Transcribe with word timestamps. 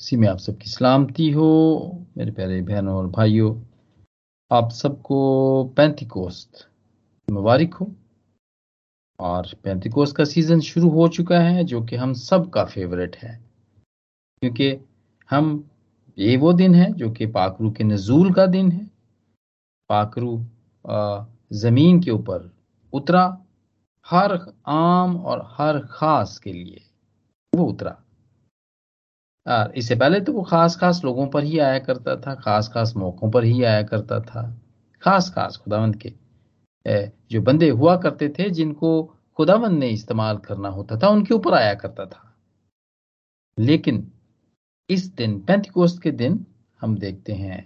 इसी 0.00 0.16
में 0.16 0.28
आप 0.28 0.38
सबकी 0.38 0.70
सलामती 0.70 1.30
हो। 1.30 2.06
मेरे 2.18 2.30
प्यारे 2.30 2.62
बहनों 2.62 2.96
और 2.96 3.06
भाइयों, 3.06 3.62
आप 4.52 4.70
सबको 4.70 5.64
पैंतीकोस्त 5.64 6.68
मुबारक 7.30 7.74
हो। 7.74 7.92
और 9.20 9.46
पैंतीकोस्त 9.64 10.16
का 10.16 10.24
सीज़न 10.24 10.60
शुरू 10.60 10.88
हो 10.88 11.08
चुका 11.08 11.38
है, 11.38 11.64
जो 11.64 11.82
कि 11.82 11.96
हम 11.96 12.12
सब 12.12 12.50
का 12.50 12.64
फेवरेट 12.64 13.16
है। 13.16 13.44
क्योंकि 14.40 14.88
हम, 15.30 15.70
ये 16.18 16.36
वो 16.36 16.52
दिन 16.52 16.74
है, 16.74 16.92
जो 16.92 17.10
कि 17.10 17.26
पाकरू 17.26 17.70
के 17.70 17.84
नजूल 17.84 18.32
का 18.32 18.46
दिन 18.46 18.72
है। 18.72 18.90
पाकरू 19.88 20.44
ज़मीन 21.52 22.02
के 22.02 22.10
ऊपर 22.10 22.52
उतरा, 22.92 23.38
हर 24.06 24.52
आम 24.66 25.16
और 25.16 25.48
हर 25.50 25.78
खास 25.78 26.38
के 26.38 26.52
लिए 26.52 26.80
वो 27.54 27.64
उतरा। 27.64 28.03
इससे 29.46 29.94
पहले 29.96 30.20
तो 30.20 30.32
वो 30.32 30.42
खास 30.42 30.76
खास 30.76 31.00
लोगों 31.04 31.26
पर 31.28 31.44
ही 31.44 31.58
आया 31.58 31.78
करता 31.78 32.16
था, 32.16 32.34
खास 32.34 32.68
खास 32.68 32.92
मौकों 32.96 33.30
पर 33.30 33.44
ही 33.44 33.62
आया 33.62 33.82
करता 33.82 34.20
था, 34.20 34.42
खास 35.02 35.30
खास 35.34 35.56
खुदावंत 35.56 36.00
के 36.02 36.12
जो 37.30 37.40
बंदे 37.42 37.68
हुआ 37.70 37.96
करते 37.96 38.28
थे 38.38 38.48
जिनको 38.50 39.02
खुदावंत 39.38 39.78
ने 39.78 39.88
इस्तेमाल 39.88 40.36
करना 40.38 40.68
होता 40.68 40.98
था, 40.98 41.08
उनके 41.08 41.34
ऊपर 41.34 41.54
आया 41.54 41.74
करता 41.74 42.06
था। 42.06 42.30
लेकिन 43.58 44.10
इस 44.90 45.06
दिन, 45.14 45.38
पैंतीकोस्त 45.40 46.02
के 46.02 46.10
दिन, 46.12 46.44
हम 46.80 46.96
देखते 46.98 47.32
हैं 47.32 47.62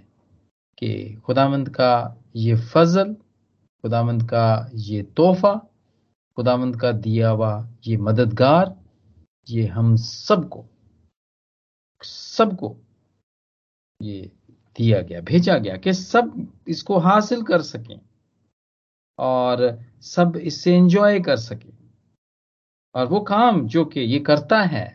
कि 0.79 1.15
खुदावंत 1.25 1.69
का 1.69 2.17
ये 2.37 2.55
फजल, 2.65 3.15
खुदावंत 3.85 4.23
का 4.23 4.71
ये 4.75 5.03
तोहफा, 5.17 5.55
खुदावंत 6.37 6.81
का 6.81 6.93
दिया 6.95 7.31
हुआ 7.31 7.69
ये 7.87 7.97
मददगार, 7.99 8.75
ये 9.47 9.67
हम 9.67 9.95
सबको 9.97 10.65
सबको 12.03 12.77
ये 14.01 14.21
दिया 14.77 15.01
गया, 15.03 15.21
भेजा 15.21 15.57
गया 15.59 15.77
कि 15.77 15.93
सब 15.93 16.47
इसको 16.69 16.99
हासिल 17.01 17.43
कर 17.43 17.63
सकें 17.63 17.99
और 19.19 19.79
सब 20.05 20.37
इससे 20.37 20.75
एंजॉय 20.77 21.21
कर 21.21 21.37
सके। 21.39 21.73
और 22.95 23.07
वो 23.07 23.21
काम 23.23 23.67
जो 23.69 23.85
कि 23.85 24.01
ये 24.01 24.19
करता 24.21 24.61
है, 24.63 24.87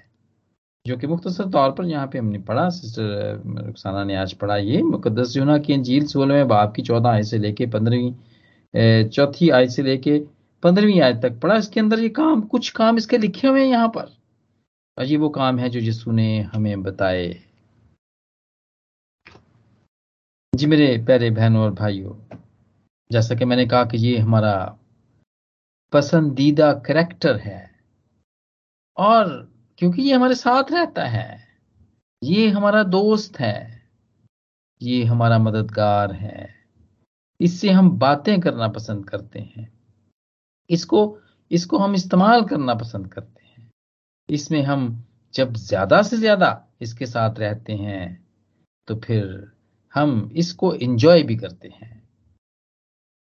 जो 0.85 0.97
कि 0.97 1.07
मुख्तसर 1.07 1.49
तौर 1.49 1.71
पर 1.71 1.85
यहाँ 1.85 2.07
पे 2.07 2.19
हमने 2.19 2.39
पढ़ा, 2.39 2.69
सिस्टर 2.69 3.41
रुखसाना 3.57 4.03
ने 4.03 4.15
आज 4.15 4.33
पढ़ा 4.35 4.57
ये 4.57 4.81
मुकदस 4.83 5.35
यूना 5.38 5.57
की 5.57 5.73
अंजील 5.73 6.05
सोलहवें 6.07 6.47
बाप 6.47 6.73
की 6.75 6.81
चौदह 6.81 7.09
आय 7.09 7.23
से 7.23 7.38
लेके 7.38 7.65
पंद्रहवीं 7.67 9.07
चौथी 9.07 9.49
आय 9.49 9.67
से 9.69 9.83
लेके 9.83 10.17
पंद्रहवीं 10.63 10.99
आय 11.01 11.13
तक 11.21 11.39
पढ़ा, 11.39 11.55
इसके 11.55 11.79
अंदर 11.79 11.99
ये 11.99 12.09
काम, 12.09 12.41
कुछ 12.43 12.69
काम 12.71 12.97
इसके 12.97 13.17
लिखे 13.17 13.47
हुए 13.47 13.61
हैं 13.61 13.67
यहाँ 13.67 13.88
पर। 13.89 14.11
ये 14.97 15.17
वो 15.17 15.30
काम 15.30 15.59
है 15.59 15.69
जो 15.69 15.80
यीशु 15.80 16.11
ने 16.11 16.41
हमें 16.44 16.83
बताए। 16.83 17.27
जी 20.53 20.66
मेरे 20.66 20.85
प्यारे 21.05 21.30
बहनों 21.31 21.63
और 21.63 21.72
भाइयों, 21.73 22.13
जैसा 23.11 23.35
कि 23.35 23.45
मैंने 23.45 23.66
कहा 23.66 23.85
कि 23.85 23.97
ये 23.97 24.17
हमारा 24.17 24.53
पसंदीदा 25.94 26.72
करेक्टर 26.85 27.38
है 27.38 27.61
और 28.97 29.31
क्योंकि 29.80 30.02
ये 30.02 30.13
हमारे 30.13 30.35
साथ 30.35 30.72
रहता 30.72 31.05
है, 31.05 31.44
ये 32.22 32.47
हमारा 32.50 32.83
दोस्त 32.85 33.39
है, 33.39 33.81
ये 34.81 35.03
हमारा 35.03 35.38
मददगार 35.39 36.11
है, 36.13 36.50
इससे 37.39 37.69
हम 37.72 37.89
बातें 38.00 38.39
करना 38.41 38.67
पसंद 38.69 39.09
करते 39.09 39.39
हैं, 39.39 39.72
इसको 40.69 41.17
इसको 41.52 41.78
हम 41.78 41.95
इस्तेमाल 41.95 42.44
करना 42.45 42.73
पसंद 42.75 43.11
करते 43.13 43.41
हैं। 43.41 43.42
इसमें 44.29 44.61
हम 44.63 44.85
जब 45.33 45.53
ज़्यादा 45.55 46.02
से 46.03 46.17
ज़्यादा 46.17 46.49
इसके 46.81 47.05
साथ 47.05 47.39
रहते 47.39 47.73
हैं 47.73 48.05
तो 48.88 48.95
फिर 48.99 49.25
हम 49.93 50.29
इसको 50.35 50.73
एंजॉय 50.75 51.23
भी 51.23 51.35
करते 51.35 51.67
हैं। 51.69 51.91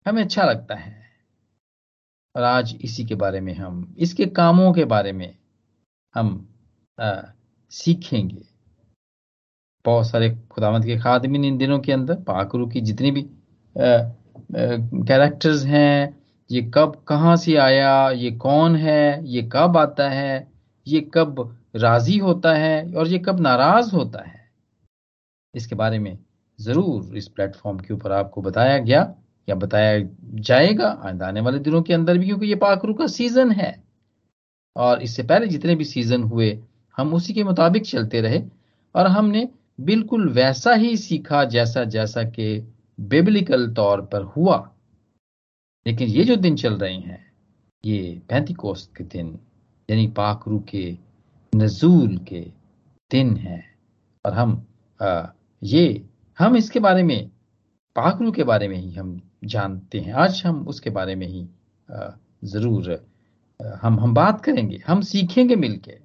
हमें 0.06 0.22
अच्छा 0.22 0.44
लगता 0.44 0.74
है। 0.74 0.96
और 2.34 2.42
आज 2.42 2.76
इसी 2.82 3.04
के 3.04 3.14
बारे 3.14 3.40
में 3.40 3.54
हम 3.54 3.94
इसके 3.98 4.26
कामों 4.26 4.72
के 4.72 4.84
बारे 4.84 5.12
में 5.12 5.34
हम 6.14 6.48
आ, 6.98 7.20
सीखेंगे। 7.72 8.44
बहुत 9.84 10.06
सारे 10.06 10.30
खुदावंत 10.50 10.84
के 10.84 10.98
खादमिन 10.98 11.44
इन 11.44 11.58
दिनों 11.58 11.78
के 11.80 11.92
अंदर 11.92 12.14
पाकरू 12.22 12.66
की 12.66 12.80
जितनी 12.80 13.10
भी 13.10 13.24
कैरेक्टर्स 14.46 15.64
हैं 15.64 16.16
ये 16.50 16.62
कब 16.74 17.02
कहाँ 17.08 17.36
से 17.36 17.56
आया 17.58 18.10
ये 18.10 18.30
कौन 18.38 18.76
है 18.76 19.26
ये 19.26 19.42
कब 19.52 19.76
आता 19.76 20.08
है 20.10 20.57
ये 20.88 21.00
कब 21.14 21.58
राज़ी 21.76 22.16
होता 22.18 22.52
है 22.54 22.92
और 22.94 23.08
ये 23.08 23.18
कब 23.18 23.40
नाराज़ 23.40 23.94
होता 23.94 24.22
है? 24.22 24.50
इसके 25.54 25.74
बारे 25.74 25.98
में 25.98 26.18
ज़रूर 26.58 27.16
इस 27.16 27.28
प्लेटफॉर्म 27.28 27.78
के 27.78 27.94
ऊपर 27.94 28.12
आपको 28.12 28.42
बताया 28.42 28.78
गया 28.78 29.02
या 29.48 29.54
बताया 29.54 29.98
जाएगा 30.42 30.88
आने 30.88 31.40
वाले 31.40 31.58
दिनों 31.58 31.82
के 31.82 31.94
अंदर 31.94 32.18
भी, 32.18 32.26
क्योंकि 32.26 32.46
ये 32.46 32.54
पाखरू 32.54 32.94
का 32.94 33.06
सीज़न 33.06 33.52
है। 33.52 33.72
और 34.76 35.02
इससे 35.02 35.22
पहले 35.22 35.46
जितने 35.46 35.74
भी 35.74 35.84
सीज़न 35.84 36.22
हुए, 36.22 36.58
हम 36.98 37.14
उसी 37.14 37.32
के 37.32 37.44
मुताबिक 37.44 37.86
चलते 37.86 38.20
रहे 38.20 38.42
और 38.94 39.06
हमने 39.06 39.48
बिल्कुल 39.80 40.28
वैसा 40.28 40.74
ही 40.74 40.96
सीखा 40.96 41.44
जैसा 41.46 41.84
जैसा 41.86 42.22
कि 42.24 42.74
बेबलिकल 43.00 43.68
तौर 43.74 44.00
पर 44.02 44.22
हुआ। 44.36 44.56
लेकिन 45.86 46.08
ये 46.08 46.24
जो 46.24 46.36
दिन 46.36 46.56
चल 46.56 46.74
रहे 46.74 46.94
हैं, 46.94 47.24
ये 47.84 48.20
पैंतीकोस्त 48.28 48.96
के 48.96 49.04
दिन 49.04 49.38
यानी 49.88 50.06
पाखरू 50.16 50.58
के 50.68 50.90
नजूल 51.52 52.16
के 52.28 52.40
दिन 53.10 53.36
है। 53.36 53.62
और 54.24 54.32
हम 54.32 54.66
ये, 55.62 56.04
हम 56.38 56.56
इसके 56.56 56.80
बारे 56.80 57.02
में, 57.02 57.30
पाखरू 57.96 58.32
के 58.32 58.44
बारे 58.44 58.68
में 58.68 58.76
ही 58.76 58.92
हम 58.94 59.20
जानते 59.44 60.00
हैं। 60.00 60.12
आज 60.14 60.42
हम 60.46 60.66
उसके 60.68 60.90
बारे 60.90 61.14
में 61.14 61.26
ही 61.26 61.46
ज़रूर 62.44 62.90
हम 63.82 63.98
हम 64.00 64.14
बात 64.14 64.44
करेंगे, 64.44 64.76
हम 64.86 65.00
सीखेंगे 65.02 65.56
मिलके। 65.56 65.98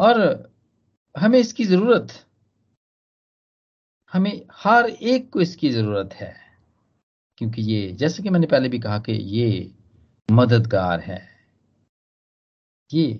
और 0.00 0.52
हमें 1.14 1.38
इसकी 1.38 1.64
ज़रूरत, 1.64 2.08
हमें 4.12 4.42
हर 4.54 4.86
एक 4.86 5.30
को 5.32 5.40
इसकी 5.40 5.70
ज़रूरत 5.70 6.12
है। 6.14 6.34
क्योंकि 7.38 7.62
ये, 7.62 7.92
जैसे 7.92 8.22
कि 8.22 8.30
मैंने 8.30 8.46
पहले 8.46 8.68
भी 8.68 8.78
कहा 8.78 8.98
कि 8.98 9.12
ये 9.12 9.72
मददगार 10.28 11.00
है। 11.00 11.20
ये 12.90 13.12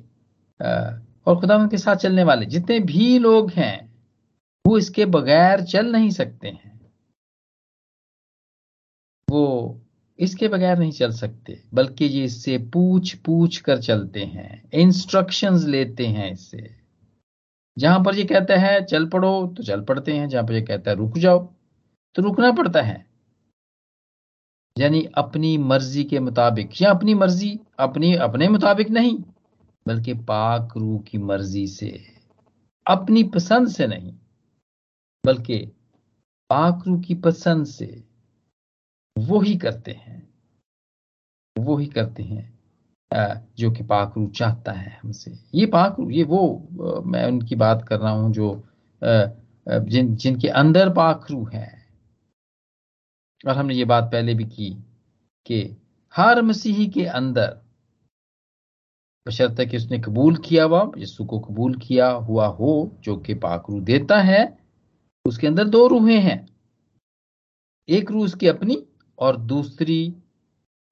और 1.27 1.41
खुदा 1.41 1.67
के 1.67 1.79
साथ 1.79 1.97
चलने 1.97 2.25
वाले 2.25 2.47
जितने 2.47 2.79
भी 2.81 3.19
लोग 3.19 3.51
हैं, 3.51 3.95
वो 4.65 4.79
इसके 4.79 5.07
बगैर 5.07 5.63
चल 5.65 5.93
नहीं 5.93 6.11
सकते 6.11 6.49
हैं। 6.49 6.75
वो 9.29 9.81
इसके 10.19 10.49
बगैर 10.49 10.79
नहीं 10.79 10.93
चल 10.93 11.13
सकते, 11.13 11.61
बल्कि 11.75 12.05
ये 12.05 12.25
इससे 12.25 12.59
पूछ 12.73 13.15
पूछ 13.17 13.57
कर 13.61 13.81
चलते 13.83 14.25
हैं 14.25 14.71
इंस्ट्रक्शंस 14.75 15.65
लेते 15.67 16.07
हैं 16.07 16.31
इससे। 16.33 16.69
जहाँ 17.77 18.03
पर 18.05 18.15
ये 18.15 18.25
कहता 18.25 18.57
है, 18.57 18.85
चल 18.85 19.09
पड़ो 19.09 19.47
तो 19.47 19.63
चल 19.63 19.81
पड़ते 19.83 20.13
हैं, 20.13 20.29
जहाँ 20.29 20.45
पर 20.45 20.53
ये 20.53 20.63
कहता 20.63 20.91
है, 20.91 20.97
रुक 20.97 21.19
जाओ 21.19 21.39
तो 22.17 22.23
रुकना 22.23 22.51
पड़ता 22.53 22.83
है। 22.83 23.06
यानी 24.77 25.05
अपनी 25.17 25.57
मर्ज़ी 25.59 26.05
के 26.05 26.21
मुताबिक, 26.21 26.83
या 26.83 26.91
अपनी 26.91 27.15
मर्ज़ी, 27.15 27.59
अपनी, 27.79 28.15
अपने 28.17 28.49
मुताबिक 28.49 28.91
नहीं, 28.91 29.17
बल्कि 29.87 30.15
पाक 30.25 30.77
रूह 30.77 30.99
की 31.01 31.19
मर्ज़ी 31.19 31.67
से, 31.67 31.91
अपनी 32.87 33.23
पसंद 33.25 33.69
से 33.69 33.87
नहीं, 33.87 34.13
बल्कि 35.25 35.59
पाक 36.51 36.83
रूह 36.87 37.01
की 37.03 37.15
पसंद 37.15 37.67
से 37.67 37.87
वो 39.17 39.41
ही 39.41 39.57
करते 39.57 39.93
हैं 39.93 40.23
वो 41.57 41.77
ही 41.77 41.87
करते 41.87 42.23
हैं 42.23 43.45
जो 43.59 43.71
कि 43.71 43.83
पाक 43.85 44.15
रूह 44.17 44.29
चाहता 44.31 44.73
है 44.73 44.99
हमसे। 45.03 45.33
ये 45.55 45.67
पाक 45.67 45.97
रूह, 46.01 46.13
ये 46.13 46.23
वो 46.25 47.03
मैं 47.07 47.25
उनकी 47.27 47.57
बात 47.57 47.87
कर 47.89 47.99
रहा 47.99 48.11
हूँ 48.13 48.33
जो 48.33 48.49
जिन, 49.03 50.15
जिनके 50.17 50.49
अंदर 50.49 50.91
पाक 50.93 51.27
रूह 51.31 51.51
है 51.51 51.76
और 53.47 53.57
हमने 53.57 53.75
ये 53.75 53.85
बात 53.85 54.05
पहले 54.05 54.35
भी 54.35 54.45
की 54.45 54.75
कि 55.47 55.77
हर 56.17 56.43
मसीही 56.43 56.87
के 56.87 57.05
अंदर 57.05 57.67
बशर्त 59.27 59.61
कि 59.61 59.77
उसने 59.77 59.99
कबूल 59.99 60.37
किया 60.37 60.65
हुआ, 60.65 60.91
यीशु 60.99 61.25
को 61.25 61.39
कबूल 61.39 61.75
किया 61.75 62.11
हुआ 62.11 62.47
हो, 62.47 62.97
जो 63.01 63.17
कि 63.17 63.35
पाक 63.35 63.65
रूह 63.71 63.81
देता 63.81 64.21
है, 64.21 64.59
उसके 65.25 65.47
अंदर 65.47 65.65
दो 65.65 65.87
रूहें 65.87 66.21
हैं। 66.21 66.49
एक 67.89 68.11
रूह 68.11 68.25
उसकी 68.25 68.47
अपनी 68.47 68.87
और 69.19 69.37
दूसरी 69.37 70.11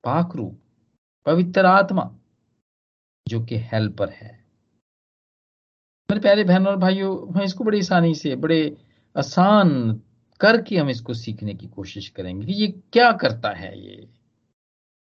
पाक 0.05 0.37
रूह 0.37 0.57
पवित्र 1.27 1.67
आत्मा, 1.67 2.17
जो 3.29 3.45
कि 3.45 3.57
हेल्पर 3.59 4.09
है। 4.09 4.45
मेरे 6.11 6.21
प्यारे 6.21 6.45
बहनों 6.45 6.67
और 6.67 6.77
भाइयों 6.77 7.35
हम 7.35 7.43
इसको 7.43 7.65
बड़ी 7.65 7.79
आसानी 7.79 8.15
से, 8.15 8.37
बड़े 8.37 8.77
आसान 9.19 10.03
करके 10.41 10.77
हम 10.77 10.91
इसको 10.91 11.15
सीखने 11.15 11.55
की 11.55 11.67
कोशिश 11.67 12.09
करेंगे 12.09 12.47
कि 12.47 12.53
ये 12.53 12.67
क्या 12.93 13.11
करता 13.13 13.51
है 13.51 13.79
ये? 13.79 14.09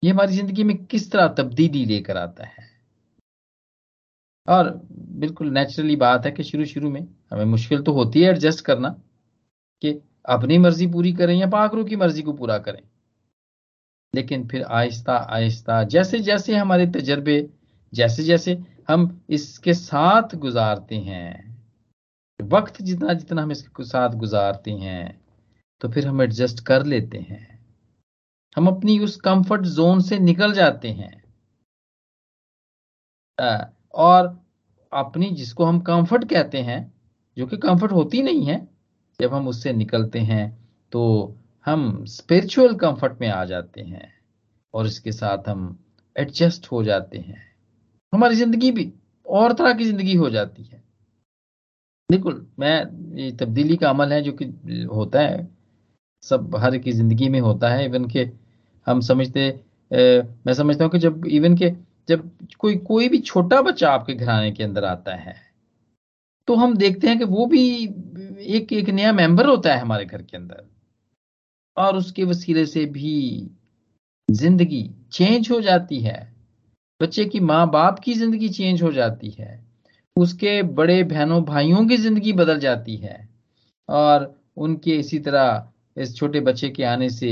ये 0.03 0.11
हमारी 0.11 0.35
ज़िंदगी 0.35 0.63
में 0.63 0.75
किस 0.85 1.11
तरह 1.11 1.27
तब्दीली 1.27 1.85
लेकर 1.85 2.17
आता 2.17 2.45
है? 2.45 2.65
और 4.47 4.69
बिल्कुल 4.91 5.49
नेचुरली 5.49 5.95
बात 5.95 6.25
है 6.25 6.31
कि 6.31 6.43
शुरू 6.43 6.65
शुरू 6.65 6.89
में 6.89 7.01
हमें 7.31 7.45
मुश्किल 7.45 7.81
तो 7.81 7.91
होती 7.93 8.21
है 8.21 8.29
एडजस्ट 8.29 8.65
करना 8.65 8.89
कि 9.83 9.91
अपनी 10.29 10.57
मर्ज़ी 10.57 10.87
पूरी 10.87 11.13
करें 11.13 11.35
या 11.35 11.47
पाकरू 11.47 11.83
की 11.85 11.95
मर्ज़ी 11.95 12.21
को 12.21 12.33
पूरा 12.33 12.57
करें। 12.57 12.81
लेकिन 14.13 14.47
फिर 14.47 14.63
आहिस्ता 14.63 15.13
आहिस्ता 15.13 15.83
जैसे 15.83 16.19
जैसे 16.19 16.55
हमारे 16.55 16.87
तजर्बे 16.87 17.39
जैसे 17.93 18.23
जैसे 18.23 18.57
हम 18.89 19.21
इसके 19.29 19.73
साथ 19.73 20.35
गुजारते 20.35 20.95
हैं 20.95 21.56
वक्त 22.39 22.81
जितना 22.81 23.13
जितना 23.13 23.41
हम 23.41 23.51
इसके 23.51 23.83
साथ 23.85 24.15
गुजारते 24.17 24.71
हैं 24.73 25.21
तो 25.81 25.89
फिर 25.89 26.07
हम 26.07 26.21
एडजस्ट 26.21 26.59
कर 26.65 26.85
लेते 26.85 27.17
हैं। 27.19 27.59
हम 28.57 28.67
अपनी 28.67 28.97
उस 28.99 29.15
कंफर्ट 29.21 29.61
जोन 29.69 30.01
से 30.01 30.19
निकल 30.19 30.53
जाते 30.53 30.91
हैं। 30.91 31.15
और 33.95 34.27
अपनी 34.91 35.29
जिसको 35.31 35.65
हम 35.65 35.79
कंफर्ट 35.81 36.23
कहते 36.29 36.57
हैं, 36.59 36.93
जो 37.37 37.45
कि 37.47 37.57
कंफर्ट 37.57 37.91
होती 37.91 38.21
नहीं 38.21 38.45
है, 38.45 38.67
जब 39.19 39.33
हम 39.33 39.47
उससे 39.47 39.73
निकलते 39.73 40.19
हैं 40.21 40.45
तो 40.91 41.35
हम 41.65 42.03
स्पिरिचुअल 42.07 42.75
कंफर्ट 42.75 43.21
में 43.21 43.27
आ 43.29 43.43
जाते 43.45 43.81
हैं 43.81 44.11
और 44.73 44.87
इसके 44.87 45.11
साथ 45.11 45.49
हम 45.49 45.77
एडजस्ट 46.15 46.71
हो 46.71 46.83
जाते 46.83 47.17
हैं। 47.17 47.45
हमारी 48.13 48.35
ज़िंदगी 48.35 48.71
भी 48.71 48.91
और 49.25 49.53
तरह 49.53 49.73
की 49.73 49.85
ज़िंदगी 49.85 50.15
हो 50.15 50.29
जाती 50.29 50.63
है। 50.63 50.83
बिल्कुल 52.09 52.45
मैं 52.59 52.75
ये 53.17 53.31
तब्दीली 53.31 53.75
का 53.77 53.89
अमल 53.89 54.13
है 54.13 54.21
जो 54.21 54.31
कि 54.33 54.45
होता 54.93 55.19
है। 55.21 55.47
सब 56.23 56.55
हर 56.55 56.77
की 56.77 56.91
ज़िंदगी 56.91 57.29
में 57.29 57.39
होता 57.41 57.69
है। 57.69 57.85
इवन 57.85 58.05
के 58.09 58.29
हम 58.87 59.01
समझते 59.01 59.41
ए, 59.91 60.21
मैं 60.47 60.53
समझता 60.53 60.83
हूँ 60.83 60.91
कि 60.91 60.99
जब 60.99 61.25
इवन 61.27 61.57
के 61.57 61.71
जब 62.09 62.29
कोई 62.59 62.75
कोई 62.77 63.09
भी 63.09 63.19
छोटा 63.19 63.61
बच्चा 63.61 63.91
आपके 63.91 64.13
घराने 64.13 64.51
के 64.51 64.63
अंदर 64.63 64.85
आता 64.85 65.15
है 65.15 65.35
तो 66.47 66.55
हम 66.55 66.75
देखते 66.77 67.07
हैं 67.07 67.17
कि 67.19 67.23
वो 67.25 67.45
भी 67.45 67.61
एक 68.57 68.73
एक 68.73 68.89
नया 68.89 69.11
मेंबर 69.13 69.45
होता 69.45 69.73
है 69.73 69.79
हमारे 69.81 70.05
घर 70.05 70.21
के 70.21 70.37
अंदर। 70.37 70.65
और 71.77 71.97
उसके 71.97 72.23
वसीले 72.23 72.65
से 72.65 72.85
भी 72.85 73.49
ज़िंदगी 74.29 74.83
चेंज 75.11 75.51
हो 75.51 75.59
जाती 75.61 75.99
है। 76.01 76.19
बच्चे 77.01 77.25
की 77.25 77.39
माँ 77.39 77.69
बाप 77.71 77.99
की 77.99 78.13
ज़िंदगी 78.13 78.49
चेंज 78.49 78.83
हो 78.83 78.91
जाती 78.91 79.29
है। 79.31 79.66
उसके 80.17 80.61
बड़े 80.75 81.03
बहनों 81.03 81.43
भाइयों 81.45 81.85
की 81.87 81.97
ज़िंदगी 81.97 82.33
बदल 82.33 82.59
जाती 82.59 82.95
है 82.97 83.17
और 83.89 84.33
उनके 84.57 84.95
इसी 84.99 85.19
तरह 85.19 86.01
इस 86.01 86.15
छोटे 86.15 86.39
बच्चे 86.41 86.69
के 86.69 86.83
आने 86.83 87.09
से 87.09 87.31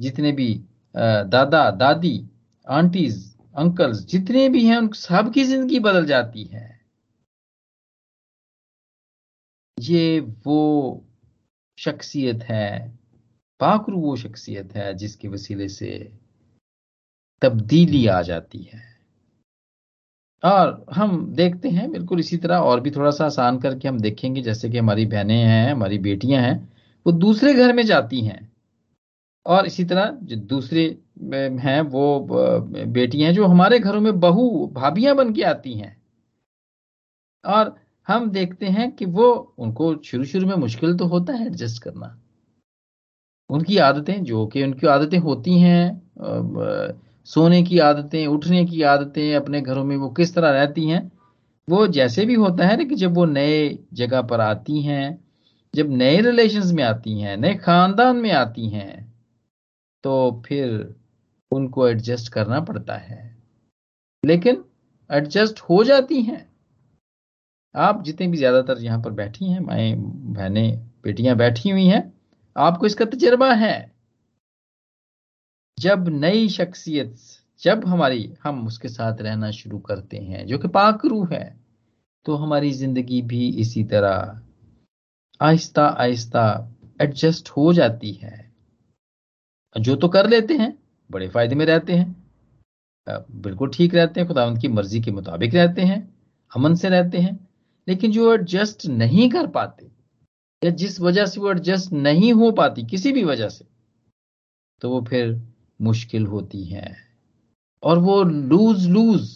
जितने 0.00 0.32
भी 0.32 0.48
दादा, 0.94 1.70
दादी, 1.72 2.28
आंटीज, 2.66 3.24
अंकल्स, 3.54 4.04
जितने 4.06 4.48
भी 4.48 4.64
हैं, 4.66 4.76
उन 4.78 4.88
सबकी 4.92 5.44
ज़िंदगी 5.44 5.78
बदल 5.80 6.06
जाती 6.06 6.44
है। 6.44 6.64
ये 9.78 10.20
वो 10.20 11.04
शख्सियत 11.78 12.42
है 12.42 12.68
पाकरू 13.60 13.98
वो 14.00 14.16
शख्सियत 14.16 14.74
है 14.76 14.92
जिसके 14.94 15.28
वसीले 15.28 15.68
से 15.68 15.90
तब्दीली 17.42 18.06
आ 18.06 18.20
जाती 18.22 18.62
है। 18.62 18.95
और 20.46 20.86
हम 20.92 21.34
देखते 21.34 21.68
हैं, 21.68 21.90
बिल्कुल 21.92 22.20
इसी 22.20 22.36
तरह 22.36 22.56
और 22.56 22.80
भी 22.80 22.90
थोड़ा 22.90 23.10
सा 23.10 23.24
आसान 23.26 23.58
करके 23.58 23.88
हम 23.88 23.98
देखेंगे, 24.00 24.42
जैसे 24.42 24.70
कि 24.70 24.78
हमारी 24.78 25.06
बहनें 25.06 25.42
हैं, 25.42 25.72
हमारी 25.72 25.98
बेटियाँ 25.98 26.42
हैं, 26.42 26.72
वो 27.06 27.12
दूसरे 27.12 27.54
घर 27.54 27.72
में 27.72 27.82
जाती 27.86 28.20
हैं। 28.20 28.52
और 29.46 29.66
इसी 29.66 29.84
तरह 29.84 30.18
जो 30.22 30.36
दूसरे 30.36 30.84
हैं, 31.62 31.80
वो 31.80 32.26
बेटियाँ 32.86 33.32
जो 33.32 33.46
हमारे 33.46 33.78
घरों 33.78 34.00
में 34.00 34.20
बहू 34.20 34.66
भाभियाँ 34.72 35.16
बन 35.16 35.32
के 35.32 35.42
आती 35.42 35.74
हैं। 35.74 35.96
और 37.44 37.74
हम 38.08 38.30
देखते 38.30 38.66
हैं 38.66 38.92
कि 38.92 39.04
वो, 39.04 39.54
उनको 39.58 39.94
शुरू 40.04 40.24
शुरू 40.24 40.46
में 40.46 40.54
मुश्किल 40.56 40.96
तो 40.96 41.06
होता 41.06 41.32
है 41.32 41.46
एडजस्ट 41.46 41.82
करना। 41.82 42.18
उनकी 43.50 43.78
आदतें, 43.78 44.24
जो 44.24 44.46
कि 44.46 44.62
उनकी 44.62 44.86
आदतें 44.86 45.18
होती 45.18 45.58
हैं 45.60 46.02
सोने 47.30 47.62
की 47.62 47.78
आदतें, 47.78 48.26
उठने 48.26 48.64
की 48.64 48.82
आदतें 48.82 49.34
अपने 49.36 49.60
घरों 49.60 49.84
में 49.84 49.96
वो 49.96 50.08
किस 50.10 50.34
तरह 50.34 50.50
रहती 50.50 50.88
हैं? 50.88 51.10
वो 51.68 51.86
जैसे 51.86 52.24
भी 52.26 52.34
होता 52.34 52.66
है 52.66 52.76
ना 52.76 52.84
कि 52.84 52.94
जब 52.94 53.14
वो 53.14 53.24
नए 53.24 53.78
जगह 53.94 54.22
पर 54.22 54.40
आती 54.40 54.82
हैं, 54.82 55.18
जब 55.74 55.90
नए 55.90 56.20
रिलेशंस 56.20 56.72
में 56.72 56.82
आती 56.84 57.20
हैं, 57.20 57.36
नए 57.36 57.54
खानदान 57.54 58.16
में 58.16 58.30
आती 58.32 58.68
हैं 58.68 59.14
तो 60.04 60.42
फिर 60.46 60.94
उनको 61.52 61.88
एडजस्ट 61.88 62.32
करना 62.32 62.60
पड़ता 62.60 62.96
है। 62.96 63.36
लेकिन 64.24 64.64
एडजस्ट 65.10 65.60
हो 65.60 65.82
जाती 65.84 66.22
हैं। 66.22 66.46
आप 67.74 68.02
जितने 68.04 68.26
भी 68.26 68.36
ज़्यादातर 68.36 68.78
यहाँ 68.78 69.02
पर 69.02 69.10
बैठी 69.10 69.44
हैं, 69.44 69.60
माए, 69.60 69.94
बहनें, 69.94 70.78
बेटियाँ 71.04 71.36
बैठी 71.36 71.70
हुई 71.70 71.86
हैं, 71.86 72.12
आपको 72.56 72.86
इसका 72.86 73.04
तजर्बा 73.04 73.52
है। 73.52 73.95
जब 75.78 76.08
नई 76.10 76.48
शख्सियत, 76.48 77.14
जब 77.62 77.84
हमारी, 77.86 78.32
हम 78.44 78.66
उसके 78.66 78.88
साथ 78.88 79.20
रहना 79.22 79.50
शुरू 79.50 79.78
करते 79.80 80.16
हैं, 80.16 80.46
जो 80.46 80.58
कि 80.58 80.68
पाकरू 80.70 81.24
है 81.24 81.44
तो 82.26 82.34
हमारी 82.34 82.70
ज़िंदगी 82.72 83.20
भी 83.22 83.48
इसी 83.60 83.82
तरह 83.84 84.40
आहिस्ता 85.40 85.86
आहिस्ता 85.86 86.44
एडजस्ट 87.00 87.48
हो 87.50 87.72
जाती 87.72 88.12
है। 88.12 88.44
जो 89.76 89.96
तो 89.96 90.08
कर 90.08 90.28
लेते 90.28 90.54
हैं, 90.54 90.76
बड़े 91.10 91.28
फ़ायदे 91.28 91.54
में 91.54 91.64
रहते 91.66 91.92
हैं 91.92 92.14
बिल्कुल 93.06 93.70
ठीक 93.70 93.94
रहते 93.94 94.20
हैं, 94.20 94.26
खुदा 94.28 94.44
उनकी 94.46 94.68
मर्ज़ी 94.68 95.00
के 95.00 95.10
मुताबिक 95.10 95.54
रहते 95.54 95.82
हैं, 95.82 95.98
अमन 96.52 96.74
से 96.74 96.88
रहते 96.88 97.18
हैं, 97.18 97.38
लेकिन 97.88 98.12
जो 98.12 98.32
एडजस्ट 98.34 98.86
नहीं 98.86 99.28
कर 99.30 99.46
पाते, 99.48 99.86
या 100.62 100.70
जिस 100.72 101.00
वजह 101.00 101.26
से 101.26 101.40
वो 101.40 101.50
एडजस्ट 101.50 101.92
नहीं 101.92 102.32
हो 102.32 102.50
पाती, 102.52 102.84
किसी 102.84 103.12
भी 103.12 103.24
वजह 103.24 103.48
से 103.48 103.64
तो 104.82 104.90
वो 104.90 105.00
फिर 105.02 105.34
मुश्किल 105.80 106.26
होती 106.26 106.64
हैं। 106.64 106.96
और 107.82 107.98
वो 107.98 108.22
लूज 108.22 108.86
लूज 108.88 109.30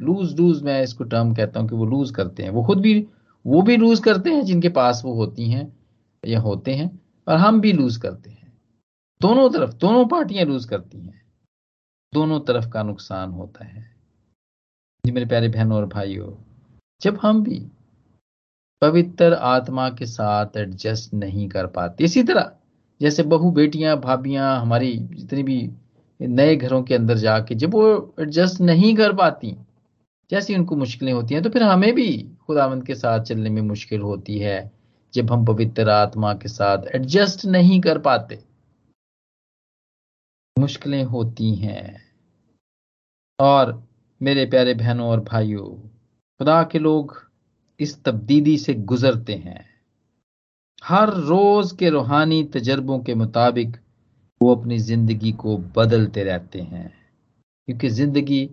लूज 0.00 0.40
लूज 0.40 0.62
मैं 0.62 0.82
इसको 0.82 1.04
टर्म 1.04 1.34
कहता 1.34 1.60
हूँ 1.60 1.68
कि 1.68 1.74
वो 1.74 1.86
लूज 1.86 2.10
करते 2.10 2.42
हैं। 2.42 2.50
वो 2.50 2.64
खुद 2.64 2.80
भी, 2.80 3.06
वो 3.46 3.62
भी 3.62 3.76
लूज 3.76 4.00
करते 4.00 4.30
हैं 4.30 4.44
जिनके 4.44 4.68
पास 4.68 5.02
वो 5.04 5.14
होती 5.14 5.50
हैं 5.50 5.76
या 6.26 6.40
होते 6.40 6.74
हैं 6.74 7.00
और 7.28 7.36
हम 7.36 7.60
भी 7.60 7.72
लूज 7.72 7.96
करते 7.96 8.30
हैं। 8.30 8.52
दोनों 9.20 9.50
तरफ़, 9.50 9.74
दोनों 9.74 10.06
पार्टियाँ 10.06 10.44
लूज 10.44 10.64
करती 10.64 10.98
हैं। 10.98 11.22
दोनों 12.14 12.40
तरफ़ 12.40 12.68
का 12.68 12.82
नुकसान 12.82 13.30
होता 13.30 13.64
है। 13.64 13.96
जी 15.04 15.12
मेरे 15.12 15.26
प्यारे 15.26 15.48
बहनों 15.48 15.76
और 15.76 15.86
भाइयों, 15.86 16.32
जब 17.02 17.18
हम 17.22 17.42
भी 17.42 17.66
पवित्र 18.82 19.34
आत्मा 19.34 19.90
के 19.90 20.06
साथ 20.06 20.56
एडजस्ट 20.56 21.14
नहीं 21.14 21.48
कर 21.48 21.66
पाते, 21.66 22.04
इसी 22.04 22.22
तरह 22.22 22.55
जैसे 23.00 23.22
बहू 23.22 23.50
बेटियाँ, 23.50 24.00
भाभियाँ, 24.00 24.60
हमारी 24.60 24.96
जितनी 24.96 25.42
भी 25.42 25.70
नए 26.20 26.56
घरों 26.56 26.82
के 26.82 26.94
अंदर 26.94 27.16
जाके 27.18 27.54
जब 27.54 27.74
वो 27.74 28.14
एडजस्ट 28.20 28.60
नहीं 28.60 28.96
कर 28.96 29.12
पाती, 29.12 29.56
जैसी 30.30 30.54
उनको 30.54 30.76
मुश्किलें 30.76 31.12
होती 31.12 31.34
हैं 31.34 31.42
तो 31.42 31.50
फिर 31.50 31.62
हमें 31.62 31.94
भी 31.94 32.30
खुदावंद 32.46 32.86
के 32.86 32.94
साथ 32.94 33.20
चलने 33.20 33.50
में 33.50 33.62
मुश्किल 33.62 34.00
होती 34.00 34.38
है, 34.38 34.72
जब 35.14 35.32
हम 35.32 35.44
पवित्र 35.44 35.88
आत्मा 35.88 36.34
के 36.34 36.48
साथ 36.48 36.78
एडजस्ट 36.94 37.44
नहीं 37.44 37.80
कर 37.80 37.98
पाते। 37.98 38.44
मुश्किलें 40.58 41.04
होती 41.04 41.54
हैं। 41.54 42.06
और 43.40 43.88
मेरे 44.22 44.46
प्यारे 44.46 44.74
बहनों 44.74 45.08
और 45.08 45.20
भाइयों, 45.20 45.88
खुदा 46.38 46.62
के 46.62 46.78
लोग 46.78 47.30
इस 47.80 48.04
तब्दीली 48.04 48.58
से 48.58 48.74
गुजरते 48.74 49.34
हैं। 49.34 49.75
हर 50.82 51.10
रोज 51.10 51.72
के 51.72 51.90
रूहानी 51.90 52.42
तजर्बों 52.44 52.98
के 52.98 53.14
मुताबिक 53.14 53.76
वो 54.40 54.54
अपनी 54.54 54.78
ज़िंदगी 54.80 55.32
को 55.34 55.56
बदलते 55.76 56.24
रहते 56.24 56.60
हैं, 56.60 56.92
क्योंकि 57.68 57.88
ज़िंदगी 57.90 58.48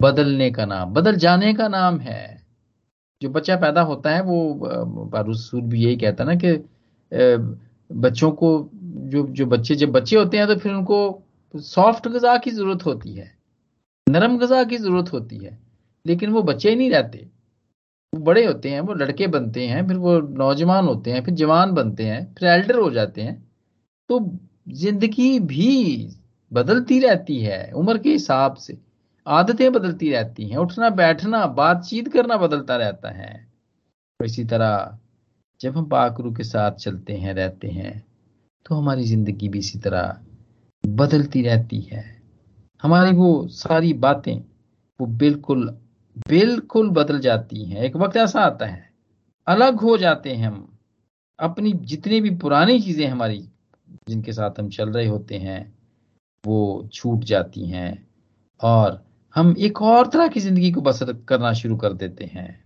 बदलने 0.00 0.50
का 0.50 0.64
नाम, 0.66 0.92
बदल 0.92 1.16
जाने 1.16 1.52
का 1.54 1.68
नाम 1.68 1.98
है। 2.00 2.40
जो 3.22 3.28
बच्चा 3.30 3.56
पैदा 3.56 3.80
होता 3.82 4.10
है, 4.10 4.22
वो 4.22 5.08
बारूसूर 5.12 5.60
भी 5.62 5.84
यही 5.84 5.96
कहता 5.96 6.24
ना 6.24 6.34
कि 6.36 6.52
बच्चों 7.90 8.30
को, 8.32 8.70
जो 8.72 9.26
जो 9.28 9.46
बच्चे, 9.46 9.74
जब 9.74 9.92
बच्चे 9.92 10.16
होते 10.16 10.38
हैं 10.38 10.46
तो 10.46 10.56
फिर 10.56 10.72
उनको 10.72 11.22
सॉफ्ट 11.54 12.08
गजा 12.08 12.36
की 12.38 12.50
ज़रूरत 12.50 12.84
होती 12.86 13.12
है, 13.12 13.32
नरम 14.06 14.38
गजा 14.38 14.62
की 14.64 14.76
ज़रूरत 14.78 15.12
होती 15.12 15.36
है, 15.36 15.58
लेकिन 16.06 16.30
वो 16.30 16.42
बच्चे 16.44 16.70
ही 16.70 16.76
नहीं 16.76 16.90
रहते। 16.90 17.26
बड़े 18.12 18.44
होते 18.44 18.70
हैं, 18.70 18.80
वो 18.80 18.94
लड़के 18.94 19.26
बनते 19.26 19.66
हैं, 19.66 19.86
फिर 19.88 19.96
वो 19.96 20.18
नौजवान 20.20 20.86
होते 20.86 21.10
हैं, 21.12 21.22
फिर 21.24 21.34
जवान 21.34 21.72
बनते 21.72 22.04
हैं, 22.04 22.34
फिर 22.34 22.48
एल्डर 22.48 22.78
हो 22.78 22.90
जाते 22.90 23.22
हैं 23.22 23.34
तो 24.10 24.18
ज़िंदगी 24.68 25.38
भी 25.40 26.08
बदलती 26.52 26.98
रहती 27.00 27.38
है, 27.40 27.70
उम्र 27.72 27.98
के 27.98 28.12
हिसाब 28.12 28.54
से। 28.56 28.76
आदतें 29.26 29.70
बदलती 29.72 30.10
रहती 30.10 30.48
हैं, 30.48 30.56
उठना, 30.56 30.88
बैठना, 30.90 31.46
बातचीत 31.48 32.12
करना 32.12 32.36
बदलता 32.36 32.76
रहता 32.76 33.10
है। 33.10 33.34
तो 34.20 34.24
इसी 34.24 34.44
तरह 34.44 34.98
जब 35.60 35.76
हम 35.76 35.84
पाकरू 35.88 36.32
के 36.32 36.44
साथ 36.44 36.72
चलते 36.74 37.12
हैं, 37.14 37.34
रहते 37.34 37.68
हैं 37.68 38.02
तो 38.66 38.74
हमारी 38.74 39.04
ज़िंदगी 39.04 39.48
भी 39.48 39.58
इसी 39.58 39.78
तरह 39.78 40.16
बदलती 40.84 41.42
रहती 41.42 41.80
है। 41.82 42.04
हमारी 42.82 43.12
वो 43.12 43.46
सारी 43.48 43.92
बातें, 43.94 44.36
वो 45.00 45.06
बिल्कुल 45.06 45.68
बिल्कुल 46.28 46.90
बदल 46.90 47.18
जाती 47.20 47.64
हैं। 47.64 47.82
एक 47.82 47.96
वक्त 47.96 48.16
ऐसा 48.16 48.40
आता 48.40 48.66
है, 48.66 48.90
अलग 49.46 49.80
हो 49.80 49.96
जाते 49.98 50.30
हैं 50.30 50.46
हम। 50.46 50.66
अपनी 51.38 51.72
जितनी 51.72 52.20
भी 52.20 52.30
पुरानी 52.30 52.80
चीज़ें 52.80 53.06
हमारी, 53.06 53.38
जिनके 54.08 54.32
साथ 54.32 54.60
हम 54.60 54.68
चल 54.68 54.90
रहे 54.90 55.06
होते 55.06 55.38
हैं, 55.38 55.60
वो 56.44 56.88
छूट 56.92 57.24
जाती 57.24 57.66
हैं 57.66 58.06
और 58.60 59.02
हम 59.34 59.54
एक 59.58 59.82
और 59.82 60.08
तरह 60.08 60.28
की 60.28 60.40
ज़िंदगी 60.40 60.72
को 60.72 60.80
बसर 60.80 61.12
करना 61.28 61.52
शुरू 61.52 61.76
कर 61.76 61.92
देते 61.92 62.24
हैं। 62.24 62.64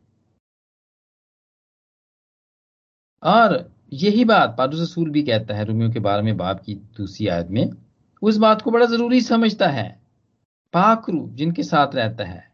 और 3.23 3.71
यही 3.93 4.25
बात 4.25 4.55
पादू 4.59 4.81
रसूल 4.83 5.11
भी 5.11 5.23
कहता 5.23 5.55
है, 5.55 5.65
रोमियो 5.65 5.91
के 5.91 6.01
बारे 6.01 6.23
में 6.23 6.37
बाप 6.37 6.61
की 6.61 6.75
दूसरी 6.75 7.27
आयत 7.27 7.49
में, 7.51 7.71
उस 8.23 8.37
बात 8.37 8.63
को 8.63 8.71
बड़ा 8.71 8.87
ज़रूरी 8.87 9.21
समझता 9.21 9.69
है। 9.69 9.89
पाकरू 10.75 11.29
जिनके 11.33 11.63
साथ 11.63 11.95
रहता 11.95 12.25
है 12.25 12.54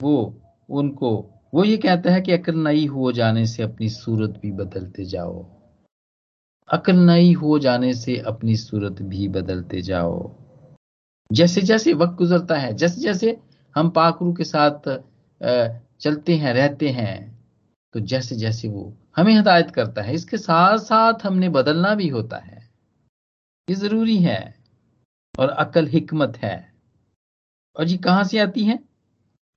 वो, 0.00 0.40
उनको, 0.68 1.10
वो 1.54 1.64
ये 1.64 1.76
कहता 1.76 2.12
है 2.12 2.20
कि 2.20 2.32
अकल 2.32 2.56
नई 2.58 2.86
हो 2.86 3.10
जाने 3.12 3.46
से 3.46 3.62
अपनी 3.62 3.88
सूरत 3.88 4.38
भी 4.42 4.50
बदलते 4.52 5.04
जाओ। 5.04 5.42
अकल 6.68 6.96
नई 6.96 7.32
हो 7.32 7.58
जाने 7.58 7.92
से 7.94 8.16
अपनी 8.26 8.56
सूरत 8.56 9.02
भी 9.02 9.28
बदलते 9.28 9.80
जाओ। 9.82 10.16
जैसे 11.30 11.60
जैसे 11.62 11.92
वक्त 11.92 12.14
गुजरता 12.14 12.56
है, 12.56 12.72
जैसे 12.74 13.00
जैसे 13.00 13.36
हम 13.74 13.90
पाकरू 13.90 14.32
के 14.32 14.44
साथ 14.44 14.88
चलते 16.00 16.36
हैं, 16.36 16.52
रहते 16.54 16.88
हैं 16.88 17.34
तो 17.94 18.00
जैसे 18.02 18.36
जैसे 18.36 18.68
वो 18.68 18.92
हमें 19.16 19.34
हदायत 19.34 19.70
करता 19.70 20.02
है, 20.02 20.14
इसके 20.14 20.36
साथ 20.36 20.78
साथ 20.78 21.24
हमने 21.26 21.48
बदलना 21.48 21.94
भी 21.94 22.08
होता 22.08 22.36
है। 22.36 22.62
ये 23.68 23.74
ज़रूरी 23.74 24.16
है 24.18 24.54
और 25.38 25.48
अकल 25.48 25.86
हिकमत 25.86 26.36
है। 26.36 26.56
और 27.76 27.88
ये 27.88 27.96
कहाँ 27.98 28.24
से 28.24 28.38
आती 28.38 28.64
है? 28.64 28.78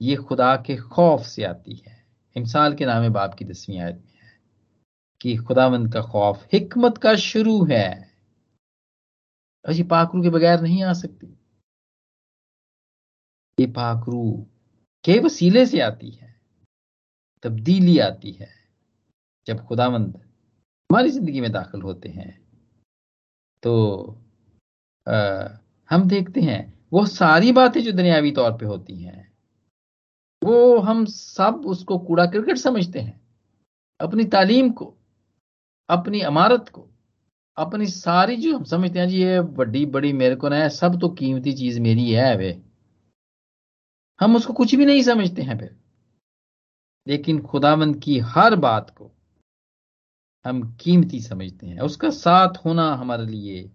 ये 0.01 0.15
खुदा 0.15 0.55
के 0.55 0.75
खौफ 0.77 1.21
से 1.21 1.43
आती 1.43 1.75
है। 1.75 1.95
इमसाल 2.35 2.73
के 2.73 2.85
नाम 2.85 3.09
बाप 3.13 3.33
की 3.33 3.45
दसवीं 3.45 3.79
आयत 3.79 3.95
में 3.95 4.19
है 4.21 4.39
कि 5.21 5.35
खुदावंद 5.37 5.93
का 5.93 6.01
खौफ 6.01 6.47
हिकमत 6.53 6.97
का 6.97 7.15
शुरू 7.15 7.63
है। 7.65 7.89
और 9.65 9.73
ये 9.73 9.83
पाकरू 9.83 10.21
के 10.23 10.29
बगैर 10.29 10.61
नहीं 10.61 10.83
आ 10.83 10.93
सकती। 10.93 11.27
ये 13.59 13.67
पाखरू 13.67 14.45
के 15.05 15.19
वसीले 15.19 15.65
से 15.65 15.79
आती 15.81 16.09
है 16.11 16.35
तब्दीली 17.43 17.97
आती 17.99 18.31
है 18.31 18.49
जब 19.47 19.65
खुदावंद 19.65 20.15
हमारी 20.89 21.09
ज़िंदगी 21.09 21.41
में 21.41 21.51
दाखिल 21.51 21.81
होते 21.81 22.09
हैं। 22.09 22.31
तो 23.63 23.73
आ, 25.07 25.47
हम 25.89 26.07
देखते 26.07 26.41
हैं 26.41 26.61
वो 26.93 27.05
सारी 27.05 27.51
बातें 27.51 27.81
जो 27.83 27.91
दुनियावी 27.91 28.31
तौर 28.31 28.51
पे 28.57 28.65
होती 28.65 29.03
हैं 29.03 29.26
वो 30.43 30.79
हम 30.79 31.05
सब 31.05 31.61
उसको 31.65 31.99
कूड़ा 31.99 32.25
क्रिकेट 32.25 32.57
समझते 32.57 32.99
हैं। 32.99 33.21
अपनी 33.99 34.23
तालीम 34.23 34.71
को, 34.71 34.97
अपनी 35.89 36.21
अमारत 36.21 36.69
को, 36.69 36.89
अपनी 37.57 37.85
सारी 37.85 38.35
जो 38.35 38.57
हम 38.57 38.63
समझते 38.63 38.99
हैं। 38.99 39.09
जी, 39.09 39.21
ये 39.21 39.41
बड़ी 39.41 39.85
बड़ी 39.85 40.13
मेरे 40.13 40.35
को 40.35 40.49
ना 40.49 40.55
है 40.55 40.69
सब 40.69 40.99
तो 40.99 41.09
कीमती 41.09 41.53
चीज़ 41.53 41.79
मेरी 41.79 42.11
है 42.11 42.37
वे। 42.37 42.63
हम 44.21 44.35
उसको 44.35 44.53
कुछ 44.53 44.75
भी 44.75 44.85
नहीं 44.85 45.03
समझते 45.03 45.41
हैं 45.41 45.57
फिर। 45.57 45.79
लेकिन 47.07 47.41
खुदावंद 47.41 48.01
की 48.03 48.19
हर 48.19 48.55
बात 48.55 48.89
को 48.89 49.11
हम 50.45 50.77
कीमती 50.81 51.19
समझते 51.21 51.67
हैं। 51.67 51.79
उसका 51.79 52.09
साथ 52.09 52.53
होना 52.65 52.93
हमारे 52.93 53.25
लिए 53.25 53.71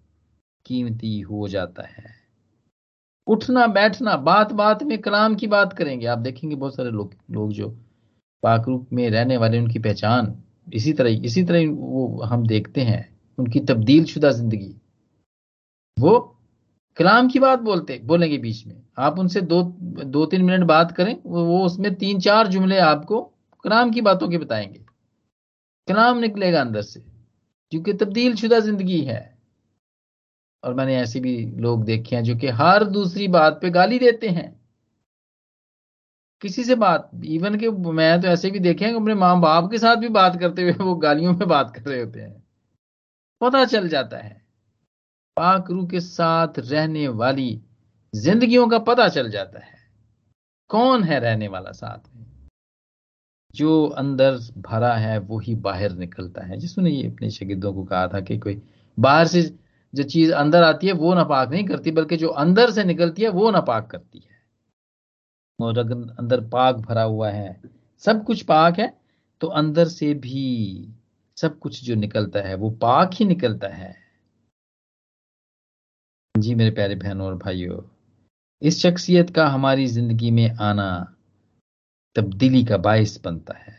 कीमती 0.66 1.20
हो 1.20 1.48
जाता 1.48 1.82
है। 1.82 2.21
उठना, 3.26 3.66
बैठना 3.66 4.16
बात 4.18 4.52
बात 4.52 4.82
में 4.82 4.98
कलाम 5.00 5.34
की 5.34 5.46
बात 5.46 5.72
करेंगे। 5.72 6.06
आप 6.06 6.18
देखेंगे 6.18 6.56
बहुत 6.56 6.74
सारे 6.76 6.90
लोग 6.90 7.14
लोग 7.30 7.52
जो 7.52 7.68
पाकरूप 8.42 8.88
में 8.92 9.08
रहने 9.10 9.36
वाले, 9.36 9.58
उनकी 9.58 9.78
पहचान 9.78 10.36
इसी 10.72 10.92
तरह 10.92 11.24
इसी 11.26 11.42
तरह 11.44 11.70
वो 11.70 12.22
हम 12.22 12.46
देखते 12.46 12.80
हैं, 12.80 13.08
उनकी 13.38 13.60
तब्दील 13.60 14.04
शुदा 14.04 14.30
ज़िंदगी। 14.30 14.74
वो 15.96 16.18
कलाम 16.96 17.28
की 17.28 17.38
बात 17.38 17.60
बोलते, 17.60 18.00
बोलेंगे 18.04 18.38
बीच 18.38 18.66
में। 18.66 18.82
आप 18.98 19.18
उनसे 19.18 19.40
दो 19.40 19.62
दो 20.06 20.24
तीन 20.26 20.42
मिनट 20.44 20.64
बात 20.66 20.92
करें, 20.92 21.16
वो 21.26 21.64
उसमें 21.64 21.94
तीन 21.94 22.20
चार 22.20 22.46
जुमले 22.48 22.78
आपको 22.78 23.20
कलाम 23.64 23.90
की 23.90 24.00
बातों 24.00 24.28
के 24.28 24.38
बताएँगे। 24.38 24.84
कलाम 25.88 26.18
निकलेगा 26.18 26.60
अंदर 26.60 26.82
से, 26.82 27.00
क्योंकि 27.72 27.92
तब्दील 27.92 28.34
शुदा 28.36 28.58
ज़िंदगी 28.60 29.00
है। 29.00 29.31
और 30.64 30.74
मैंने 30.74 30.96
ऐसे 30.96 31.20
भी 31.20 31.36
लोग 31.58 31.84
देखे 31.84 32.16
हैं 32.16 32.22
जो 32.24 32.36
कि 32.36 32.48
हर 32.54 32.84
दूसरी 32.84 33.28
बात 33.28 33.58
पे 33.62 33.70
गाली 33.70 33.98
देते 33.98 34.28
हैं। 34.28 34.50
किसी 36.42 36.64
से 36.64 36.74
बात 36.74 37.10
इवन 37.24 37.58
के 37.58 37.68
मैं 37.70 38.20
तो 38.20 38.28
ऐसे 38.28 38.50
भी 38.50 38.58
देखे 38.58 38.84
हैं 38.84 38.94
अपने 38.94 39.14
माँ 39.14 39.40
बाप 39.40 39.70
के 39.70 39.78
साथ 39.78 39.96
भी 39.96 40.08
बात 40.10 40.38
करते 40.40 40.62
हुए 40.62 40.72
वो 40.74 40.94
गालियों 40.96 41.32
में 41.32 41.46
बात 41.48 41.74
कर 41.76 41.82
रहे 41.82 42.00
होते 42.02 42.20
हैं। 42.20 42.42
पता 43.40 43.64
चल 43.64 43.88
जाता 43.88 44.16
है, 44.16 44.40
पाक 45.36 45.70
रू 45.70 45.86
के 45.86 46.00
साथ 46.00 46.58
रहने 46.58 47.06
वाली 47.08 47.60
जिंदगियों 48.14 48.68
का 48.68 48.78
पता 48.80 49.08
चल 49.08 49.30
जाता 49.30 49.58
है, 49.58 49.78
कौन 50.70 51.04
है 51.04 51.18
रहने 51.20 51.48
वाला 51.48 51.72
साथ 51.72 52.14
में? 52.16 52.26
जो 53.54 53.86
अंदर 53.88 54.38
भरा 54.58 54.94
है, 54.94 55.18
वो 55.18 55.38
ही 55.38 55.54
बाहर 55.54 55.92
निकलता 55.92 56.44
है। 56.46 56.56
जिसने 56.56 56.90
ये 56.90 57.08
अपने 57.08 57.30
शगिदों 57.30 57.72
को 57.74 57.84
कहा 57.84 58.06
था 58.08 58.20
कि 58.20 58.38
कोई 58.38 58.60
बाहर 58.98 59.26
से 59.26 59.42
जो 59.94 60.02
चीज़ 60.04 60.32
अंदर 60.32 60.62
आती 60.62 60.86
है, 60.86 60.92
वो 60.94 61.14
नापाक 61.14 61.50
नहीं 61.50 61.64
करती, 61.64 61.90
बल्कि 61.90 62.16
जो 62.16 62.28
अंदर 62.28 62.70
से 62.70 62.84
निकलती 62.84 63.22
है, 63.22 63.28
वो 63.30 63.50
नापाक 63.50 63.90
करती 63.90 64.18
है। 64.18 64.40
और 65.58 65.78
अगर 65.78 66.10
अंदर 66.18 66.40
पाक 66.48 66.76
भरा 66.78 67.02
हुआ 67.02 67.30
है, 67.30 67.60
सब 68.02 68.24
कुछ 68.24 68.42
पाक 68.42 68.78
है 68.78 68.92
तो 69.40 69.46
अंदर 69.48 69.88
से 69.88 70.12
भी 70.14 70.88
सब 71.36 71.58
कुछ 71.58 71.82
जो 71.84 71.94
निकलता 71.94 72.40
है, 72.40 72.54
वो 72.54 72.70
पाक 72.70 73.10
ही 73.14 73.24
निकलता 73.24 73.68
है। 73.68 73.94
जी 76.34 76.54
मेरे 76.54 76.70
प्यारे 76.70 76.94
बहनों 76.94 77.26
और 77.26 77.34
भाइयों, 77.36 77.80
इस 78.62 78.78
शख्सियत 78.82 79.30
का 79.30 79.46
हमारी 79.46 79.86
ज़िंदगी 79.86 80.30
में 80.30 80.50
आना 80.60 81.16
तब्दीली 82.16 82.64
का 82.64 82.76
बायस 82.78 83.20
बनता 83.24 83.54
है। 83.54 83.74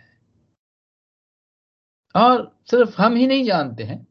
और 2.16 2.52
सिर्फ़ 2.72 3.02
हम 3.02 3.16
ही 3.16 3.28
नहीं 3.28 3.44
जानते 3.44 3.84
हैं, 3.84 4.06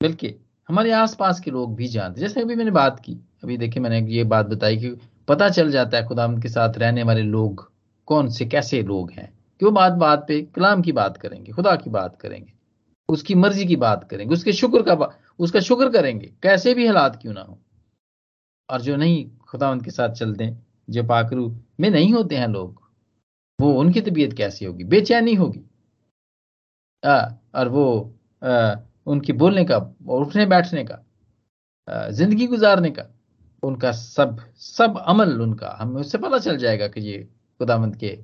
बल्कि 0.00 0.34
हमारे 0.68 0.90
आसपास 0.90 1.40
के 1.40 1.50
लोग 1.50 1.74
भी 1.76 1.86
जानते 1.88 2.20
जैसे 2.20 2.40
अभी 2.40 2.54
मैंने 2.54 2.70
बात 2.70 2.98
की 3.00 3.12
अभी 3.44 3.56
देखिए 3.56 3.82
मैंने 3.82 4.00
ये 4.12 4.24
बात 4.24 4.46
बताई 4.46 4.76
कि 4.76 4.88
पता 5.28 5.48
चल 5.48 5.70
जाता 5.70 5.96
है 5.96 6.06
खुदाम 6.06 6.36
के 6.40 6.48
साथ 6.48 6.78
रहने 6.78 7.02
वाले 7.02 7.22
लोग 7.22 7.70
कौन 8.08 8.28
से 8.30 8.46
कैसे 8.46 8.82
लोग 8.82 9.10
हैं। 9.10 9.28
क्यों 9.60 9.72
बात 9.74 9.92
बात 9.92 10.24
पे 10.28 10.40
कलाम 10.54 10.82
की 10.82 10.92
बात 10.92 11.16
करेंगे 11.16 11.52
खुदा 11.52 11.74
की 11.76 11.90
बात 11.90 12.16
करेंगे 12.16 12.52
उसकी 13.08 13.34
मर्ज़ी 13.34 13.66
की 13.66 13.76
बात 13.76 14.08
करेंगे 14.10 14.34
उसके 14.34 14.52
शुक्र 14.52 14.82
का 14.82 15.08
उसका 15.38 15.60
शुक्र 15.60 15.88
करेंगे 15.90 16.32
कैसे 16.42 16.74
भी 16.74 16.86
हालात 16.86 17.18
क्यों 17.22 17.32
ना 17.34 17.40
हो। 17.40 17.58
और 18.68 18.80
जो 18.82 18.96
नहीं 18.96 19.24
खुदावंत 19.48 19.84
के 19.84 19.90
साथ 19.90 20.14
चलते 20.14 20.44
हैं 20.44 20.66
जो 20.90 21.04
पाकरू 21.04 21.48
में 21.80 21.90
नहीं 21.90 22.12
होते 22.12 22.36
हैं 22.36 22.48
लोग 22.48 22.82
वो 23.58 23.72
उनकी 23.74 24.00
तबीयत 24.00 24.32
कैसी 24.32 24.64
होगी? 24.64 24.84
बेचैनी 24.84 25.34
होगी। 25.34 25.64
आ, 27.02 27.28
और 27.54 27.68
वो 27.68 27.86
आ, 28.42 28.74
उनकी 29.06 29.32
बोलने 29.34 29.64
का 29.64 29.76
और 30.08 30.22
उठने 30.22 30.46
बैठने 30.46 30.84
का 30.84 31.02
ज़िंदगी 32.10 32.46
गुजारने 32.46 32.90
का, 32.90 33.04
उनका 33.62 33.92
सब 33.92 34.38
सब 34.58 34.96
अमल 34.98 35.40
उनका। 35.42 35.76
हमें 35.80 36.00
उससे 36.00 36.18
पता 36.18 36.38
चल 36.38 36.56
जाएगा 36.58 36.88
कि 36.88 37.00
ये 37.02 37.18
खुदामंद 37.60 37.96
के 37.96 38.16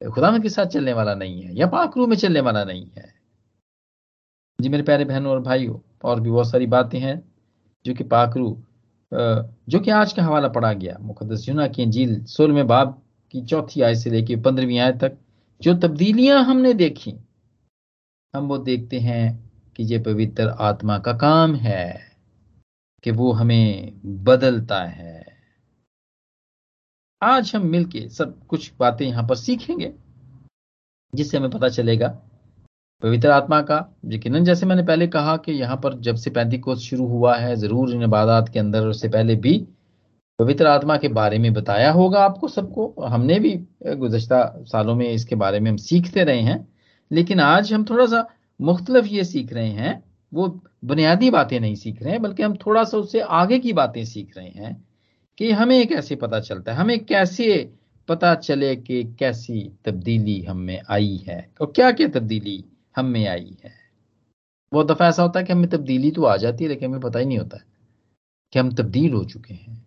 खुदामंद 0.00 0.42
के 0.42 0.48
साथ 0.48 0.66
चलने 0.68 0.92
वाला 0.92 1.14
नहीं 1.14 1.42
है 1.42 1.54
या 1.56 1.66
पाकरू 1.68 2.06
में 2.06 2.16
चलने 2.16 2.40
वाला 2.40 2.64
नहीं 2.64 2.86
है। 2.96 3.14
जी 4.58 4.68
मेरे 4.68 4.82
प्यारे 4.82 5.04
बहनों 5.04 5.32
और 5.32 5.40
भाइयों, 5.42 5.78
और 6.04 6.20
भी 6.20 6.30
बहुत 6.30 6.50
सारी 6.50 6.66
बातें 6.68 6.98
हैं 7.00 7.22
जो 7.84 7.94
कि 7.94 8.04
पाकरू 8.06 8.56
जो 9.12 9.78
कि 9.80 9.90
आज 9.92 10.12
का 10.12 10.22
हवाला 10.22 10.48
पढ़ा 10.48 10.72
गया। 10.74 10.96
मुकदस 11.00 11.48
यूना 11.48 11.66
की 11.68 11.82
अंजील 11.82 12.22
सोलहवें 12.26 12.66
बाब 12.66 13.02
की 13.34 13.42
चौथी 13.44 13.80
आय 13.82 13.94
से 13.94 14.10
लेकर 14.10 14.40
पंद्रहवीं 14.42 14.78
आय 14.78 14.92
तक, 14.94 15.16
जो 15.60 15.74
तब्दीलियाँ 15.76 16.42
हमने 16.44 16.72
देखी, 16.74 17.14
हम 18.34 18.48
वो 18.48 18.58
देखते 18.60 18.98
हैं 19.00 19.45
कि 19.76 19.84
ये 19.84 19.98
पवित्र 20.00 20.48
आत्मा 20.48 20.98
का 20.98 21.12
काम 21.14 21.54
है 21.56 22.00
कि 23.04 23.10
वो 23.10 23.32
हमें 23.32 23.92
बदलता 24.24 24.82
है। 24.82 25.24
आज 27.22 27.52
हम 27.54 27.66
मिलके 27.66 28.08
सब 28.10 28.38
कुछ 28.46 28.72
बातें 28.80 29.06
यहाँ 29.06 29.26
पर 29.28 29.36
सीखेंगे, 29.36 29.92
जिससे 31.12 31.36
हमें 31.38 31.50
पता 31.50 31.68
चलेगा 31.68 32.08
पवित्र 33.02 33.30
आत्मा 33.30 33.60
का। 33.62 33.78
यकीन 34.06 34.44
जैसे 34.44 34.66
मैंने 34.66 34.82
पहले 34.84 35.06
कहा 35.08 35.36
कि 35.36 35.52
यहाँ 35.52 35.76
पर 35.76 35.98
जब 36.00 36.16
से 36.16 36.30
पैंती 36.30 36.58
कोस 36.58 36.78
शुरू 36.80 37.06
हुआ 37.06 37.36
है, 37.36 37.54
ज़रूर 37.56 37.94
इन 37.94 38.02
इबादत 38.02 38.52
के 38.52 38.58
अंदर 38.58 38.86
उससे 38.86 39.08
पहले 39.08 39.36
भी 39.36 39.58
पवित्र 40.38 40.66
आत्मा 40.66 40.96
के 40.96 41.08
बारे 41.10 41.38
में 41.38 41.52
बताया 41.54 41.90
होगा 41.92 42.24
आपको 42.24 42.48
सबको। 42.48 42.94
हमने 43.04 43.38
भी 43.40 43.54
गुजशत 43.86 44.64
सालों 44.68 44.94
में 44.94 45.08
इसके 45.08 45.34
बारे 45.36 45.60
में 45.60 45.70
हम 45.70 45.76
सीखते 45.78 46.24
रहे 46.24 46.40
हैं, 46.40 46.66
लेकिन 47.10 47.40
आज 47.40 47.72
हम 47.72 47.84
थोड़ा 47.84 48.06
सा 48.06 48.26
मुख्तलफ 48.60 49.06
ये 49.06 49.24
सीख 49.24 49.52
रहे 49.52 49.68
हैं, 49.68 50.02
वो 50.32 50.48
बुनियादी 50.84 51.30
बातें 51.30 51.58
नहीं 51.60 51.74
सीख 51.74 52.02
रहे 52.02 52.12
हैं, 52.12 52.22
बल्कि 52.22 52.42
हम 52.42 52.56
थोड़ा 52.56 52.84
सा 52.84 52.98
उससे 52.98 53.20
आगे 53.20 53.58
की 53.58 53.72
बातें 53.72 54.04
सीख 54.04 54.36
रहे 54.36 54.48
हैं 54.48 54.74
कि 55.38 55.50
हमें 55.52 55.86
कैसे 55.88 56.16
पता 56.16 56.40
चलता 56.40 56.72
है, 56.72 56.78
हमें 56.78 57.04
कैसे 57.04 57.70
पता 58.08 58.34
चले 58.36 58.74
कि 58.76 59.02
कैसी 59.18 59.60
तब्दीली 59.84 60.40
हम 60.42 60.56
में 60.58 60.80
आई 60.90 61.16
है 61.26 61.38
और 61.60 61.72
क्या 61.76 61.90
क्या 61.92 62.08
तब्दीली 62.08 62.64
हम 62.96 63.06
में 63.06 63.26
आई 63.28 63.56
है। 63.64 63.72
बहुत 64.72 64.86
दफ़ा 64.86 65.08
ऐसा 65.08 65.22
होता 65.22 65.40
है 65.40 65.46
कि 65.46 65.52
हमें 65.52 65.68
तब्दीली 65.70 66.10
तो 66.10 66.24
आ 66.24 66.36
जाती 66.36 66.64
है, 66.64 66.70
लेकिन 66.70 66.88
हमें 66.90 67.00
पता 67.00 67.18
ही 67.18 67.26
नहीं 67.26 67.38
होता 67.38 67.58
कि 68.52 68.58
हम 68.58 68.74
तब्दील 68.74 69.12
हो 69.12 69.24
चुके 69.24 69.54
हैं। 69.54 69.84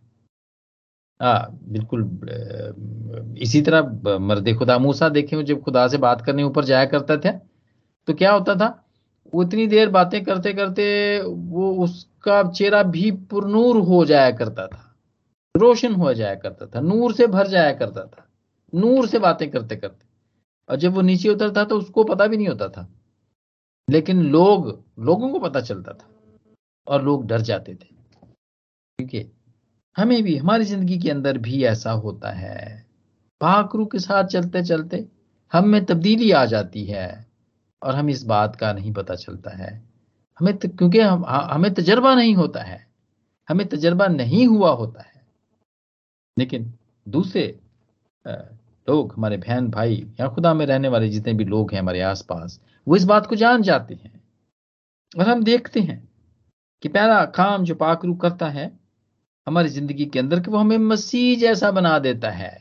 हाँ 1.19 1.59
बिल्कुल 1.63 3.37
इसी 3.41 3.61
तरह 3.61 4.17
मर्द 4.19 4.53
खुदा 4.57 4.77
मूसा 4.79 5.09
देखे, 5.09 5.43
जब 5.43 5.61
खुदा 5.61 5.87
से 5.87 5.97
बात 5.99 6.21
करने 6.25 6.43
ऊपर 6.43 6.65
जाया 6.65 6.85
करता 6.85 7.17
था 7.17 7.39
तो 8.09 8.13
क्या 8.13 8.31
होता 8.31 8.55
था? 8.55 8.85
वो 9.33 9.43
इतनी 9.43 9.67
देर 9.67 9.89
बातें 9.89 10.23
करते 10.23 10.53
करते 10.53 11.21
वो 11.21 11.83
उसका 11.83 12.51
चेहरा 12.51 12.83
भी 12.83 13.11
पुरनूर 13.11 13.77
हो 13.77 14.05
जाया 14.05 14.31
करता 14.31 14.67
था। 14.67 14.95
रोशन 15.57 15.93
हो 15.93 16.13
जाया 16.13 16.35
करता 16.35 16.65
था। 16.65 16.81
नूर 16.81 17.13
से 17.13 17.27
भर 17.27 17.47
जाया 17.47 17.73
करता 17.73 18.05
था। 18.05 18.27
नूर 18.75 19.07
से 19.07 19.19
बातें 19.19 19.51
करते 19.51 19.75
करते। 19.75 20.05
और 20.69 20.75
जब 20.75 20.93
वो 20.93 21.01
नीचे 21.01 21.29
उतरता 21.29 21.63
तो 21.63 21.77
उसको 21.77 22.03
पता 22.03 22.27
भी 22.27 22.37
नहीं 22.37 22.47
होता 22.47 22.69
था। 22.69 22.93
लेकिन 23.89 24.23
लोग, 24.23 24.83
लोगों 24.99 25.29
को 25.29 25.39
पता 25.39 25.61
चलता 25.61 25.93
था 25.93 26.09
और 26.87 27.03
लोग 27.03 27.27
डर 27.27 27.41
जाते 27.41 27.75
थे। 27.75 27.95
क्योंकि 28.99 29.31
हमें 29.97 30.23
भी, 30.23 30.37
हमारी 30.37 30.63
ज़िंदगी 30.63 30.99
के 30.99 31.11
अंदर 31.11 31.37
भी 31.37 31.63
ऐसा 31.63 31.91
होता 31.91 32.31
है। 32.31 32.85
पाकरू 33.41 33.85
के 33.85 33.99
साथ 33.99 34.23
चलते 34.23 34.63
चलते 34.63 35.07
हम 35.53 35.67
में 35.67 35.85
तब्दीली 35.85 36.31
आ 36.31 36.45
जाती 36.45 36.85
है। 36.85 37.28
और 37.83 37.95
हम 37.95 38.09
इस 38.09 38.23
बात 38.23 38.55
का 38.55 38.71
नहीं 38.73 38.93
पता 38.93 39.15
चलता 39.15 39.51
है। 39.51 39.71
हमें 40.39 40.57
क्योंकि 40.57 40.99
हम 40.99 41.25
हमें 41.25 41.73
तजर्बा 41.73 42.13
नहीं 42.15 42.35
होता 42.35 42.63
है। 42.63 42.87
हमें 43.49 43.67
तजर्बा 43.67 44.07
नहीं 44.07 44.45
हुआ 44.47 44.71
होता 44.71 45.01
है। 45.01 45.21
लेकिन 46.37 46.73
दूसरे 47.07 47.43
लोग, 48.25 49.13
हमारे 49.17 49.37
बहन 49.37 49.69
भाई 49.69 49.95
या 50.19 50.27
खुदा 50.27 50.53
में 50.53 50.65
रहने 50.65 50.87
वाले 50.87 51.09
जितने 51.09 51.33
भी 51.33 51.45
लोग 51.45 51.71
हैं 51.71 51.79
हमारे 51.79 52.01
आसपास, 52.01 52.59
वो 52.87 52.95
इस 52.95 53.03
बात 53.03 53.25
को 53.25 53.35
जान 53.35 53.61
जाते 53.61 53.93
हैं। 53.93 54.21
और 55.17 55.29
हम 55.29 55.43
देखते 55.43 55.79
हैं 55.79 56.07
कि 56.83 56.89
पहला 56.89 57.23
काम 57.25 57.63
जो 57.63 57.75
पाकरू 57.75 58.13
करता 58.15 58.49
है, 58.49 58.71
हमारी 59.47 59.69
ज़िंदगी 59.69 60.05
के 60.05 60.19
अंदर 60.19 60.39
कि 60.39 60.51
वो 60.51 60.57
हमें 60.57 60.77
मसीह 60.77 61.39
जैसा 61.39 61.71
बना 61.71 61.97
देता 61.99 62.29
है। 62.29 62.57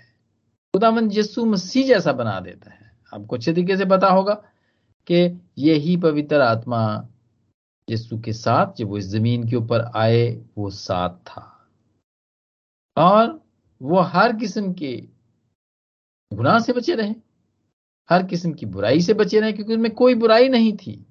खुदावन 0.74 1.10
यस्सु 1.12 1.44
मसीह 1.46 1.86
जैसा 1.86 2.12
बना 2.12 2.38
देता 2.40 2.70
है। 2.70 2.90
आपको 3.14 3.36
अच्छे 3.36 3.52
तरीके 3.52 3.76
से 3.76 3.84
पता 3.84 4.08
होगा 4.08 4.42
कि 5.12 5.40
यही 5.58 5.96
पवित्र 5.96 6.40
आत्मा 6.40 7.08
यस्सु 7.90 8.20
के 8.20 8.32
साथ 8.32 8.72
जब 8.76 8.88
वो 8.88 8.98
इस 8.98 9.04
ज़मीन 9.04 9.48
के 9.48 9.56
ऊपर 9.56 9.80
आए, 9.80 10.44
वो 10.58 10.70
साथ 10.70 11.10
था। 11.10 11.68
और 12.96 13.44
वो 13.82 14.00
हर 14.00 14.36
किस्म 14.36 14.72
के 14.72 15.08
गुनाह 16.32 16.58
से 16.58 16.72
बचे 16.72 16.94
रहे, 16.94 17.14
हर 18.10 18.26
किस्म 18.26 18.52
की 18.52 18.66
बुराई 18.66 19.00
से 19.00 19.14
बचे 19.14 19.40
रहे, 19.40 19.52
क्योंकि 19.52 19.74
उनमें 19.74 19.94
कोई 19.94 20.14
बुराई 20.14 20.48
नहीं 20.48 20.76
थी। 20.76 21.06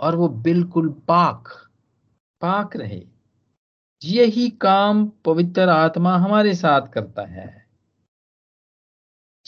और 0.00 0.16
वो 0.16 0.28
बिल्कुल 0.28 0.88
पाक 0.88 1.68
पाक 2.40 2.76
रहे। 2.76 3.06
यही 4.04 4.50
काम 4.50 5.12
पवित्र 5.24 5.68
आत्मा 5.68 6.16
हमारे 6.16 6.54
साथ 6.54 6.88
करता 6.88 7.22
है। 7.22 7.68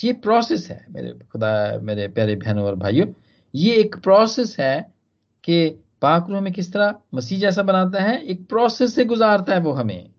ये 0.04 0.12
प्रोसेस 0.12 0.70
है 0.70 0.86
मेरे 0.90 1.18
खुदा, 1.32 1.78
मेरे 1.78 2.08
प्यारे 2.08 2.36
बहनों 2.36 2.64
और 2.66 2.74
भाइयों। 2.74 3.06
ये 3.56 3.74
एक 3.76 3.96
प्रोसेस 3.96 4.60
है 4.60 4.94
कि 5.44 5.68
पाक 6.02 6.26
रूह 6.30 6.40
में 6.40 6.52
किस 6.52 6.72
तरह 6.72 7.00
मसीह 7.14 7.40
जैसा 7.40 7.62
बनाता 7.62 8.02
है 8.02 8.22
एक 8.22 8.48
प्रोसेस 8.48 8.94
से 8.94 9.04
गुजारता 9.04 9.54
है 9.54 9.60
वो 9.60 9.72
हमें। 9.72 10.10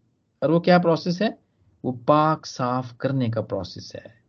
और 0.43 0.51
वो 0.51 0.59
क्या 0.59 0.79
प्रोसेस 0.79 1.21
है? 1.21 1.39
वो 1.85 1.91
पाक 1.91 2.45
साफ़ 2.45 2.95
करने 2.97 3.29
का 3.29 3.41
प्रोसेस 3.41 3.91
है। 3.95 4.23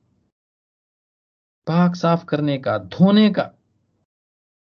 पाक 1.66 1.94
साफ़ 1.94 2.24
करने 2.24 2.58
का 2.58 2.78
धोने 2.78 3.30
का। 3.30 3.50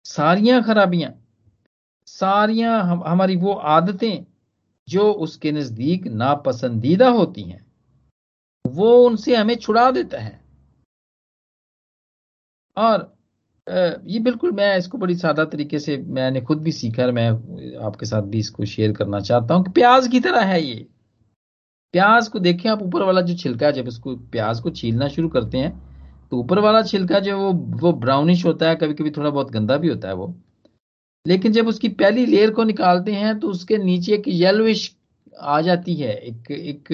सारियाँ 0.05 0.63
खराबियाँ 0.63 1.13
सारियाँ 2.07 2.83
हम, 2.83 3.03
हमारी 3.07 3.37
वो 3.37 3.53
आदतें 3.53 4.27
जो 4.89 5.13
उसके 5.13 5.53
नज़दीक 5.53 6.07
नापसंदीदा 6.07 7.09
होती 7.09 7.43
हैं 7.43 7.67
वो 8.67 8.97
उनसे 9.07 9.37
हमें 9.37 9.57
छुड़ा 9.57 9.91
देता 9.91 10.19
है। 10.19 10.41
और 12.77 13.18
ये 13.69 14.19
बिल्कुल 14.21 14.53
मैं 14.53 14.77
इसको 14.79 14.99
बड़ी 14.99 15.15
सादा 15.17 15.45
तरीके 15.47 15.79
से 15.79 15.97
मैंने 16.09 16.41
खुद 16.41 16.63
भी 16.63 16.73
सीखा 16.73 17.03
है, 17.03 17.13
मैं 17.13 17.29
आपके 17.87 18.07
साथ 18.07 18.23
भी 18.25 18.39
इसको 18.39 18.65
शेयर 18.67 18.93
करना 18.93 19.21
चाहता 19.21 19.55
हूँ 19.55 19.73
प्याज 19.73 20.09
की 20.09 20.21
तरह 20.21 20.45
है 20.45 20.63
ये। 20.63 20.87
प्याज 21.95 22.29
को 22.29 22.39
देखें 22.39 22.69
आप 22.71 22.83
ऊपर 22.83 23.03
वाला 23.03 23.21
जो 23.21 23.35
छिलका 23.37 23.67
है, 23.67 23.73
जब 23.73 23.89
इसको 23.89 24.17
प्याज 24.33 24.61
को 24.61 24.71
छीलना 24.73 25.09
शुरू 25.09 25.29
करते 25.29 25.59
हैं 25.59 25.73
तो 26.33 26.39
ऊपर 26.39 26.59
वाला 26.59 26.83
छिलका 26.83 27.19
जो 27.21 27.39
वो 27.39 27.53
वो 27.81 27.93
ब्राउनिश 28.01 28.45
होता 28.45 28.69
है 28.69 28.77
कभी 28.77 28.95
कभी 28.95 29.11
थोड़ा 29.11 29.31
बहुत 29.31 29.51
गंदा 29.51 29.77
भी 29.77 29.89
होता 29.89 30.09
है 30.09 30.15
वो। 30.15 30.35
लेकिन 31.27 31.53
जब 31.53 31.69
उसकी 31.69 31.89
पहली 31.91 32.27
लेयर 32.27 32.51
को 32.51 32.65
निकालते 32.65 33.13
हैं 33.13 33.39
तो 33.41 33.49
उसके 33.49 33.79
नीचे 33.79 34.13
एक 34.15 34.29
येलोइश 34.29 34.91
आ 35.35 35.61
जाती 35.61 35.95
है, 35.95 36.15
एक 36.15 36.51
एक 36.51 36.93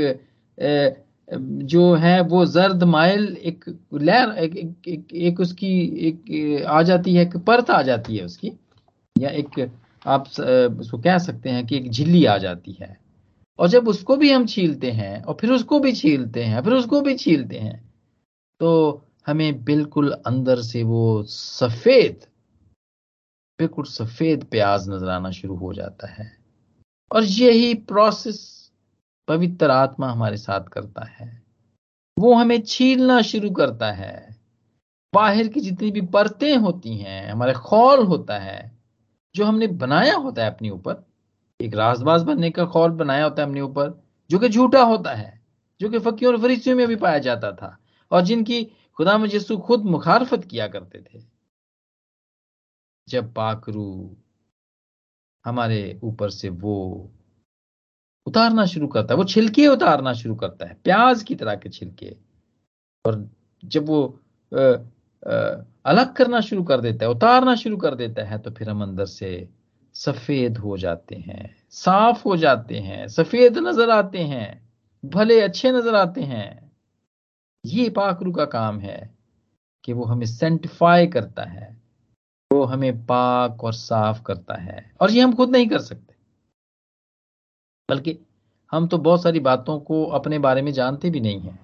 जो 1.29 1.95
है 1.95 2.21
वो 2.23 2.45
जर्द 2.47 2.83
माइल 2.85 3.27
एक 3.37 3.65
लेयर 3.69 4.31
एक, 4.31 4.57
एक, 4.57 4.89
एक, 4.89 5.13
एक 5.13 5.41
उसकी 5.41 5.73
एक 6.09 6.65
आ 6.69 6.83
जाती 6.83 7.15
है 7.15 7.23
एक 7.23 7.37
परत 7.37 7.71
आ 7.71 7.81
जाती 7.83 8.17
है 8.17 8.25
उसकी 8.25 8.53
या 9.17 9.31
एक 9.31 9.71
आप 10.07 10.27
उसको 10.81 10.99
कह 10.99 11.19
सकते 11.19 11.51
हैं 11.51 11.67
कि 11.67 11.77
एक 11.77 11.91
झिल्ली 11.91 12.25
आ 12.25 12.37
जाती 12.39 12.73
है। 12.81 12.97
और 13.59 13.69
जब 13.69 13.89
उसको 13.89 14.17
भी 14.17 14.31
हम 14.31 14.47
छीलते 14.47 14.91
हैं 14.91 15.23
और 15.23 15.37
फिर 15.41 15.51
उसको 15.51 15.79
भी 15.81 15.93
छीलते 15.93 16.45
हैं 16.45 16.63
फिर 16.63 16.73
उसको 16.73 17.01
भी 17.01 17.15
छीलते 17.15 17.59
हैं 17.59 17.77
तो 18.61 19.03
हमें 19.27 19.65
बिल्कुल 19.65 20.11
अंदर 20.27 20.61
से 20.63 20.83
वो 20.83 21.23
सफ़ेद 21.29 22.27
बिल्कुल 23.59 23.85
सफ़ेद 23.85 24.45
प्याज 24.45 24.89
नज़र 24.89 25.09
आना 25.09 25.31
शुरू 25.31 25.57
हो 25.57 25.73
जाता 25.75 26.09
है। 26.09 26.31
और 27.11 27.25
यही 27.25 27.75
प्रोसेस 27.75 28.39
पवित्र 29.29 29.71
आत्मा 29.71 30.13
हमारे 30.13 30.37
साथ 30.37 30.61
करता 30.61 31.05
है। 31.05 31.43
वो 32.19 32.35
हमें 32.35 32.63
छीलना 32.63 33.23
शुरू 33.23 33.51
करता 33.51 33.93
है। 33.93 34.37
बाहर 35.15 35.49
की 35.49 35.61
जितनी 35.61 35.91
भी 35.91 36.01
परतें 36.01 36.57
होती 36.57 36.97
हैं, 36.97 37.33
हमारे 37.33 37.53
खौल 37.53 38.07
होता 38.07 38.39
है, 38.39 38.79
जो 39.35 39.45
हमने 39.45 39.67
बनाया 39.67 40.17
होता 40.17 40.45
है 40.45 40.51
अपने 40.55 40.71
ऊपर, 40.71 41.07
एक 41.61 41.75
राजबाज 41.75 42.23
बनने 42.23 42.51
का 42.51 42.65
खौल 42.65 42.91
बनाया 42.91 43.25
होता 43.25 43.43
है 43.43 43.49
अपने 43.49 43.61
ऊपर, 43.61 44.05
जो 44.31 44.39
कि 44.39 44.49
झूठा 44.49 44.83
होता 44.83 45.15
है, 45.15 45.47
जो 45.81 45.89
कि 45.89 45.99
फकीर 45.99 46.29
और 46.29 46.41
फरीसियों 46.41 46.77
में 46.77 46.89
भी 46.89 46.97
पाया 46.97 47.19
जाता 47.19 47.53
था, 47.53 47.79
और 48.13 48.21
जिनकी 48.21 48.65
खुदा 48.65 49.25
यसु 49.35 49.59
खुद 49.59 49.85
मुखारफत 49.85 50.45
किया 50.45 50.69
करते 50.69 51.03
थे। 51.03 51.23
जब 53.09 53.35
पाकरू 53.35 54.17
हमारे 55.45 56.01
ऊपर 56.03 56.31
से 56.31 56.49
वो 56.49 57.11
उतारना 58.27 58.65
शुरू 58.67 58.87
करता 58.89 59.15
है। 59.15 59.19
वो 59.19 59.25
छिलके 59.25 59.67
उतारना 59.69 60.13
शुरू 60.13 60.35
करता 60.35 60.67
है। 60.67 60.77
प्याज 60.85 61.23
की 61.23 61.35
तरह 61.35 61.55
के 61.55 61.69
छिलके। 61.69 62.17
और 63.05 63.29
जब 63.65 63.87
वो 63.87 64.03
आ, 64.53 64.61
आ, 64.61 65.65
अलग 65.87 66.13
करना 66.13 66.41
शुरू 66.41 66.63
कर 66.65 66.81
देता 66.81 67.05
है 67.05 67.11
उतारना 67.11 67.55
शुरू 67.55 67.77
कर 67.77 67.95
देता 67.95 68.25
है 68.25 68.39
तो 68.39 68.51
फिर 68.51 68.71
हम 68.71 68.83
अंदर 68.83 69.07
से 69.07 69.49
सफ़ेद 69.95 70.59
हो 70.59 70.77
जाते 70.77 71.17
हैं 71.17 71.55
साफ़ 71.71 72.23
हो 72.25 72.37
जाते 72.37 72.79
हैं 72.79 73.09
सफ़ेद 73.09 73.59
नज़र 73.59 73.91
आते 73.91 74.19
हैं 74.19 74.49
भले 75.05 75.41
अच्छे 75.41 75.73
नज़र 75.73 75.95
आते 75.95 76.23
हैं। 76.23 76.73
ये 77.65 77.89
पाकरू 77.91 78.33
का 78.33 78.45
काम 78.45 78.81
है 78.81 78.99
कि 79.85 79.93
वो 79.93 80.05
हमें 80.05 80.27
सेंटिफाई 80.27 81.07
करता 81.07 81.45
है। 81.45 81.77
वो 82.51 82.65
हमें 82.65 83.07
पाक 83.07 83.65
और 83.65 83.73
साफ़ 83.73 84.23
करता 84.23 84.55
है। 84.55 84.93
और 85.01 85.11
ये 85.11 85.21
हम 85.21 85.35
खुद 85.35 85.51
नहीं 85.51 85.69
कर 85.69 85.79
सकते। 85.79 86.04
बल्कि 87.89 88.19
हम 88.73 88.87
तो 88.89 88.99
बहुत 88.99 89.23
सारी 89.23 89.41
बातों 89.41 89.79
को 89.81 90.05
अपने 90.17 90.39
बारे 90.39 90.63
में 90.63 90.73
जानते 90.73 91.11
भी 91.11 91.21
नहीं 91.21 91.41
हैं। 91.41 91.59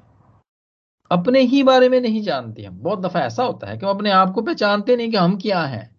अपने 1.10 1.40
ही 1.40 1.62
बारे 1.62 1.88
में 1.88 2.00
नहीं 2.00 2.22
जानते 2.22 2.62
हम। 2.62 2.78
बहुत 2.78 3.00
दफ़ा 3.00 3.20
ऐसा 3.20 3.44
होता 3.44 3.66
है 3.66 3.78
कि 3.78 3.86
हम 3.86 3.94
अपने 3.94 4.10
आप 4.10 4.32
को 4.34 4.42
पहचानते 4.42 4.96
नहीं 4.96 5.10
कि 5.10 5.16
हम 5.16 5.36
क्या 5.38 5.62
हैं। 5.62 5.96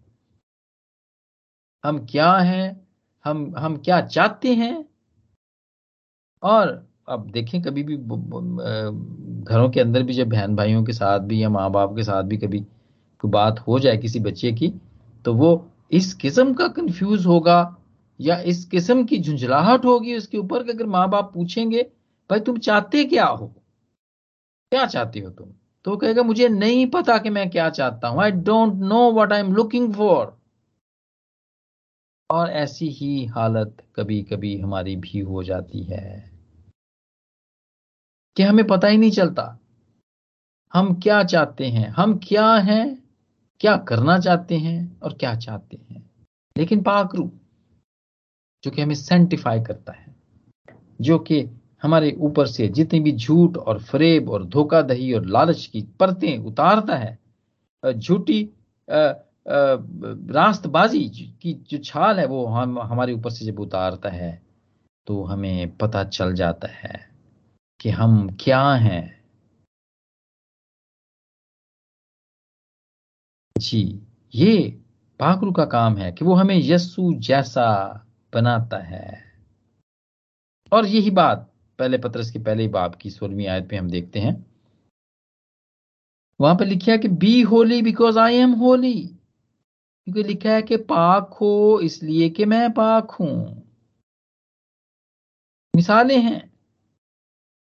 हम 1.83 2.05
क्या 2.05 2.33
हैं? 2.33 2.87
हम 3.25 3.53
हम 3.57 3.77
क्या 3.77 4.01
चाहते 4.01 4.53
हैं? 4.55 4.85
और 6.43 6.67
अब 7.09 7.29
देखें, 7.31 7.61
कभी 7.61 7.83
भी 7.83 7.97
घरों 9.45 9.69
के 9.69 9.79
अंदर 9.79 10.03
भी 10.03 10.13
जब 10.13 10.29
बहन 10.29 10.55
भाइयों 10.55 10.83
के 10.83 10.93
साथ 10.93 11.19
भी 11.19 11.41
या 11.43 11.49
माँ 11.49 11.69
बाप 11.71 11.95
के 11.95 12.03
साथ 12.03 12.23
भी 12.23 12.37
कभी 12.37 12.59
कोई 13.21 13.31
बात 13.31 13.59
हो 13.59 13.79
जाए 13.79 13.97
किसी 13.97 14.19
बच्चे 14.19 14.51
की 14.51 14.73
तो 15.25 15.33
वो 15.33 15.49
इस 15.91 16.13
किस्म 16.13 16.53
का 16.53 16.67
कंफ्यूज 16.67 17.25
होगा 17.25 17.77
या 18.21 18.39
इस 18.41 18.65
किस्म 18.65 19.03
की 19.05 19.17
झुंझलाहट 19.17 19.85
होगी 19.85 20.15
उसके 20.17 20.37
ऊपर 20.37 20.69
अगर 20.69 20.85
माँ 20.85 21.09
बाप 21.09 21.31
पूछेंगे, 21.33 21.83
भाई 22.29 22.39
तुम 22.39 22.57
चाहते 22.57 23.03
क्या 23.05 23.25
हो? 23.25 23.47
क्या 24.71 24.85
चाहते 24.85 25.19
हो 25.19 25.29
तुम? 25.29 25.49
तो 25.85 25.95
कहेगा, 25.97 26.23
मुझे 26.23 26.47
नहीं 26.49 26.85
पता 26.87 27.17
कि 27.17 27.29
मैं 27.29 27.49
क्या 27.49 27.69
चाहता 27.69 28.07
हूँ। 28.07 28.21
I 28.23 28.31
don't 28.31 28.73
know 28.73 29.11
what 29.11 29.33
I 29.33 29.39
am 29.39 29.53
looking 29.53 29.93
for 29.93 30.37
और 32.29 32.49
ऐसी 32.49 32.89
ही 32.89 33.25
हालत 33.25 33.77
कभी 33.95 34.21
कभी 34.23 34.57
हमारी 34.57 34.95
भी 34.95 35.19
हो 35.19 35.43
जाती 35.43 35.83
है। 35.83 36.31
कि 38.37 38.43
हमें 38.43 38.65
पता 38.67 38.87
ही 38.87 38.97
नहीं 38.97 39.11
चलता, 39.11 39.57
हम 40.73 40.93
क्या 40.99 41.23
चाहते 41.23 41.67
हैं, 41.67 41.87
हम 41.89 42.17
क्या 42.17 42.53
हैं, 42.53 43.03
क्या 43.59 43.75
करना 43.77 44.19
चाहते 44.19 44.57
हैं 44.57 44.99
और 44.99 45.13
क्या 45.13 45.35
चाहते 45.35 45.77
हैं। 45.89 46.09
लेकिन 46.57 46.81
पाकरू 46.83 47.31
जो 48.63 48.71
कि 48.71 48.81
हमें 48.81 48.95
सेंटिफाई 48.95 49.61
करता 49.61 49.93
है, 49.93 50.15
जो 51.01 51.19
कि 51.19 51.45
हमारे 51.83 52.11
ऊपर 52.19 52.47
से 52.47 52.67
जितनी 52.67 52.99
भी 52.99 53.11
झूठ 53.11 53.57
और 53.57 53.79
फरेब 53.83 54.29
और 54.29 54.45
धोखाधही 54.45 55.13
और 55.13 55.25
लालच 55.25 55.65
की 55.65 55.81
परतें 55.99 56.37
उतारता 56.37 56.95
है 56.95 57.17
झूठी 57.83 58.41
रास्तबाजी 60.31 60.99
की 61.41 61.53
जो 61.69 61.77
छाल 61.77 62.19
है 62.19 62.25
वो 62.25 62.45
हम, 62.45 62.79
हमारे 62.79 63.13
ऊपर 63.13 63.29
से 63.29 63.45
जब 63.45 63.59
उतारता 63.59 64.09
है 64.09 64.41
तो 65.07 65.23
हमें 65.23 65.77
पता 65.77 66.03
चल 66.03 66.33
जाता 66.33 66.67
है 66.67 66.99
कि 67.79 67.89
हम 67.89 68.29
क्या 68.39 68.61
हैं। 68.73 69.21
जी, 73.55 74.01
ये 74.33 74.79
पाकरू 75.19 75.51
का 75.51 75.65
काम 75.65 75.97
है 75.97 76.11
कि 76.11 76.25
वो 76.25 76.33
हमें 76.35 76.55
यस्सु 76.57 77.13
जैसा 77.19 77.67
बनाता 78.33 78.77
है। 78.77 79.31
और 80.73 80.85
यही 80.85 81.11
बात 81.11 81.53
पहले 81.79 81.97
पत्रस 81.97 82.31
की 82.31 82.39
पहले 82.39 82.67
बाप 82.67 82.95
की 82.95 83.09
सोलहवीं 83.09 83.47
आयत 83.47 83.69
पे 83.69 83.75
हम 83.77 83.89
देखते 83.89 84.19
हैं। 84.19 84.45
वहाँ 86.41 86.55
पर 86.55 86.65
लिखा 86.65 86.91
है 86.91 86.97
कि 86.97 87.07
be 87.07 87.41
holy 87.41 87.81
because 87.81 88.19
I 88.19 88.35
am 88.35 88.51
holy 88.51 89.07
क्योंकि 90.07 90.23
लिखा 90.23 90.49
है 90.49 90.61
कि 90.61 90.77
पाक 90.77 91.33
हो, 91.33 91.79
इसलिए 91.83 92.29
कि 92.29 92.45
मैं 92.45 92.71
पाक 92.73 93.11
हूँ। 93.11 93.63
मिसालें 95.75 96.21
हैं। 96.21 96.51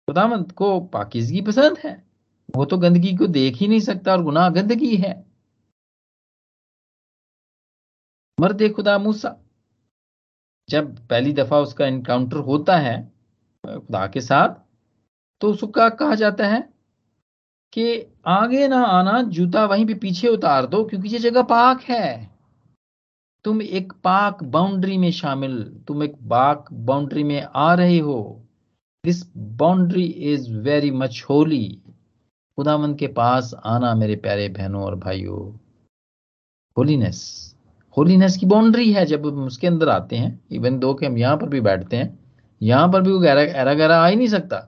खुदामंद 0.08 0.52
को 0.52 0.80
पाकिजगी 0.80 1.42
पसंद 1.42 1.78
है। 1.78 2.08
वो 2.56 2.66
तो 2.66 2.78
गंदगी 2.78 3.16
को 3.16 3.28
देख 3.28 3.56
ही 3.56 3.68
नहीं 3.68 3.80
सकता 3.80 4.12
और 4.12 4.24
गुनाह 4.24 4.50
गंदगी 4.50 4.96
है। 4.96 5.26
मर्द 8.40 8.74
खुदा 8.76 8.98
मूसा। 8.98 9.47
जब 10.70 11.08
पहली 11.08 11.34
दफ़ा 11.34 11.60
उसका 11.60 11.88
इनकाउंटर 11.88 12.38
होता 12.38 12.78
है, 12.78 13.12
खुदा 13.64 14.08
के 14.08 14.22
साथ 14.22 14.56
तो 15.42 15.52
उसका 15.52 15.90
कहा 15.90 16.16
जाता 16.16 16.48
है 16.48 16.70
कि 17.74 18.14
आगे 18.28 18.68
ना 18.68 18.84
आना, 18.84 19.22
जूता 19.22 19.66
वहीं 19.66 19.86
भी 19.86 19.94
पीछे 19.94 20.28
उतार 20.28 20.66
दो, 20.66 20.84
क्योंकि 20.84 21.10
ये 21.10 21.20
जगह 21.20 21.42
पाक 21.42 21.82
है। 21.82 22.38
तुम 23.44 23.62
एक 23.62 23.94
पाक 23.94 24.44
बाउंड्री 24.44 24.98
में 24.98 25.12
शामिल, 25.12 25.64
तुम 25.88 26.04
एक 26.04 26.16
पाक 26.30 26.74
बाउंड्री 26.74 27.24
में 27.24 27.42
आ 27.56 27.74
रहे 27.74 28.00
हो। 28.00 28.44
This 29.04 29.24
boundary 29.38 30.04
is 30.04 30.52
very 30.54 30.92
much 30.92 31.26
holy 31.30 31.82
खुदावन 32.58 32.96
के 32.96 33.08
पास 33.08 33.54
आना 33.66 33.94
मेरे 33.96 34.16
प्यारे 34.16 34.50
बहनों 34.50 34.84
और 34.84 34.96
भाइयों। 34.96 35.58
होलीनेस 36.78 37.47
होलीनेस 37.98 38.38
की 38.38 38.46
बाउंड्री 38.46 38.92
है 38.94 39.06
जब 39.06 39.26
हम 39.28 39.46
उसके 39.46 39.68
अंदर 39.68 39.90
आते 39.90 40.16
हैं 40.16 40.40
इवन 40.52 40.80
दो 40.80 40.94
के 40.94 41.06
हम 41.06 41.18
यहाँ 41.18 41.38
पर 41.38 41.50
भी 41.50 41.62
बैठते 41.62 41.98
हैं, 41.98 42.20
यहाँ 42.62 42.88
पर 42.92 43.02
भी 43.02 43.12
वो 43.12 43.20
गहरा 43.20 43.44
गहरा 43.44 43.74
गहरा 43.74 43.98
आ 43.98 44.08
ही 44.08 44.16
नहीं 44.16 44.28
सकता। 44.28 44.68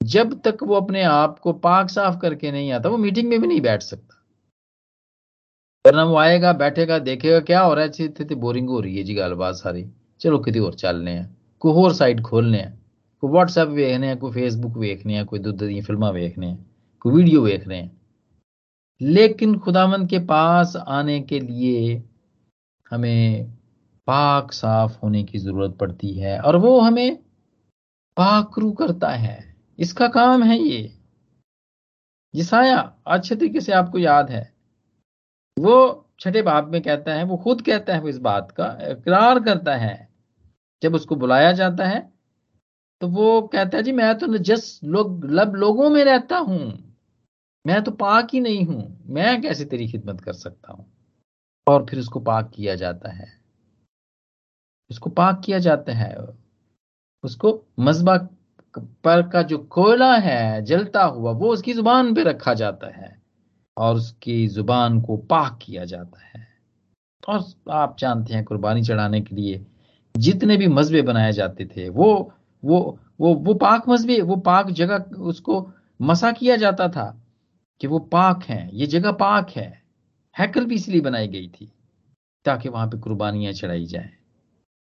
जब 0.00 0.40
तक 0.40 0.62
वो 0.62 0.74
अपने 0.74 1.02
आप 1.02 1.38
को 1.38 1.52
पाक 1.52 1.90
साफ़ 1.90 2.18
करके 2.18 2.50
नहीं 2.52 2.72
आता, 2.72 2.88
वो 2.88 2.96
मीटिंग 2.96 3.28
में 3.28 3.40
भी 3.40 3.46
नहीं 3.46 3.60
बैठ 3.60 3.82
सकता। 3.82 4.18
वरना 5.84 6.04
वो 6.04 6.16
आएगा, 6.16 6.52
बैठेगा, 6.52 6.98
देखेगा, 6.98 7.40
क्या 7.40 7.60
हो 7.60 7.74
रहा 7.74 7.84
है 7.84 7.92
स्थिति 7.92 8.34
बोरिंग 8.34 8.68
हो 8.68 8.80
रही 8.80 8.96
है 8.96 9.02
जी 9.04 9.14
गलबात 9.14 9.54
सारी। 9.54 9.84
चलो 10.20 10.38
कितनी 10.38 10.60
और 10.60 10.74
चलने 10.74 11.10
हैं, 11.10 11.36
कोई 11.60 11.82
और 11.82 11.94
साइट 11.94 12.20
खोलने 12.20 12.58
हैं, 12.58 12.78
कोई 13.22 13.30
व्हाट्सएप 13.30 13.68
वेखने 13.68 14.06
हैं, 14.06 14.18
कोई 14.18 14.32
फेसबुक 14.32 14.76
वेखने 14.76 15.14
हैं, 15.14 15.24
कोई 15.26 15.38
दुद्ध 15.38 15.62
दी 15.62 15.80
फिल्मा 15.80 16.10
वेखने 16.10 16.46
हैं, 16.46 16.66
कोई 17.00 17.12
वीडियो 17.12 17.44
रहे 17.46 17.78
हैं। 17.78 18.01
लेकिन 19.02 19.58
खुदामंद 19.58 20.08
के 20.08 20.18
पास 20.18 20.76
आने 20.76 21.20
के 21.20 21.40
लिए 21.40 22.02
हमें 22.90 23.50
पाक 24.06 24.52
साफ़ 24.52 24.98
होने 25.02 25.24
की 25.24 25.38
ज़रूरत 25.38 25.76
पड़ती 25.80 26.12
है 26.12 26.40
और 26.40 26.56
वो 26.56 26.80
हमें 26.80 27.16
पाकरू 28.16 28.72
करता 28.72 29.08
है। 29.08 29.56
इसका 29.78 30.08
काम 30.08 30.42
है 30.42 30.58
ये। 30.58 30.98
जिसाया 32.34 32.94
अच्छे 33.06 33.36
तरीके 33.36 33.60
से 33.60 33.72
आपको 33.72 33.98
याद 33.98 34.30
है। 34.30 34.54
वो 35.58 36.08
छठे 36.20 36.42
बाप 36.42 36.68
में 36.68 36.82
कहता 36.82 37.14
है, 37.14 37.24
वो 37.24 37.36
खुद 37.36 37.62
कहता 37.62 37.94
है 37.94 38.00
वो 38.00 38.08
इस 38.08 38.18
बात 38.18 38.50
का, 38.50 38.78
इकरार 38.82 39.40
करता 39.40 39.76
है। 39.76 40.08
जब 40.82 40.94
उसको 40.94 41.16
बुलाया 41.16 41.52
जाता 41.52 41.86
है 41.86 42.12
तो 43.00 43.08
वो 43.08 43.42
कहता 43.42 43.76
है, 43.76 43.82
जी, 43.82 43.92
मैं 43.92 44.18
तो 44.18 44.26
नजस 44.26 44.80
लोग, 44.84 45.24
लब 45.24 45.54
लोगों 45.54 45.90
में 45.90 46.04
रहता 46.04 46.38
हूँ। 46.38 46.91
मैं 47.66 47.84
तो 47.84 47.90
पाक 47.90 48.28
ही 48.32 48.40
नहीं 48.40 48.64
हूँ। 48.64 49.02
मैं 49.06 49.42
कैसे 49.42 49.64
तेरी 49.64 49.88
खिदमत 49.88 50.20
कर 50.20 50.32
सकता 50.32 50.72
हूँ? 50.72 50.92
और 51.66 51.86
फिर 51.90 52.00
उसको 52.00 52.20
पाक 52.20 52.52
किया 52.54 52.74
जाता 52.74 53.12
है। 53.12 53.42
उसको 54.90 55.10
पाक 55.10 55.42
किया 55.44 55.58
जाता 55.58 55.92
है। 55.92 56.16
उसको 57.24 57.62
मजबा 57.80 58.16
पर 58.78 59.28
का 59.28 59.42
जो 59.42 59.58
कोयला 59.58 60.16
है, 60.16 60.62
जलता 60.62 61.04
हुआ, 61.04 61.32
वो 61.32 61.52
उसकी 61.52 61.72
ज़ुबान 61.72 62.14
पे 62.14 62.22
रखा 62.22 62.54
जाता 62.54 62.86
है 62.86 63.22
और 63.76 63.96
उसकी 63.96 64.46
ज़ुबान 64.48 65.00
को 65.00 65.16
पाक 65.16 65.58
किया 65.62 65.84
जाता 65.84 66.20
है। 66.24 66.48
और 67.28 67.44
आप 67.70 67.96
जानते 67.98 68.34
हैं, 68.34 68.44
कुर्बानी 68.44 68.82
चढ़ाने 68.82 69.20
के 69.20 69.36
लिए 69.36 69.66
जितने 70.16 70.56
भी 70.56 70.66
मजबे 70.66 71.02
बनाए 71.02 71.32
जाते 71.32 71.66
थे, 71.66 71.88
वो 71.88 72.32
वो 72.64 72.98
वो 73.20 73.34
वो 73.34 73.54
पाक 73.54 73.88
मजबे, 73.88 74.20
वो 74.20 74.36
पाक 74.36 74.70
जगह 74.70 74.96
उसको 75.16 75.72
मसा 76.02 76.32
किया 76.32 76.56
जाता 76.56 76.88
था। 76.88 77.21
कि 77.82 77.86
वो 77.86 77.98
पाक 77.98 78.42
है, 78.42 78.76
ये 78.76 78.86
जगह 78.86 79.12
पाक 79.12 79.50
है। 79.50 79.82
हैकल 80.38 80.64
भी 80.64 80.74
इसलिए 80.74 81.00
बनाई 81.00 81.28
गई 81.28 81.48
थी 81.48 81.72
ताकि 82.44 82.68
वहाँ 82.68 82.86
पे 82.86 82.98
कुर्बानियाँ 82.98 83.52
चढ़ाई 83.52 83.86
जाए। 83.86 84.10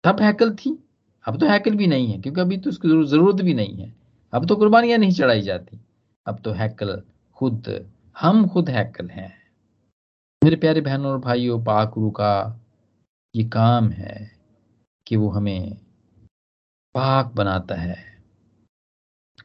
तब 0.04 0.22
हैकल 0.22 0.56
थी। 0.56 0.84
अब 1.26 1.40
तो 1.40 1.46
हैकल 1.46 1.76
भी 1.76 1.88
नहीं 1.88 2.12
है, 2.12 2.20
क्योंकि 2.22 2.42
अभी 2.42 2.58
तो 2.58 2.70
उसकी 2.70 2.88
ज़रूरत 2.88 3.42
भी 3.42 3.54
नहीं 3.54 3.78
है। 3.78 3.96
अब 4.34 4.48
तो 4.48 4.56
कुर्बानियाँ 4.56 4.98
नहीं 4.98 5.12
चढ़ाई 5.12 5.42
जाती। 5.42 5.80
अब 6.28 6.40
तो 6.40 6.52
हैकल 6.52 7.02
खुद, 7.34 7.90
हम 8.20 8.48
खुद 8.48 8.70
हैकल 8.70 9.10
हैं। 9.10 9.44
मेरे 10.44 10.56
प्यारे 10.56 10.82
बहनों 10.82 11.12
और 11.12 11.20
भाइयों 11.20 11.64
पाकरू 11.64 12.12
का 12.12 12.60
ये 13.36 13.44
काम 13.44 13.90
है 13.90 14.32
कि 15.08 15.16
वो 15.16 15.30
हमें 15.30 15.78
पाक 16.96 17.26
बनाता 17.26 17.76
है। 17.76 18.22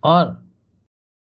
और 0.04 0.47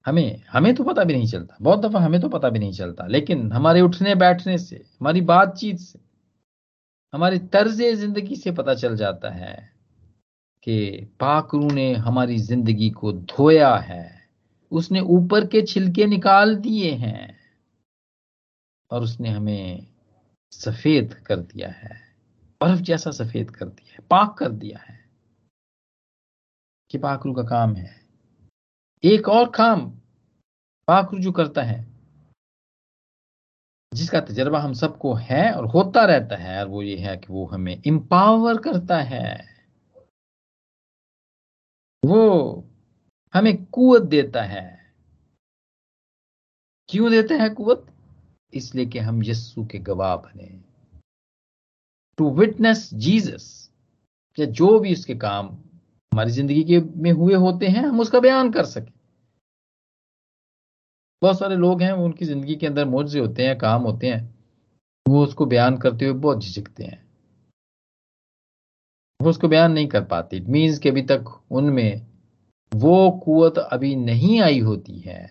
हमें 0.05 0.41
हमें 0.49 0.75
तो 0.75 0.83
पता 0.83 1.03
भी 1.03 1.13
नहीं 1.13 1.27
चलता। 1.27 1.57
बहुत 1.61 1.79
दफ़ा 1.79 1.99
हमें 1.99 2.21
तो 2.21 2.29
पता 2.29 2.49
भी 2.49 2.59
नहीं 2.59 2.71
चलता। 2.71 3.07
लेकिन 3.07 3.51
हमारे 3.51 3.81
उठने 3.81 4.15
बैठने 4.15 4.57
से, 4.57 4.75
हमारी 4.75 5.21
बातचीत 5.21 5.77
से, 5.77 5.99
हमारी 7.13 7.39
तर्ज 7.39 7.81
ज़िंदगी 7.81 8.35
से 8.35 8.51
पता 8.51 8.75
चल 8.75 8.95
जाता 8.95 9.29
है 9.29 9.71
कि 10.63 11.07
पाकरू 11.19 11.69
ने 11.69 11.93
हमारी 11.93 12.37
ज़िंदगी 12.37 12.89
को 12.89 13.11
धोया 13.11 13.75
है। 13.75 14.23
उसने 14.71 14.99
ऊपर 14.99 15.47
के 15.47 15.61
छिलके 15.61 16.05
निकाल 16.05 16.55
दिए 16.55 16.91
हैं 16.91 17.37
और 18.91 19.03
उसने 19.03 19.29
हमें 19.29 19.87
सफ़ेद 20.51 21.13
कर 21.13 21.35
दिया 21.35 21.69
है। 21.69 22.01
बर्फ़ 22.61 22.81
जैसा 22.81 23.11
सफ़ेद 23.11 23.49
कर 23.51 23.65
दिया 23.65 23.93
है, 23.93 23.99
पाक 24.11 24.37
कर 24.37 24.49
दिया 24.49 24.79
है 24.79 24.99
कि 26.91 26.97
पाकरू 26.97 27.33
का 27.33 27.43
काम 27.43 27.75
है। 27.75 28.04
एक 29.05 29.27
और 29.29 29.49
काम 29.49 29.89
पाक 30.87 31.13
जो 31.15 31.31
करता 31.31 31.63
है, 31.63 31.79
जिसका 33.91 34.19
तजर्बा 34.19 34.59
हम 34.59 34.73
सबको 34.73 35.13
है 35.13 35.51
और 35.51 35.65
होता 35.65 36.05
रहता 36.05 36.35
है, 36.35 36.59
और 36.59 36.67
वो 36.67 36.81
ये 36.81 36.97
है 36.97 37.17
कि 37.17 37.33
वो 37.33 37.45
हमें 37.45 37.81
इंपावर 37.85 38.57
करता 38.57 38.97
है। 39.03 39.55
वो 42.03 42.23
हमें 43.33 43.65
कुवत 43.65 44.01
देता 44.01 44.43
है। 44.43 44.65
क्यों 46.89 47.11
देता 47.11 47.35
है 47.35 47.49
कुवत? 47.49 47.85
इसलिए 48.53 48.85
कि 48.85 48.99
हम 48.99 49.23
यस्सु 49.23 49.65
के 49.65 49.79
गवाह 49.79 50.15
बने। 50.15 50.49
टू 52.17 52.29
विटनेस 52.31 52.89
जीसस 52.93 53.47
या 54.37 54.45
जो 54.45 54.79
भी 54.79 54.93
उसके 54.93 55.15
काम 55.15 55.47
हमारी 56.11 56.31
ज़िंदगी 56.31 56.63
के 56.63 56.79
में 56.79 57.11
हुए 57.11 57.35
होते 57.35 57.67
हैं, 57.67 57.83
हम 57.83 57.99
उसका 57.99 58.19
बयान 58.19 58.51
कर 58.51 58.65
सके। 58.65 58.94
बहुत 61.25 61.39
सारे 61.39 61.55
लोग 61.55 61.81
हैं 61.81 61.91
उनकी 61.91 62.25
ज़िंदगी 62.25 62.55
के 62.55 62.67
अंदर 62.67 62.85
मोजे 62.85 63.19
होते 63.19 63.45
हैं, 63.47 63.57
काम 63.57 63.81
होते 63.81 64.07
हैं। 64.07 64.35
वो 65.05 65.23
उसको 65.23 65.45
बयान 65.45 65.77
करते 65.77 66.05
हुए 66.05 66.13
बहुत 66.13 66.41
झिझकते 66.41 66.83
हैं। 66.83 67.03
वो 69.19 69.29
उसको 69.29 69.47
बयान 69.47 69.71
नहीं 69.71 69.87
कर 69.87 70.03
पाते। 70.03 70.37
इट 70.37 70.47
मीन्स 70.47 70.79
कि 70.79 70.89
अभी 70.89 71.01
तक 71.01 71.25
उनमें 71.51 72.01
वो 72.71 73.09
कुवत 73.25 73.57
अभी 73.57 73.95
नहीं 73.95 74.39
आई 74.41 74.59
होती 74.59 74.99
है। 74.99 75.29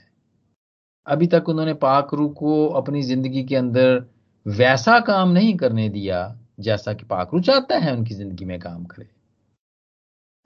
अभी 1.07 1.27
तक 1.27 1.49
उन्होंने 1.49 1.75
पाकरू 1.75 2.29
को 2.29 2.67
अपनी 2.69 3.03
ज़िंदगी 3.03 3.43
के 3.45 3.57
अंदर 3.57 4.05
वैसा 4.47 4.99
काम 5.01 5.29
नहीं 5.29 5.57
करने 5.57 5.89
दिया, 5.89 6.39
जैसा 6.61 6.93
कि 6.93 7.05
पाकरू 7.05 7.41
चाहता 7.41 7.79
है 7.79 7.93
उनकी 7.97 8.15
ज़िंदगी 8.15 8.45
में 8.45 8.59
काम 8.61 8.85
करे। 8.85 9.09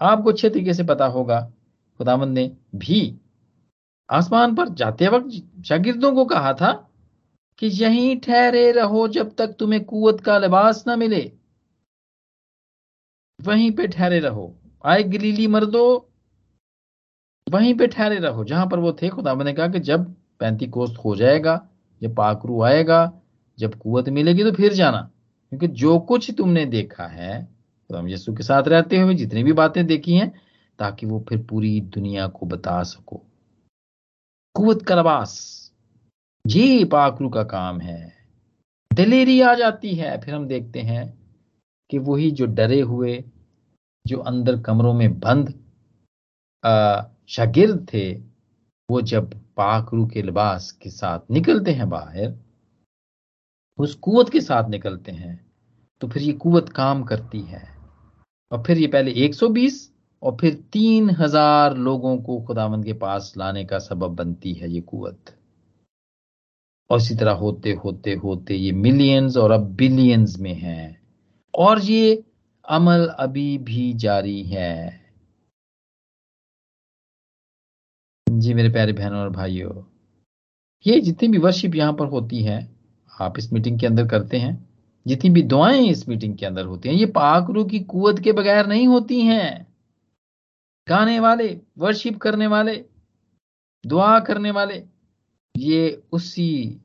आपको 0.01 0.31
अच्छे 0.31 0.51
तरीके 0.51 0.75
से 0.75 0.85
पता 0.85 1.07
होगा 1.07 1.41
खुदामंद 2.01 2.35
ने 2.35 2.51
भी 2.77 3.01
आसमान 4.11 4.55
पर 4.55 4.69
जाते 4.69 5.09
वक्त 5.09 5.63
शागिर्दों 5.65 6.13
को 6.15 6.25
कहा 6.25 6.53
था 6.53 6.73
कि 7.59 7.67
यहीं 7.67 8.17
ठहरे 8.21 8.73
रहो 8.73 9.09
जब 9.09 9.35
तक 9.35 9.57
तुम्हें 9.59 9.85
कुवत 9.85 10.21
का 10.21 10.39
लिबास 10.39 10.85
ना 10.87 10.97
मिले। 10.97 11.33
वहीं 13.41 13.71
पे 13.73 13.87
ठहरे 13.89 14.19
रहो। 14.19 14.55
आए 14.85 15.03
गलीली 15.03 15.47
मर्दो, 15.47 16.09
वहीं 17.51 17.75
पे 17.75 17.87
ठहरे 17.87 18.19
रहो, 18.19 18.45
जहाँ 18.45 18.67
पर 18.67 18.79
वो 18.79 18.93
थे। 18.93 19.09
खुदा 19.09 19.35
ने 19.35 19.53
कहा 19.53 19.69
कि 19.69 19.81
जब 19.81 20.15
पैंती 20.41 20.67
कोस्त 20.67 20.95
हो 21.05 21.17
जाएगा, 21.17 21.69
जब 22.03 22.15
पाकरू 22.15 22.63
आएगा, 22.63 23.13
जब 23.59 23.75
कुवत 23.75 24.09
मिलेगी 24.09 24.45
तो 24.45 24.53
फिर 24.53 24.73
जाना। 24.73 25.11
क्योंकि 25.51 25.69
जो 25.69 25.99
कुछ 26.01 26.31
तुमने 26.39 26.65
देखा 26.67 27.07
है 27.07 27.49
तो 27.91 27.97
हम 27.97 28.09
के 28.09 28.43
साथ 28.43 28.63
रहते 28.63 28.99
हुए 28.99 29.15
जितनी 29.15 29.43
भी 29.43 29.53
बातें 29.53 29.87
देखी 29.87 30.15
हैं, 30.15 30.33
ताकि 30.79 31.07
वो 31.07 31.25
फिर 31.29 31.43
पूरी 31.43 31.81
दुनिया 31.81 32.27
को 32.27 32.47
बता 32.47 32.83
सको। 32.83 33.23
कुवत 34.59 34.83
करवास 34.83 35.33
ये 36.45 36.85
पाकरू 36.85 37.29
का 37.29 37.43
काम 37.45 37.81
है। 37.81 38.13
दिलेरी 38.91 39.41
आ 39.41 39.53
जाती 39.55 39.95
है, 39.95 40.21
फिर 40.21 40.35
हम 40.35 40.47
देखते 40.47 40.81
हैं 40.81 41.07
कि 41.91 41.99
वही 41.99 42.31
जो 42.31 42.47
डरे 42.47 42.81
हुए, 42.81 43.23
जो 44.05 44.19
अंदर 44.21 44.61
कमरों 44.63 44.93
में 44.95 45.19
बंद 45.21 45.53
शागिर्द 47.29 47.87
थे, 47.93 48.13
वो 48.89 49.01
जब 49.03 49.35
पाकरू 49.57 50.07
के 50.07 50.23
लिबास 50.23 50.71
के 50.73 50.91
साथ 50.91 51.31
निकलते 51.31 51.73
हैं 51.73 51.89
बाहर, 51.91 52.35
उस 53.79 53.95
कुवत 53.95 54.29
के 54.29 54.41
साथ 54.41 54.71
निकलते 54.71 55.13
हैं 55.13 55.39
तो 56.03 56.09
फिर 56.09 56.23
ये 56.23 56.33
कुवत 56.33 56.69
काम 56.69 57.03
करती 57.05 57.41
है। 57.43 57.63
और 58.53 58.63
फिर 58.63 58.79
ये 58.79 58.87
पहले 58.87 59.11
120 59.25 59.81
और 60.23 60.37
फिर 60.41 60.55
तीन 60.73 61.11
हज़ार 61.11 61.77
लोगों 61.79 62.17
को 62.19 62.41
खुदावंद 62.41 62.85
के 62.85 62.93
पास 62.93 63.33
लाने 63.39 63.65
का 63.65 63.79
सबब 63.79 64.15
बनती 64.17 64.53
है 64.53 64.71
ये 64.71 64.81
कुवत। 64.83 65.35
और 66.91 66.99
इसी 66.99 67.15
तरह 67.17 67.33
होते 67.35 67.73
होते 67.85 68.15
होते 68.15 68.55
ये 68.55 68.73
मिलियंस 68.75 69.37
और 69.37 69.51
अब 69.51 69.67
बिलियंस 69.77 70.37
में 70.41 70.55
है। 70.55 70.97
और 71.55 71.81
ये 71.81 72.23
अमल 72.65 73.07
अभी 73.19 73.59
भी 73.59 73.93
जारी 73.95 74.43
है। 74.43 75.01
जी 78.27 78.55
मेरे 78.55 78.69
प्यारे 78.69 78.93
बहनों 78.93 79.21
और 79.21 79.31
भाइयों, 79.31 79.83
ये 80.87 81.01
जितनी 81.01 81.29
भी 81.29 81.39
वर्शिप 81.39 81.75
यहाँ 81.75 81.93
पर 81.93 82.07
होती 82.07 82.43
है, 82.43 82.59
आप 83.13 83.39
इस 83.39 83.53
मीटिंग 83.53 83.79
के 83.81 83.87
अंदर 83.87 84.07
करते 84.09 84.37
हैं, 84.37 84.69
जितनी 85.07 85.31
भी 85.31 85.43
दुआएँ 85.45 85.89
इस 85.89 86.09
मीटिंग 86.09 86.37
के 86.39 86.47
अंदर 86.47 86.65
होती 86.65 86.89
हैं, 86.89 86.97
ये 86.97 87.07
पाकरू 87.09 87.65
की 87.65 87.81
कुवत 87.81 88.19
के 88.19 88.33
बगैर 88.33 88.67
नहीं 88.67 88.87
होती 88.87 89.21
हैं। 89.23 89.68
गाने 90.89 91.21
वाले 91.21 91.61
वर्शिप 91.79 92.19
करने 92.19 92.47
वाले, 92.47 92.85
दुआ 93.87 94.21
करने 94.21 94.51
वाले, 94.51 94.87
ये 95.57 96.03
उसी 96.13 96.81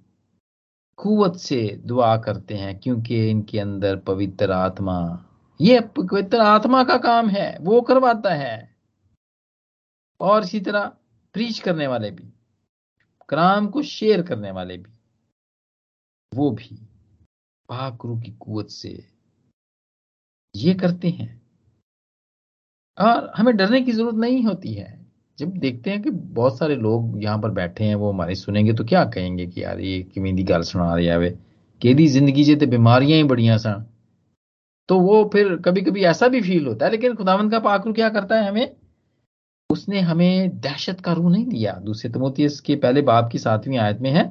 कुवत 0.97 1.35
से 1.35 1.81
दुआ 1.85 2.17
करते 2.17 2.53
हैं 2.53 2.79
क्योंकि 2.79 3.29
इनके 3.29 3.59
अंदर 3.59 3.97
पवित्र 3.97 4.51
आत्मा, 4.51 5.25
ये 5.61 5.79
पवित्र 5.79 6.37
आत्मा 6.37 6.83
का 6.83 6.97
काम 6.97 7.29
है, 7.29 7.57
वो 7.61 7.81
करवाता 7.81 8.33
है। 8.33 8.75
और 10.19 10.43
इसी 10.43 10.59
तरह 10.59 10.87
प्रीच 11.33 11.59
करने 11.59 11.87
वाले 11.87 12.11
भी 12.11 12.33
क्राम 13.29 13.67
को 13.67 13.81
शेयर 13.81 14.21
करने 14.21 14.51
वाले 14.51 14.77
भी, 14.77 14.91
वो 16.33 16.51
भी 16.51 16.75
पाकरू 17.69 18.19
की 18.19 18.31
कुवत 18.31 18.67
से 18.67 19.07
ये 20.55 20.73
करते 20.73 21.09
हैं। 21.09 21.42
और 22.97 23.31
हमें 23.37 23.55
डरने 23.57 23.81
की 23.81 23.91
ज़रूरत 23.91 24.15
नहीं 24.15 24.43
होती 24.43 24.73
है। 24.73 24.91
जब 25.37 25.57
देखते 25.57 25.89
हैं 25.89 26.01
कि 26.01 26.09
बहुत 26.09 26.57
सारे 26.57 26.75
लोग 26.75 27.23
यहाँ 27.23 27.37
पर 27.41 27.51
बैठे 27.51 27.83
हैं, 27.83 27.95
वो 27.95 28.11
हमारे 28.11 28.35
सुनेंगे 28.35 28.73
तो 28.73 28.83
क्या 28.85 29.03
कहेंगे 29.05 29.47
कि 29.47 29.63
यार, 29.63 29.79
ये 29.79 30.01
किमें 30.03 30.35
दी 30.35 30.43
गल 30.43 30.61
सुना 30.63 30.93
रही 30.95 31.05
है 31.05 31.29
केदी 31.81 32.07
ज़िंदगी 32.07 32.43
जे 32.43 32.55
तो 32.55 32.67
बीमारियाँ 32.67 33.17
ही 33.17 33.23
बड़िया 33.23 33.57
सन 33.57 33.85
तो 34.89 34.99
वो 34.99 35.23
फिर 35.33 35.55
कभी 35.55 35.81
कभी 35.81 36.03
ऐसा 36.03 36.27
भी 36.27 36.41
फील 36.41 36.65
होता 36.67 36.85
है, 36.85 36.91
लेकिन 36.91 37.13
खुदावंत 37.15 37.51
का 37.51 37.59
पाकरू 37.59 37.93
क्या 37.93 38.09
करता 38.09 38.35
है 38.35 38.47
हमें? 38.49 38.75
उसने 39.69 39.99
हमें 40.01 40.59
दहशत 40.59 40.99
का 41.01 41.13
रूह 41.13 41.31
नहीं 41.31 41.45
दिया। 41.45 41.73
दूसरे 41.83 42.11
तमोतियस 42.11 42.59
के 42.59 42.75
पहले 42.75 43.01
बाप 43.01 43.29
की 43.31 43.39
सातवीं 43.39 43.77
आयत 43.77 43.99
में 44.01 44.09
है, 44.11 44.23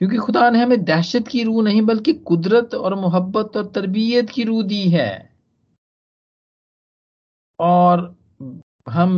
क्योंकि 0.00 0.16
खुदा 0.16 0.48
ने 0.50 0.58
हमें 0.58 0.84
दहशत 0.84 1.28
की 1.28 1.42
रूह 1.42 1.62
नहीं, 1.64 1.82
बल्कि 1.82 2.12
कुदरत 2.12 2.74
और 2.74 2.94
मोहब्बत 2.94 3.56
और 3.56 3.70
तरबियत 3.74 4.30
की 4.30 4.44
रूह 4.44 4.62
दी 4.64 4.82
है। 4.88 5.35
और 7.59 8.03
हम 8.89 9.15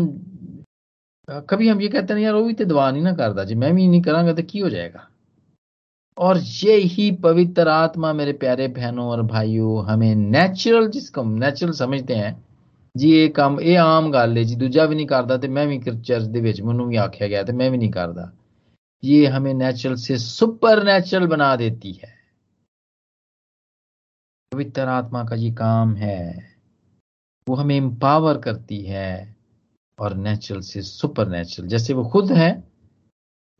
कभी 1.47 1.67
हम 1.69 1.81
ये 1.81 1.87
कहते 1.89 2.13
हैं 2.13 2.21
यार 2.21 2.33
वो 2.33 2.43
भी 2.43 2.53
तो 2.53 2.65
दवा 2.65 2.89
नहीं 2.91 3.03
ना 3.03 3.13
करता 3.15 3.43
जी 3.43 3.55
मैं 3.55 3.73
भी 3.75 3.87
नहीं 3.87 4.01
करांगा 4.01 4.33
तो 4.33 4.43
की 4.43 4.59
हो 4.59 4.69
जाएगा 4.69 5.07
और 6.17 6.37
ये 6.37 6.75
ही 6.87 7.09
पवित्र 7.23 7.67
आत्मा 7.69 8.13
मेरे 8.13 8.33
प्यारे 8.33 8.67
बहनों 8.69 9.05
और 9.07 9.21
भाइयों 9.27 9.85
हमें 9.85 10.15
नेचुरल 10.15 10.87
जिसको 10.89 11.23
नेचुरल 11.23 11.71
समझते 11.75 12.15
हैं 12.15 12.33
जी 12.95 13.09
ਇਹ 13.11 13.29
ਕੰਮ 13.31 13.59
ਇਹ 13.59 13.77
ਆਮ 13.77 14.11
ਗੱਲ 14.11 14.37
ਹੈ 14.37 14.43
ਜੀ 14.43 14.55
ਦੂਜਾ 14.55 14.85
ਵੀ 14.85 14.95
ਨਹੀਂ 14.95 15.07
ਕਰਦਾ 15.07 15.37
ਤੇ 15.37 15.47
ਮੈਂ 15.47 15.65
ਵੀ 15.67 15.79
ਚਰਚ 15.79 16.23
ਦੇ 16.23 16.41
ਵਿੱਚ 16.41 16.61
ਮੈਨੂੰ 16.61 16.87
ਵੀ 16.87 16.95
ਆਖਿਆ 16.95 17.27
ਗਿਆ 17.27 17.43
ਤੇ 17.43 17.53
ਮੈਂ 17.53 17.69
ਵੀ 17.71 17.77
ਨਹੀਂ 17.77 17.91
ਕਰਦਾ 17.91 18.31
ये 19.03 19.25
हमें 19.27 19.53
नेचुरल 19.53 19.95
से 19.95 20.17
सुपर 20.17 20.81
नेचुरल 20.83 21.25
बना 21.27 21.55
देती 21.55 21.91
है 21.93 22.11
पवित्र 24.51 24.85
आत्मा 24.89 25.23
का 25.23 25.35
ये 25.35 25.49
काम 25.53 25.95
है 25.95 26.19
वो 27.48 27.54
हमें 27.54 27.76
एम्पावर 27.76 28.38
करती 28.38 28.82
है 28.82 29.36
और 29.98 30.14
नेचुरल 30.14 30.60
से 30.60 30.82
सुपर 30.82 31.28
नेचुरल 31.28 31.68
जैसे 31.68 31.94
वो 31.94 32.04
खुद 32.04 32.32
है 32.32 32.68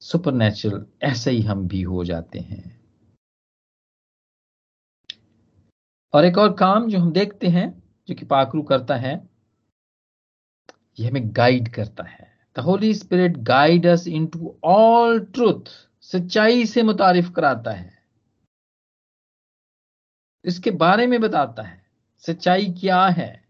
सुपर 0.01 0.33
नेचुरल 0.33 0.87
ऐसे 1.03 1.31
ही 1.31 1.43
हम 1.43 1.69
भी 1.69 1.83
हो 1.83 2.05
जाते 2.05 2.39
हैं। 2.39 2.81
और 6.15 6.25
एक 6.25 6.39
और 6.39 6.53
काम 6.53 6.89
जो 6.89 6.99
हम 6.99 7.13
देखते 7.13 7.47
हैं, 7.47 7.83
जो 8.09 8.15
कि 8.15 8.25
पाकरू 8.25 8.63
करता 8.63 8.97
है, 8.97 9.29
ये 10.99 11.09
हमें 11.09 11.23
गाइड 11.25 11.75
करता 11.75 12.05
है। 12.05 12.39
The 12.57 12.59
holy 12.59 12.95
spirit 12.95 13.37
guide 13.37 13.87
us 13.87 14.07
into 14.09 14.59
all 14.65 15.21
truth 15.21 15.73
सच्चाई 16.03 16.67
से 16.67 16.83
मुतारिफ 16.83 17.31
कराता 17.31 17.71
है। 17.71 18.03
इसके 20.45 20.71
बारे 20.71 21.07
में 21.07 21.21
बताता 21.21 21.63
है, 21.63 21.87
सच्चाई 22.19 22.67
क्या 22.67 23.07
है? 23.07 23.48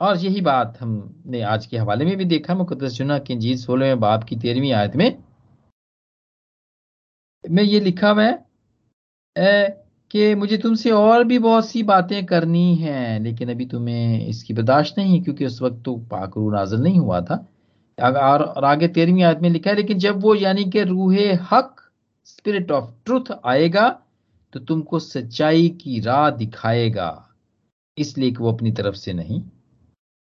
और 0.00 0.16
यही 0.16 0.40
बात 0.40 0.76
हमने 0.80 1.40
आज 1.42 1.66
के 1.66 1.78
हवाले 1.78 2.04
में 2.04 2.16
भी 2.16 2.24
देखा। 2.24 2.54
मुकदस 2.54 2.92
जुना 2.92 3.18
की 3.18 3.36
जीत 3.36 3.58
सोलहवें 3.58 4.00
बाप 4.00 4.24
की 4.24 4.36
तेरहवीं 4.36 4.72
आयत 4.72 4.96
में 4.96 5.22
में 7.44 7.62
ये 7.62 7.80
लिखा 7.80 8.10
हुआ 8.10 8.24
है 9.36 9.68
कि 10.10 10.34
मुझे 10.34 10.56
तुमसे 10.58 10.90
और 10.90 11.24
भी 11.24 11.38
बहुत 11.38 11.68
सी 11.68 11.82
बातें 11.82 12.24
करनी 12.26 12.74
हैं, 12.76 13.20
लेकिन 13.20 13.50
अभी 13.50 13.66
तुम्हें 13.66 14.26
इसकी 14.26 14.54
बर्दाश्त 14.54 14.98
नहीं 14.98 15.22
क्योंकि 15.22 15.46
उस 15.46 15.60
वक्त 15.62 15.82
तो 15.84 15.96
पाकरू 16.10 16.50
नाजर 16.50 16.78
नहीं 16.78 16.98
हुआ 16.98 17.20
था। 17.20 17.46
और 17.98 18.64
आगे 18.64 18.88
तेरहवीं 18.88 19.22
आयत 19.22 19.38
में 19.42 19.48
लिखा 19.50 19.70
है, 19.70 19.76
लेकिन 19.76 19.98
जब 19.98 20.20
वो 20.22 20.34
यानी 20.34 20.64
कि 20.64 20.82
रूहे 20.84 21.32
हक 21.52 21.74
स्पिरिट 22.26 22.70
ऑफ़ 22.70 22.90
ट्रुथ 23.04 23.32
आएगा 23.46 23.88
तो 24.52 24.60
तुमको 24.60 24.98
सच्चाई 24.98 25.68
की 25.82 26.00
राह 26.00 26.28
दिखाएगा, 26.32 27.10
इसलिए 27.96 28.30
कि 28.30 28.36
वो 28.36 28.52
अपनी 28.52 28.72
तरफ़ 28.72 28.94
से 28.96 29.12
नहीं। 29.12 29.42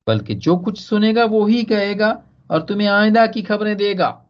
बल्कि 0.08 0.36
जो 0.36 0.58
कुछ 0.58 0.82
सुनेगा 0.82 1.26
वो 1.26 1.46
ही 1.46 1.64
कहेगा 1.64 2.24
और 2.52 2.66
तुम्हें 2.66 2.88
आइंदा 2.88 3.28
की 3.28 3.42
खबरें 3.42 3.78
देगा। 3.78 4.26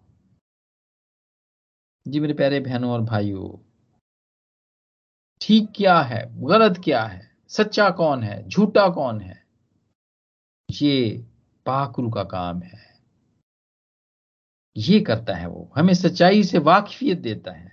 जी 2.07 2.19
मेरे 2.19 2.33
प्यारे 2.33 2.59
बहनों 2.59 2.91
और 2.91 3.01
भाइयों, 3.01 3.57
ठीक 5.41 5.71
क्या 5.75 5.99
है? 6.01 6.45
गलत 6.45 6.81
क्या 6.83 7.03
है? 7.03 7.31
सच्चा 7.47 7.89
कौन 7.89 8.23
है? 8.23 8.47
झूठा 8.47 8.89
कौन 8.89 9.21
है? 9.21 9.43
ये 10.71 11.25
पाकरू 11.65 12.09
का 12.09 12.23
काम 12.23 12.61
है। 12.61 12.83
ये 14.77 14.99
करता 14.99 15.33
है 15.33 15.47
वो। 15.47 15.71
हमें 15.77 15.93
सच्चाई 15.93 16.43
से 16.43 16.57
वाकफियत 16.57 17.19
देता 17.19 17.51
है। 17.51 17.71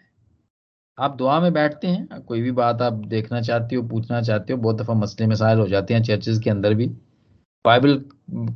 आप 0.98 1.16
दुआ 1.16 1.40
में 1.40 1.52
बैठते 1.52 1.88
हैं, 1.88 2.20
कोई 2.20 2.42
भी 2.42 2.50
बात 2.50 2.82
आप 2.82 2.92
देखना 2.92 3.40
चाहते 3.40 3.76
हो, 3.76 3.82
पूछना 3.82 4.22
चाहते 4.22 4.52
हो, 4.52 4.58
बहुत 4.58 4.76
दफ़ा 4.76 4.94
मसले 4.94 5.26
मसाइल 5.26 5.58
हो 5.58 5.68
जाते 5.68 5.94
हैं 5.94 6.02
चर्चेज 6.02 6.40
के 6.44 6.50
अंदर 6.50 6.74
भी। 6.74 6.88
बाइबल 7.64 7.96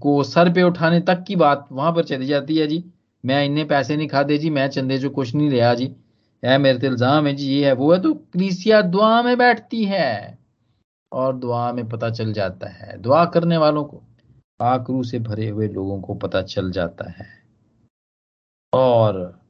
को 0.02 0.22
सर 0.24 0.52
पे 0.52 0.62
उठाने 0.62 1.00
तक 1.00 1.24
की 1.24 1.36
बात 1.36 1.68
वहाँ 1.72 1.92
पर 1.92 2.04
चली 2.04 2.26
जाती 2.26 2.56
है 2.58 2.66
जी। 2.66 2.84
मैं 3.24 3.44
इन्ने 3.44 3.64
पैसे 3.64 3.96
नहीं 3.96 4.08
खाते 4.08 4.38
जी, 4.38 4.50
मैं 4.50 4.68
चंदे 4.68 4.98
जो 4.98 5.10
कुछ 5.10 5.34
नहीं 5.34 5.50
लिया 5.50 5.74
जी। 5.74 5.94
है 6.42 6.56
मेरे 6.58 6.78
तो 6.78 6.86
इल्ज़ाम 6.86 7.26
है 7.26 7.34
जी, 7.34 7.46
ये 7.46 7.66
है, 7.66 7.72
वो 7.72 7.92
है 7.92 8.00
तो 8.02 8.14
क्रीसिया 8.14 8.80
दुआ 8.82 9.22
में 9.22 9.36
बैठती 9.38 9.84
है 9.84 10.38
और 11.12 11.36
दुआ 11.36 11.72
में 11.72 11.88
पता 11.88 12.10
चल 12.10 12.32
जाता 12.32 12.68
है, 12.68 12.98
दुआ 12.98 13.24
करने 13.24 13.56
वालों 13.56 13.84
को। 13.84 13.96
पाकरू 14.60 15.02
से 15.02 15.18
भरे 15.18 15.48
हुए 15.48 15.68
लोगों 15.68 16.00
को 16.00 16.14
पता 16.14 16.42
चल 16.42 16.70
जाता 16.70 17.10
है। 17.10 17.26
और 18.72 19.40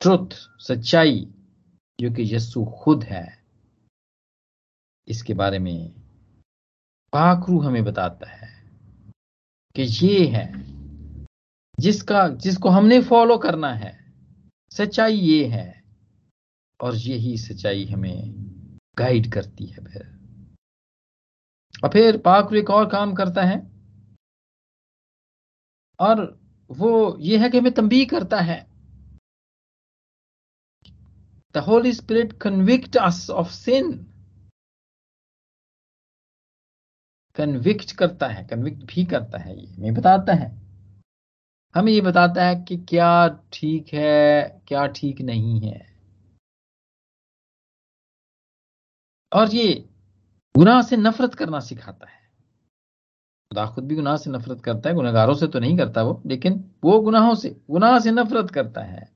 ट्रुथ 0.00 0.34
सच्चाई, 0.60 1.26
जो 1.98 2.10
कि 2.10 2.34
यस्सु 2.34 2.64
खुद 2.64 3.04
है, 3.04 3.26
इसके 5.08 5.34
बारे 5.34 5.58
में 5.58 5.90
पाखरू 7.12 7.58
हमें 7.60 7.84
बताता 7.84 8.30
है। 8.30 8.57
कि 9.78 10.06
ये 10.06 10.26
है, 10.26 10.52
जिसका, 11.80 12.28
जिसको 12.28 12.68
हमने 12.68 13.00
फॉलो 13.00 13.38
करना 13.38 13.74
है, 13.74 14.12
सच्चाई 14.70 15.14
ये 15.14 15.46
है, 15.46 15.84
और 16.80 16.94
यही 16.94 17.38
सच्चाई 17.38 17.84
हमें 17.84 18.32
गाइड 18.98 19.32
करती 19.32 19.66
है 19.66 19.84
फिर। 19.84 20.18
और 21.84 21.90
फिर 21.92 22.18
पाक 22.18 22.52
एक 22.52 22.70
और 22.70 22.88
काम 22.88 23.14
करता 23.14 23.42
है, 23.42 23.70
और 26.00 26.40
वो 26.70 27.16
ये 27.20 27.38
है 27.38 27.50
कि 27.50 27.58
हमें 27.58 27.72
तंबी 27.72 28.06
करता 28.06 28.40
है। 28.40 28.66
The 31.54 31.56
holy 31.56 31.92
spirit 31.92 32.32
convict 32.32 32.96
us 32.96 33.30
of 33.30 33.50
sin 33.50 34.06
convict 37.38 37.92
करता 37.92 38.26
है 38.26 38.44
कन्विक्ट 38.44 38.82
भी 38.84 39.04
करता 39.04 39.38
है, 39.38 39.60
ये 39.60 39.74
हमें 39.74 39.94
बताता 39.94 40.32
है। 40.32 40.58
हमें 41.74 41.92
ये 41.92 42.00
बताता 42.00 42.44
है 42.44 42.56
कि 42.56 42.76
क्या 42.76 43.28
ठीक 43.52 43.94
है, 43.94 44.62
क्या 44.68 44.86
ठीक 44.86 45.20
नहीं 45.20 45.60
है। 45.60 45.98
और 49.32 49.54
ये 49.54 49.88
गुनाह 50.56 50.82
से 50.82 50.96
नफरत 50.96 51.34
करना 51.34 51.60
सिखाता 51.60 52.06
है। 52.06 52.18
खुदा 53.52 53.66
खुद 53.66 53.84
भी 53.84 53.94
गुनाह 53.94 54.16
से 54.16 54.30
नफरत 54.30 54.60
करता 54.60 54.88
है 54.88 54.94
गुनागारों 54.94 55.34
से 55.34 55.46
तो 55.46 55.58
नहीं 55.58 55.78
करता 55.78 56.02
वो, 56.02 56.22
लेकिन 56.26 56.70
वो 56.84 57.00
गुनाहों 57.00 57.34
से, 57.34 57.60
गुनाह 57.70 57.98
से 57.98 58.10
नफरत 58.10 58.50
करता 58.50 58.80
है। 58.80 59.12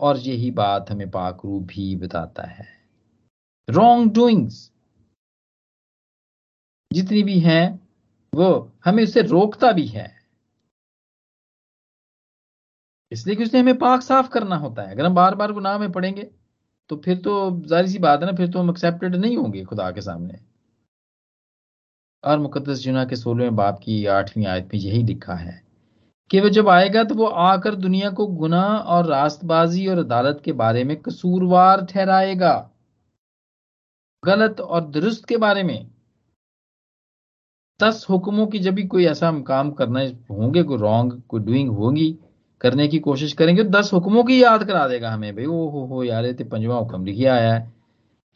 और 0.00 0.16
यही 0.16 0.50
बात 0.50 0.90
हमें 0.90 1.10
पाकरू 1.10 1.60
भी 1.60 1.96
बताता 1.96 2.42
है। 2.42 2.66
रॉन्ग 3.70 4.12
डूइंग्स 4.12 4.71
जितनी 6.92 7.22
भी 7.22 7.38
हैं, 7.40 7.80
वो 8.32 8.72
हमें 8.84 9.02
उससे 9.02 9.22
रोकता 9.24 9.72
भी 9.72 9.86
है। 9.88 10.10
इसलिए 13.12 13.36
कि 13.36 13.42
उसने 13.44 13.60
हमें 13.60 13.78
पाक 13.78 14.02
साफ़ 14.02 14.28
करना 14.30 14.56
होता 14.58 14.82
है। 14.82 14.92
अगर 14.92 15.06
हम 15.06 15.14
बार 15.14 15.34
बार 15.34 15.52
गुनाह 15.52 15.78
में 15.78 15.90
पड़ेंगे 15.92 16.30
तो 16.90 16.96
फिर 16.96 17.16
तो 17.18 17.34
ज़ाहिर 17.62 17.86
सी 17.86 17.98
बात 17.98 18.20
है 18.20 18.26
ना, 18.26 18.32
फिर 18.32 18.48
तो 18.48 18.58
हम 18.58 18.70
एक्सेप्टेड 18.70 19.14
नहीं 19.16 19.36
होंगे 19.36 19.64
खुदा 19.64 19.90
के 19.90 20.00
सामने। 20.00 20.38
और 22.24 22.38
मुकदस 22.38 22.78
जुना 22.78 23.04
के 23.04 23.16
सोलहवें 23.16 23.56
बाप 23.56 23.78
की 23.78 24.04
आठवीं 24.08 24.46
आयत 24.46 24.68
में 24.74 24.80
यही 24.80 25.02
लिखा 25.02 25.34
है 25.34 25.60
कि 26.30 26.40
वह 26.40 26.48
जब 26.50 26.68
आएगा 26.68 27.04
तो 27.04 27.14
वो 27.14 27.26
आकर 27.26 27.74
दुनिया 27.76 28.10
को 28.10 28.26
गुनाह 28.26 28.76
और 28.88 29.06
रास्तबाजी 29.06 29.86
और 29.86 29.98
अदालत 29.98 30.40
के 30.44 30.52
बारे 30.54 30.84
में 30.84 30.96
कसूरवार 31.02 31.84
ठहराएगा। 31.86 32.54
गलत 34.22 34.60
और 34.60 34.84
दुरुस्त 34.86 35.24
के 35.24 35.36
बारे 35.38 35.62
में। 35.62 35.91
दस 37.84 38.06
हुक्मों 38.10 38.46
की 38.46 38.58
जब 38.58 38.74
भी 38.74 38.86
कोई 38.86 39.06
ऐसा 39.06 39.28
हम 39.28 39.42
काम 39.42 39.70
करना 39.70 40.00
होंगे, 40.30 40.62
कोई 40.62 40.78
रॉन्ग 40.78 41.22
कोई 41.28 41.40
डूइंग 41.40 41.68
होगी, 41.70 42.10
करने 42.60 42.88
की 42.88 42.98
कोशिश 42.98 43.32
करेंगे 43.32 43.62
तो 43.64 43.70
दस 43.70 43.90
हुक्मों 43.92 44.24
की 44.24 44.42
याद 44.42 44.64
करा 44.64 44.86
देगा 44.88 45.10
हमें, 45.10 45.34
भाई 45.36 45.44
ओ 45.46 45.68
हो 45.68 45.84
हो 45.86 46.02
यार 46.04 46.32
ते 46.32 46.44
पंजवा 46.44 46.76
हुक्म 46.76 47.04
लिखिया 47.04 47.34
आया 47.34 47.54
है 47.54 47.72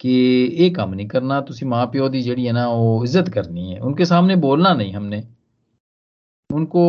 कि 0.01 0.11
ये 0.59 0.71
काम 0.71 0.95
नहीं 0.95 1.07
करना 1.09 1.41
तुम 1.41 1.69
माँ 1.69 1.87
प्यो 1.87 2.09
की 2.11 2.23
जी 2.23 2.45
है 2.47 2.53
ना, 2.53 2.69
वो 2.69 3.05
इज़्ज़त 3.05 3.29
करनी 3.29 3.71
है। 3.73 3.79
उनके 3.81 4.05
सामने 4.05 4.37
बोलना 4.37 4.73
नहीं 4.75 4.93
हमने। 4.93 5.23
उनको, 6.51 6.85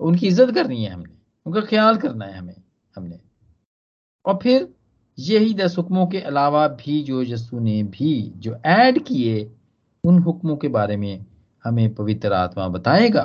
उनकी 0.00 0.26
इज़्ज़त 0.26 0.54
करनी 0.54 0.84
है 0.84 0.92
हमने। 0.92 1.14
उनका 1.46 1.60
ख्याल 1.60 1.96
करना 1.96 2.24
है 2.24 2.38
हमें, 2.38 2.56
हमने। 2.96 3.18
और 4.24 4.38
फिर 4.42 4.68
यही 5.18 5.54
दस 5.54 5.78
हुक्मों 5.78 6.06
के 6.06 6.20
अलावा 6.20 6.66
भी 6.68 7.02
जो 7.02 7.22
यस्सु 7.22 7.60
ने 7.60 7.82
भी 7.82 8.32
जो 8.36 8.56
ऐड 8.66 9.02
किए, 9.04 9.50
उन 10.04 10.18
हुक्मों 10.18 10.56
के 10.56 10.68
बारे 10.68 10.96
में 10.96 11.24
हमें 11.64 11.94
पवित्र 11.94 12.32
आत्मा 12.32 12.68
बताएगा 12.68 13.22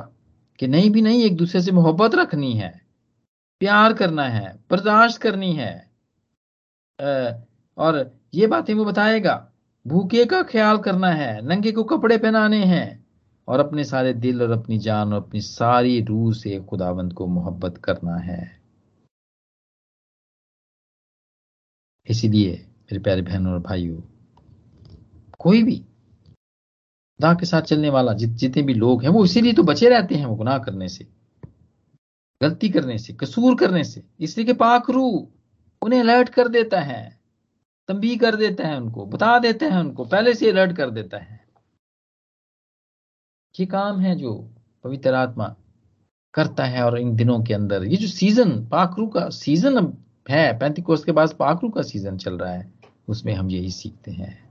कि 0.59 0.67
नहीं 0.67 0.89
भी 0.89 1.01
नहीं, 1.01 1.23
एक 1.23 1.35
दूसरे 1.37 1.61
से 1.61 1.71
मोहब्बत 1.71 2.15
रखनी 2.15 2.53
है, 2.53 2.71
प्यार 3.61 3.93
करना 3.93 4.23
है, 4.23 4.53
बर्दाश्त 4.71 5.21
करनी 5.21 5.53
है। 5.53 5.73
और 7.77 8.11
ये 8.33 8.47
बातें 8.47 8.73
वो 8.73 8.85
बताएगा, 8.85 9.35
भूखे 9.85 10.25
का 10.25 10.41
ख्याल 10.43 10.77
करना 10.79 11.09
है, 11.09 11.41
नंगे 11.41 11.71
को 11.71 11.83
कपड़े 11.83 12.17
पहनाने 12.17 12.63
हैं 12.65 13.05
और 13.47 13.59
अपने 13.59 13.83
सारे 13.83 14.13
दिल 14.15 14.41
और 14.43 14.51
अपनी 14.51 14.77
जान 14.79 15.13
और 15.13 15.21
अपनी 15.21 15.41
सारी 15.41 16.01
रूह 16.01 16.33
से 16.33 16.59
खुदावंत 16.59 17.13
को 17.13 17.27
मोहब्बत 17.27 17.77
करना 17.77 18.15
है। 18.17 18.41
इसीलिए 22.07 22.51
मेरे 22.51 22.99
प्यारे 22.99 23.21
बहनों 23.21 23.53
और 23.53 23.59
भाइयों, 23.59 24.01
कोई 25.39 25.63
भी 25.63 25.81
खुदा 27.19 27.33
के 27.33 27.45
साथ 27.45 27.61
चलने 27.61 27.89
वाला 27.89 28.13
जित 28.13 28.29
जितने 28.29 28.61
भी 28.63 28.73
लोग 28.73 29.03
हैं, 29.03 29.09
वो 29.09 29.25
इसीलिए 29.25 29.53
तो 29.53 29.63
बचे 29.63 29.89
रहते 29.89 30.15
हैं 30.15 30.25
वो 30.25 30.35
गुनाह 30.35 30.57
करने 30.57 30.87
से, 30.89 31.07
गलती 32.41 32.69
करने 32.69 32.97
से, 32.97 33.13
कसूर 33.13 33.55
करने 33.57 33.83
से। 33.83 34.03
इसलिए 34.19 34.45
कि 34.45 34.53
पाक 34.53 34.89
उन्हें 34.89 35.99
अलर्ट 35.99 36.29
कर 36.29 36.47
देता 36.47 36.79
है, 36.81 37.19
तंबी 37.89 38.15
कर 38.17 38.35
देता 38.35 38.67
है 38.67 38.77
उनको, 38.77 39.05
बता 39.05 39.37
देता 39.39 39.65
है 39.65 39.79
उनको, 39.79 40.05
पहले 40.05 40.33
से 40.33 40.49
अलर्ट 40.51 40.75
कर 40.77 40.89
देता 40.89 41.17
है। 41.17 41.41
ये 43.55 43.65
काम 43.65 43.99
है 43.99 44.15
जो 44.15 44.33
पवित्र 44.85 45.13
आत्मा 45.13 45.55
करता 46.33 46.63
है 46.65 46.83
और 46.83 46.97
इन 46.99 47.15
दिनों 47.15 47.41
के 47.43 47.53
अंदर, 47.53 47.83
ये 47.83 47.97
जो 47.97 48.07
सीज़न 48.07 48.65
पाकरू 48.67 49.07
का 49.07 49.29
सीज़न 49.29 49.75
अब 49.77 49.97
है 50.29 50.57
पैंतीकोस 50.59 51.03
के 51.03 51.11
बाद 51.11 51.33
पाकरू 51.33 51.69
का 51.69 51.81
सीज़न 51.81 52.17
चल 52.17 52.37
रहा 52.37 52.51
है, 52.53 52.71
उसमें 53.07 53.33
हम 53.33 53.49
यही 53.49 53.71
सीखते 53.71 54.11
हैं। 54.11 54.42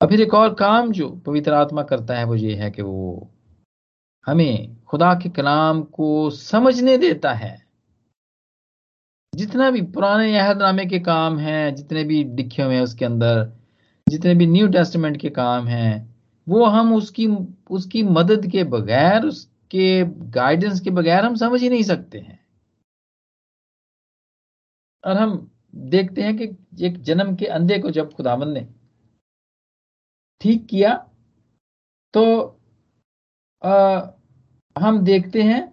और 0.00 0.08
फिर 0.08 0.20
एक 0.20 0.34
और 0.34 0.54
काम 0.54 0.92
जो 0.92 1.10
पवित्र 1.26 1.52
आत्मा 1.52 1.82
करता 1.82 2.14
है 2.14 2.24
वो 2.24 2.34
ये 2.34 2.54
है 2.54 2.70
कि 2.70 2.82
वो 2.82 3.30
हमें 4.26 4.84
खुदा 4.84 5.14
के 5.14 5.28
कलाम 5.28 5.82
को 5.82 6.30
समझने 6.30 6.98
देता 6.98 7.32
है। 7.32 7.66
जितना 9.34 9.70
भी 9.70 9.82
पुराने 9.82 10.38
अहदनामे 10.38 10.86
के 10.86 10.98
काम 10.98 11.38
हैं, 11.38 11.74
जितने 11.74 12.04
भी 12.04 12.24
लिखे 12.24 12.62
हुए 12.62 12.74
हैं 12.74 12.82
उसके 12.82 13.04
अंदर, 13.04 13.52
जितने 14.08 14.34
भी 14.34 14.46
न्यू 14.46 14.68
टेस्टमेंट 14.68 15.16
के 15.16 15.30
काम 15.30 15.66
हैं, 15.66 16.16
वो 16.48 16.64
हम 16.64 16.94
उसकी 16.94 17.26
उसकी 17.70 18.02
मदद 18.02 18.46
के 18.46 18.64
बगैर, 18.64 19.24
उसके 19.24 20.04
गाइडेंस 20.30 20.80
के 20.80 20.90
बगैर 20.90 21.24
हम 21.24 21.34
समझ 21.34 21.60
ही 21.62 21.68
नहीं 21.68 21.82
सकते 21.82 22.18
हैं। 22.18 22.46
और 25.04 25.16
हम 25.16 25.50
देखते 25.74 26.22
हैं 26.22 26.36
कि 26.36 26.44
एक 26.86 27.02
जन्म 27.02 27.36
के 27.36 27.46
अंधे 27.46 27.78
को 27.78 27.90
जब 27.90 28.12
खुदावन 28.12 28.48
ने 28.48 28.68
ठीक 30.40 30.66
किया 30.66 31.08
तो 32.14 32.54
आ, 33.64 34.00
हम 34.78 34.98
देखते 35.04 35.42
हैं 35.42 35.72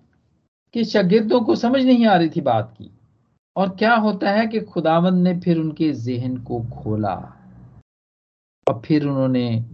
कि 0.73 0.85
शागिर्दों 0.85 1.41
को 1.41 1.55
समझ 1.55 1.85
नहीं 1.85 2.05
आ 2.05 2.15
रही 2.15 2.29
थी 2.29 2.41
बात 2.41 2.75
की। 2.77 2.91
और 3.55 3.69
क्या 3.69 3.95
होता 3.95 4.31
है 4.31 4.47
कि 4.47 4.59
खुदावंद 4.59 5.27
ने 5.27 5.39
फिर 5.39 5.57
उनके 5.57 5.93
जहन 5.93 6.37
को 6.37 6.61
खोला। 6.61 7.15
और 8.69 8.81
फिर 8.85 9.05
उन्होंने 9.05 9.65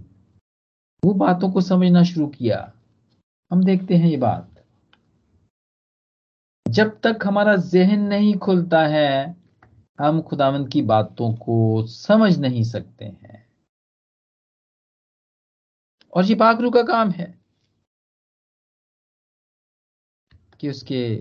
वो 1.05 1.13
बातों 1.13 1.51
को 1.51 1.61
समझना 1.61 2.03
शुरू 2.03 2.27
किया। 2.27 2.73
हम 3.51 3.63
देखते 3.63 3.95
हैं 3.95 4.09
ये 4.09 4.17
बात। 4.17 4.63
जब 6.67 6.99
तक 6.99 7.19
हमारा 7.23 7.55
जहन 7.55 7.99
नहीं 7.99 8.37
खुलता 8.37 8.87
है 8.87 9.35
हम 9.99 10.21
खुदावंद 10.21 10.69
की 10.69 10.81
बातों 10.81 11.33
को 11.33 11.87
समझ 11.87 12.39
नहीं 12.39 12.63
सकते 12.63 13.05
हैं। 13.05 13.50
और 16.13 16.25
ये 16.25 16.35
पाकरू 16.35 16.69
का 16.69 16.81
काम 16.83 17.11
है 17.11 17.33
कि 20.59 20.69
उसके 20.69 21.15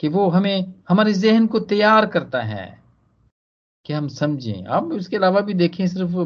कि 0.00 0.08
वो 0.08 0.28
हमें 0.28 0.74
हमारे 0.88 1.12
जहन 1.12 1.46
को 1.46 1.60
तैयार 1.60 2.06
करता 2.06 2.42
है 2.42 2.82
कि 3.86 3.92
हम 3.92 4.08
समझें। 4.08 4.64
अब 4.64 4.92
इसके 4.92 5.16
अलावा 5.16 5.40
भी 5.40 5.54
देखें 5.54 5.86
सिर्फ़ 5.86 6.16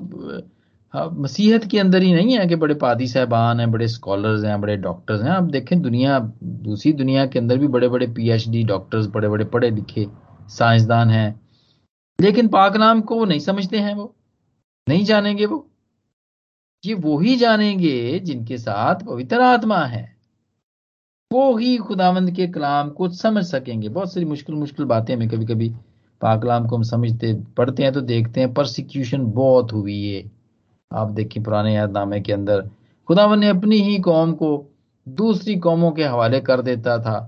हाँ, 0.95 1.09
मसीहत 1.11 1.65
के 1.65 1.79
अंदर 1.79 2.03
ही 2.03 2.13
नहीं 2.15 2.39
है 2.39 2.47
कि 2.49 2.57
बड़े 2.57 2.75
पादी 2.75 3.09
साहबान 3.09 3.61
हैं 3.61 3.71
बड़े 3.71 3.89
स्कॉलर्स 3.89 4.45
हैं 4.45 4.61
बड़े 4.61 4.77
डॉक्टर्स 4.77 5.23
हैं। 5.23 5.31
आप 5.31 5.43
देखें 5.43 5.81
दुनिया 5.83 6.19
दूसरी 6.45 6.93
दुनिया 6.93 7.27
के 7.27 7.39
अंदर 7.39 7.59
भी 7.59 7.67
बड़े 7.69 7.89
बड़े 7.89 8.07
पीएचडी 8.07 8.63
डॉक्टर्स 8.65 9.07
बड़े 9.07 9.29
बड़े 9.29 9.45
पढ़े 9.45 9.71
लिखे 9.71 10.07
साइंसदान 10.49 11.11
हैं। 11.11 11.41
लेकिन 12.21 12.49
पाक 12.49 12.77
नाम 12.77 13.01
को 13.01 13.25
नहीं 13.25 13.41
समझते 13.41 13.79
हैं 13.79 13.95
वो 13.95 14.15
नहीं 14.89 15.05
जानेंगे 15.05 15.47
वो। 15.47 15.67
ये 16.85 16.95
वो 16.95 17.19
ही 17.19 17.37
जानेंगे 17.37 18.19
जिनके 18.19 18.59
साथ 18.59 19.05
पवित्र 19.07 19.41
आत्मा 19.41 19.79
है। 19.79 20.17
वो 21.31 21.57
ही 21.57 21.77
खुदावंद 21.77 22.31
के 22.31 22.47
कलाम 22.47 22.91
को 22.91 23.09
समझ 23.09 23.45
सकेंगे। 23.45 23.89
बहुत 23.89 24.13
सारी 24.13 24.27
मुश्किल 24.27 24.55
मुश्किल 24.57 24.87
बातें 24.87 25.15
हमें 25.15 25.29
कभी 25.29 25.47
कभी 25.47 25.69
पाकलाम 26.21 26.67
को 26.67 26.77
हम 26.77 26.83
समझते 26.83 27.33
पढ़ते 27.57 27.83
हैं 27.83 27.93
तो 27.93 28.01
देखते 28.01 28.41
हैं 28.41 28.53
परसिक्यूशन 28.55 29.27
बहुत 29.33 29.73
हुई 29.73 30.03
है। 30.07 30.31
आप 30.91 31.11
देखिए 31.11 31.43
पुराने 31.43 31.75
यादनामे 31.75 32.21
के 32.21 32.33
अंदर 32.33 32.69
खुदावन 33.09 33.39
ने 33.39 33.49
अपनी 33.49 33.77
ही 33.77 33.99
कौम 33.99 34.33
को 34.33 34.51
दूसरी 35.09 35.57
कौमों 35.57 35.91
के 35.93 36.05
हवाले 36.05 36.41
कर 36.41 36.63
देता 36.63 36.99
था। 36.99 37.19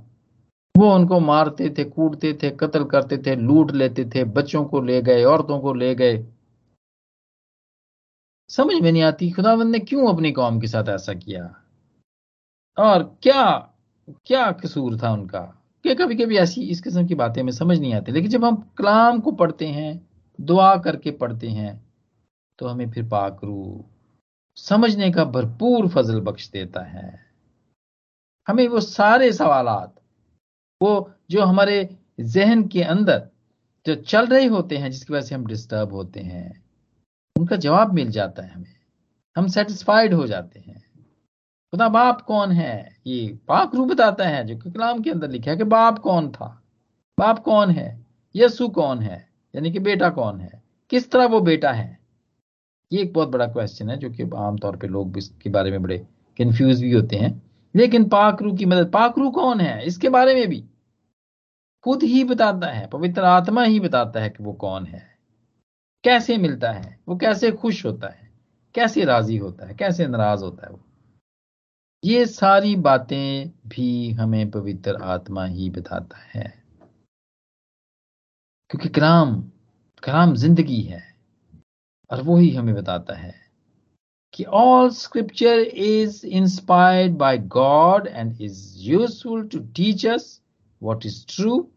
वो 0.74 0.94
उनको 0.94 1.20
मारते 1.20 1.68
थे, 1.78 1.84
कूटते 1.84 2.32
थे, 2.42 2.50
कत्ल 2.50 2.84
करते 2.84 3.18
थे, 3.18 3.36
लूट 3.36 3.72
लेते 3.72 4.04
थे, 4.04 4.24
बच्चों 4.24 4.64
को 4.64 4.80
ले 4.80 5.00
गए, 5.02 5.24
औरतों 5.24 5.58
को 5.60 5.74
ले 5.74 5.94
गए। 5.94 6.16
समझ 8.50 8.82
में 8.82 8.92
नहीं 8.92 9.02
आती, 9.02 9.30
खुदावंद 9.30 9.72
ने 9.72 9.78
क्यों 9.78 10.14
अपनी 10.14 10.32
कौम 10.32 10.60
के 10.60 10.66
साथ 10.66 10.88
ऐसा 10.88 11.14
किया? 11.14 11.54
और 12.78 13.18
क्या 13.22 13.70
क्या 14.24 14.52
कसूर 14.52 14.98
था 15.02 15.12
उनका? 15.12 15.40
कि 15.84 15.94
कभी 15.94 16.14
कभी 16.14 16.36
ऐसी 16.36 16.62
इस 16.62 16.80
किस्म 16.80 17.06
की 17.06 17.14
बातें 17.14 17.42
हमें 17.42 17.52
समझ 17.52 17.80
नहीं 17.80 17.94
आती। 17.94 18.12
लेकिन 18.12 18.30
जब 18.30 18.44
हम 18.44 18.56
कलाम 18.78 19.20
को 19.20 19.32
पढ़ते 19.32 19.66
हैं, 19.66 20.08
दुआ 20.40 20.76
करके 20.76 21.10
पढ़ते 21.10 21.48
हैं 21.48 21.86
तो 22.58 22.66
हमें 22.66 22.90
फिर 22.90 23.08
पाकरू 23.08 23.84
समझने 24.56 25.10
का 25.10 25.24
भरपूर 25.24 25.88
फजल 25.88 26.20
बख्श 26.20 26.50
देता 26.50 26.80
है। 26.80 27.26
हमें 28.48 28.68
वो 28.68 28.80
सारे 28.80 29.32
सवालात, 29.32 29.94
वो 30.82 31.12
जो 31.30 31.42
हमारे 31.42 31.96
जहन 32.20 32.68
के 32.68 32.82
अंदर 32.82 33.28
जो 33.86 33.94
चल 33.94 34.26
रहे 34.26 34.46
होते 34.46 34.76
हैं, 34.76 34.90
जिसकी 34.90 35.12
वजह 35.12 35.26
से 35.26 35.34
हम 35.34 35.46
डिस्टर्ब 35.46 35.92
होते 35.92 36.20
हैं 36.20 36.69
उनका 37.40 37.56
जवाब 37.56 37.92
मिल 37.92 38.10
जाता 38.10 38.42
है 38.42 38.48
हमें। 38.48 38.76
हम 39.36 39.46
सेटिस्फाइड 39.46 40.14
हो 40.14 40.26
जाते 40.26 40.60
हैं। 40.60 40.82
खुदा 41.70 41.88
बाप 41.88 42.20
कौन 42.20 42.52
है? 42.52 42.96
ये 43.06 43.38
पाक 43.48 43.74
रू 43.74 43.84
बताता 43.84 44.24
है 44.24 44.44
जो 44.44 44.70
कलाम 44.70 45.02
के 45.02 45.10
अंदर 45.10 45.30
लिखा 45.30 45.50
है 45.50 45.56
कि 45.56 45.64
बाप 45.64 45.98
कौन 45.98 46.28
था? 46.28 46.62
बाप 47.20 47.38
कौन 47.38 47.70
है? 47.70 48.06
यसु 48.36 48.68
कौन 48.68 48.98
है? 48.98 49.28
यानी 49.54 49.72
कि 49.72 49.78
बेटा 49.78 50.10
कौन 50.10 50.40
है? 50.40 50.62
किस 50.90 51.10
तरह 51.10 51.26
वो 51.26 51.40
बेटा 51.40 51.72
है? 51.72 51.98
ये 52.92 53.02
एक 53.02 53.12
बहुत 53.12 53.28
बड़ा 53.28 53.46
क्वेश्चन 53.46 53.90
है 53.90 53.96
जो 53.96 54.10
कि 54.10 54.30
आमतौर 54.36 54.76
पे 54.76 54.86
लोग 54.86 55.18
इसके 55.18 55.50
बारे 55.50 55.70
में 55.70 55.82
बड़े 55.82 55.98
कंफ्यूज 56.38 56.82
भी 56.82 56.92
होते 56.92 57.16
हैं। 57.16 57.42
लेकिन 57.76 58.08
पाकरू 58.08 58.56
की 58.56 58.64
मदद 58.64 58.90
पाकरू 58.90 59.30
कौन 59.30 59.60
है? 59.60 59.86
इसके 59.86 60.08
बारे 60.08 60.34
में 60.34 60.48
भी 60.48 60.64
खुद 61.84 62.02
ही 62.02 62.24
बताता 62.24 62.66
है, 62.66 62.86
पवित्र 62.86 63.22
आत्मा 63.22 63.62
ही 63.62 63.80
बताता 63.80 64.20
है 64.20 64.30
कि 64.30 64.44
वो 64.44 64.52
कौन 64.52 64.86
है। 64.86 65.09
कैसे 66.04 66.36
मिलता 66.36 66.72
है? 66.72 67.00
वो 67.08 67.16
कैसे 67.16 67.50
खुश 67.52 67.84
होता 67.86 68.08
है? 68.08 68.30
कैसे 68.74 69.04
राज़ी 69.04 69.36
होता 69.36 69.66
है? 69.66 69.74
कैसे 69.74 70.06
नाराज़ 70.06 70.44
होता 70.44 70.66
है 70.66 70.72
वो? 70.72 70.80
ये 72.04 72.26
सारी 72.26 72.76
बातें 72.76 73.50
भी 73.68 74.10
हमें 74.10 74.50
पवित्र 74.50 74.96
आत्मा 75.02 75.44
ही 75.44 75.70
बताता 75.70 76.18
है। 76.34 76.64
क्योंकि 78.70 78.88
कलाम 78.88 79.40
कलाम 80.02 80.34
ज़िंदगी 80.34 80.82
है 80.82 81.02
और 82.10 82.22
वो 82.22 82.36
ही 82.36 82.54
हमें 82.54 82.74
बताता 82.74 83.14
है 83.14 83.34
कि 84.34 84.44
all 84.44 84.90
scripture 84.90 85.58
is 85.58 86.26
inspired 86.26 87.16
by 87.16 87.38
God 87.38 88.06
and 88.06 88.40
is 88.40 88.78
useful 88.78 89.48
to 89.48 89.58
teach 89.58 90.06
us 90.06 90.40
what 90.82 91.04
is 91.04 91.24
true 91.24 91.68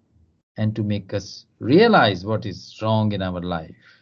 and 0.58 0.76
to 0.76 0.84
make 0.84 1.14
us 1.14 1.46
realize 1.60 2.26
what 2.26 2.46
is 2.46 2.80
wrong 2.82 3.12
in 3.12 3.22
our 3.22 3.42
life. 3.42 3.93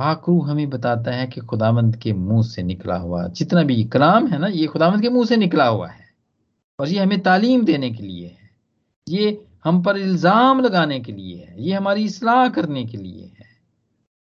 आकरू 0.00 0.40
हमें 0.40 0.70
बताता 0.70 1.10
है 1.10 1.26
कि 1.26 1.40
खुदावंत 1.40 1.96
के 1.96 2.12
मुँह 2.12 2.42
से 2.42 2.62
निकला 2.62 2.96
हुआ, 2.96 3.28
जितना 3.28 3.62
भी 3.62 3.84
कलाम 3.84 4.26
है 4.26 4.38
ना, 4.38 4.46
ये 4.46 4.66
खुदावंत 4.66 5.02
के 5.02 5.08
मुँह 5.08 5.26
से 5.26 5.36
निकला 5.36 5.66
हुआ 5.66 5.88
है। 5.88 6.08
और 6.78 6.88
ये 6.88 6.98
हमें 6.98 7.20
तालीम 7.20 7.64
देने 7.64 7.90
के 7.90 8.02
लिए 8.02 8.26
है। 8.26 8.50
ये 9.08 9.44
हम 9.64 9.82
पर 9.82 9.96
इल्ज़ाम 9.96 10.60
लगाने 10.60 11.00
के 11.00 11.12
लिए 11.12 11.36
है। 11.36 11.62
ये 11.62 11.74
हमारी 11.74 12.04
इसलाह 12.04 12.48
करने 12.48 12.84
के 12.84 12.96
लिए 12.96 13.24
है। 13.24 13.46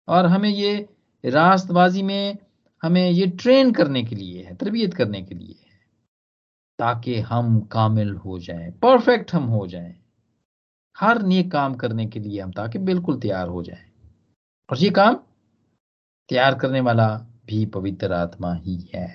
और 0.08 0.26
हमें 0.26 0.50
ये 0.50 0.88
रास्तबाजी 1.24 2.02
में 2.02 2.38
हमें 2.82 3.10
ये 3.10 3.26
ट्रेन 3.26 3.72
करने 3.72 4.02
के 4.04 4.16
लिए 4.16 4.42
है, 4.42 4.54
तरबियत 4.54 4.94
करने 4.94 5.22
के 5.22 5.34
लिए 5.34 5.54
है। 5.66 5.78
ताकि 6.78 7.20
हम 7.20 7.60
कामिल 7.60 8.14
हो 8.14 8.38
जाएँ, 8.38 8.70
परफेक्ट 8.70 9.34
हम 9.34 9.42
हो 9.42 9.66
जाएँ। 9.66 9.94
हर 11.00 11.22
नेक 11.22 11.52
काम 11.52 11.74
करने 11.74 12.06
के 12.06 12.20
लिए 12.20 12.40
हम 12.40 12.50
ताकि 12.50 12.78
बिल्कुल 12.78 13.20
तैयार 13.20 13.48
हो 13.48 13.62
जाएँ। 13.62 13.84
और 14.70 14.78
ये 14.78 14.90
काम 14.90 15.16
तैयार 16.30 16.54
करने 16.54 16.80
वाला 16.80 17.08
भी 17.46 17.64
पवित्र 17.66 18.12
आत्मा 18.12 18.54
ही 18.54 18.76
है। 18.94 19.08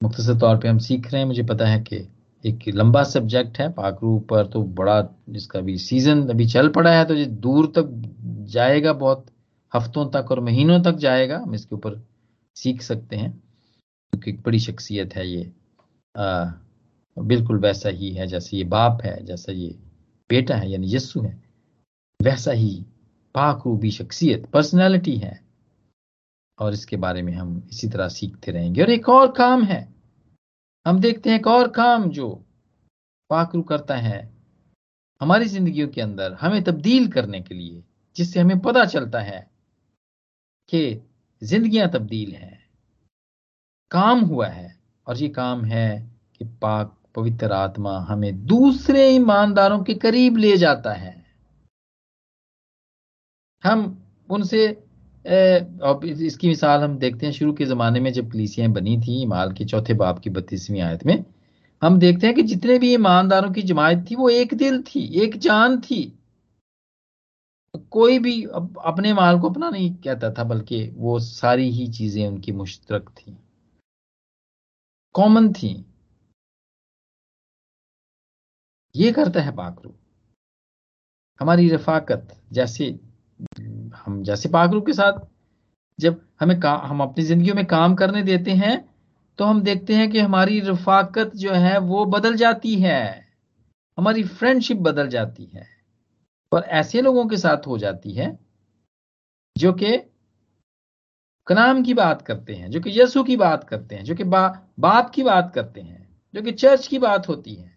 मुख्तर 0.00 0.38
तौर 0.40 0.56
पे 0.58 0.68
हम 0.68 0.78
सीख 0.78 1.10
रहे 1.12 1.20
हैं 1.20 1.26
मुझे 1.28 1.42
पता 1.42 1.66
है 1.66 1.80
कि 1.82 1.96
एक 2.44 2.68
लंबा 2.68 3.02
सब्जेक्ट 3.04 3.58
है 3.58 3.68
पाकरू 3.72 4.18
पर 4.30 4.46
तो 4.46 4.62
बड़ा 4.78 4.98
इसका 5.36 5.60
भी 5.60 5.76
सीज़न 5.78 6.28
अभी 6.28 6.46
चल 6.46 6.68
पड़ा 6.68 6.92
है 6.92 7.04
तो 7.04 7.14
ये 7.14 7.26
दूर 7.44 7.66
तक 7.76 7.90
जाएगा 8.50 8.92
बहुत 8.92 9.26
हफ्तों 9.72 10.06
तक 10.10 10.30
और 10.30 10.40
महीनों 10.40 10.80
तक 10.82 10.96
जाएगा 10.98 11.38
हम 11.38 11.54
इसके 11.54 11.74
ऊपर 11.74 12.00
सीख 12.56 12.82
सकते 12.82 13.16
हैं 13.16 13.30
क्योंकि 13.32 14.30
एक 14.30 14.40
बड़ी 14.42 14.58
शख्सियत 14.60 15.14
है 15.16 15.28
ये। 15.28 15.52
आ, 16.14 16.44
बिल्कुल 17.16 17.58
वैसा 17.58 17.88
ही 17.88 18.10
है 18.10 18.26
जैसे 18.26 18.56
ये 18.56 18.64
बाप 18.64 19.02
है 19.02 19.24
जैसा 19.26 19.52
ये 19.52 19.68
बेटा 20.30 20.56
है 20.56 20.70
यानी 20.70 20.94
यस्सु 20.94 21.20
है 21.20 21.40
वैसा 22.20 22.52
ही 22.52 22.84
पाकरू 23.34 23.76
भी 23.76 23.90
शख्सियत 23.90 24.46
पर्सनैलिटी 24.46 25.16
है। 25.16 25.44
और 26.58 26.72
इसके 26.72 26.96
बारे 26.96 27.22
में 27.22 27.32
हम 27.32 27.68
इसी 27.72 27.88
तरह 27.88 28.08
सीखते 28.08 28.52
रहेंगे। 28.52 28.82
और 28.82 28.90
एक 28.90 29.08
और 29.08 29.32
काम 29.32 29.62
है। 29.62 29.94
हम 30.86 31.00
देखते 31.00 31.30
हैं 31.30 31.38
एक 31.38 31.46
और 31.46 31.68
काम 31.68 32.10
जो 32.10 32.44
पाकरू 33.30 33.62
करता 33.62 33.96
है 33.96 34.32
हमारी 35.20 35.44
जिंदगियों 35.44 35.88
के 35.88 36.00
अंदर, 36.00 36.32
हमें 36.32 36.64
तब्दील 36.64 37.08
करने 37.08 37.40
के 37.40 37.54
लिए, 37.54 37.84
जिससे 38.16 38.40
हमें 38.40 38.58
पता 38.58 38.84
चलता 38.84 39.20
है 39.20 39.50
कि 40.68 41.10
जिंदगियाँ 41.42 41.90
तब्दील 41.90 42.34
हैं। 42.34 42.66
काम 43.90 44.20
हुआ 44.20 44.46
है 44.46 44.78
और 45.06 45.16
ये 45.16 45.28
काम 45.28 45.64
है 45.64 46.10
कि 46.38 46.44
पाक 46.44 46.98
पवित्र 47.14 47.52
आत्मा 47.52 47.98
हमें 47.98 48.46
दूसरे 48.46 49.08
ईमानदारों 49.08 49.84
के 49.84 49.94
करीब 49.94 50.36
ले 50.36 50.56
जाता 50.56 50.92
है। 50.92 51.21
हम 53.62 53.84
उनसे 54.28 54.66
अब 54.66 56.00
इसकी 56.04 56.48
मिसाल 56.48 56.80
हम 56.80 56.96
देखते 56.98 57.26
हैं, 57.26 57.32
शुरू 57.32 57.52
के 57.52 57.64
ज़माने 57.64 58.00
में 58.00 58.12
जब 58.12 58.30
कलीसियाँ 58.32 58.70
बनी 58.72 58.96
थी, 59.00 59.20
इमाल 59.22 59.52
के 59.52 59.64
चौथे 59.64 59.94
बाप 59.94 60.18
की 60.18 60.30
बत्तीसवीं 60.30 60.80
आयत 60.80 61.04
में, 61.06 61.24
हम 61.82 61.98
देखते 61.98 62.26
हैं 62.26 62.34
कि 62.36 62.42
जितने 62.44 62.78
भी 62.78 62.92
ईमानदारों 62.94 63.52
की 63.52 63.62
जमायत 63.62 64.04
थी, 64.10 64.14
वो 64.16 64.28
एक 64.30 64.54
दिल 64.54 64.82
थी, 64.84 65.04
एक 65.22 65.36
जान 65.38 65.80
थी। 65.80 66.02
कोई 67.92 68.18
भी 68.18 68.42
अपने 68.44 69.12
माल 69.12 69.38
को 69.40 69.50
अपना 69.50 69.68
नहीं 69.70 69.94
कहता 69.96 70.32
था, 70.32 70.44
बल्कि 70.44 70.82
वो 70.96 71.18
सारी 71.20 71.70
ही 71.70 71.86
चीज़ें 71.92 72.26
उनकी 72.28 72.52
मुश्तरक 72.52 73.08
थी। 73.10 73.36
कॉमन 75.14 75.52
थी। 75.52 75.72
ये 78.94 79.12
करता 79.12 79.40
है 79.40 79.54
पाकरू 79.56 79.94
हमारी 81.40 81.68
रफाकत, 81.68 82.36
जैसे 82.52 82.98
हम 83.96 84.22
जैसे 84.22 84.48
पाकरू 84.48 84.80
के 84.80 84.92
साथ 84.92 85.20
जब 85.98 86.20
हमें 86.40 86.58
का, 86.60 86.72
हम 86.74 87.00
अपनी 87.00 87.24
ज़िंदगी 87.24 87.52
में 87.52 87.64
काम 87.66 87.94
करने 87.94 88.22
देते 88.22 88.50
हैं 88.52 88.76
तो 89.38 89.44
हम 89.44 89.62
देखते 89.62 89.94
हैं 89.94 90.10
कि 90.10 90.18
हमारी 90.18 90.60
रफाकत 90.60 91.32
जो 91.36 91.52
है 91.54 91.78
वो 91.80 92.04
बदल 92.06 92.34
जाती 92.36 92.74
है। 92.76 93.02
हमारी 93.98 94.22
फ्रेंडशिप 94.24 94.78
बदल 94.78 95.08
जाती 95.08 95.44
है। 95.54 95.66
और 96.52 96.64
ऐसे 96.72 97.02
लोगों 97.02 97.26
के 97.26 97.36
साथ 97.36 97.66
हो 97.66 97.78
जाती 97.78 98.12
है 98.12 98.38
जो 99.56 99.72
कि 99.72 99.96
कलाम 101.46 101.82
की 101.82 101.94
बात 101.94 102.22
करते 102.22 102.54
हैं 102.54 102.70
जो 102.70 102.80
कि 102.80 102.90
यसु 103.00 103.22
की 103.24 103.36
बात 103.36 103.64
करते 103.64 103.94
हैं 103.94 104.04
जो 104.04 104.14
कि 104.14 104.24
बा, 104.24 104.48
बाप 104.80 105.10
की 105.10 105.22
बात 105.22 105.52
करते 105.54 105.80
हैं 105.80 106.08
जो 106.34 106.42
कि 106.42 106.52
चर्च 106.52 106.86
की 106.86 106.98
बात 106.98 107.28
होती 107.28 107.54
है। 107.54 107.71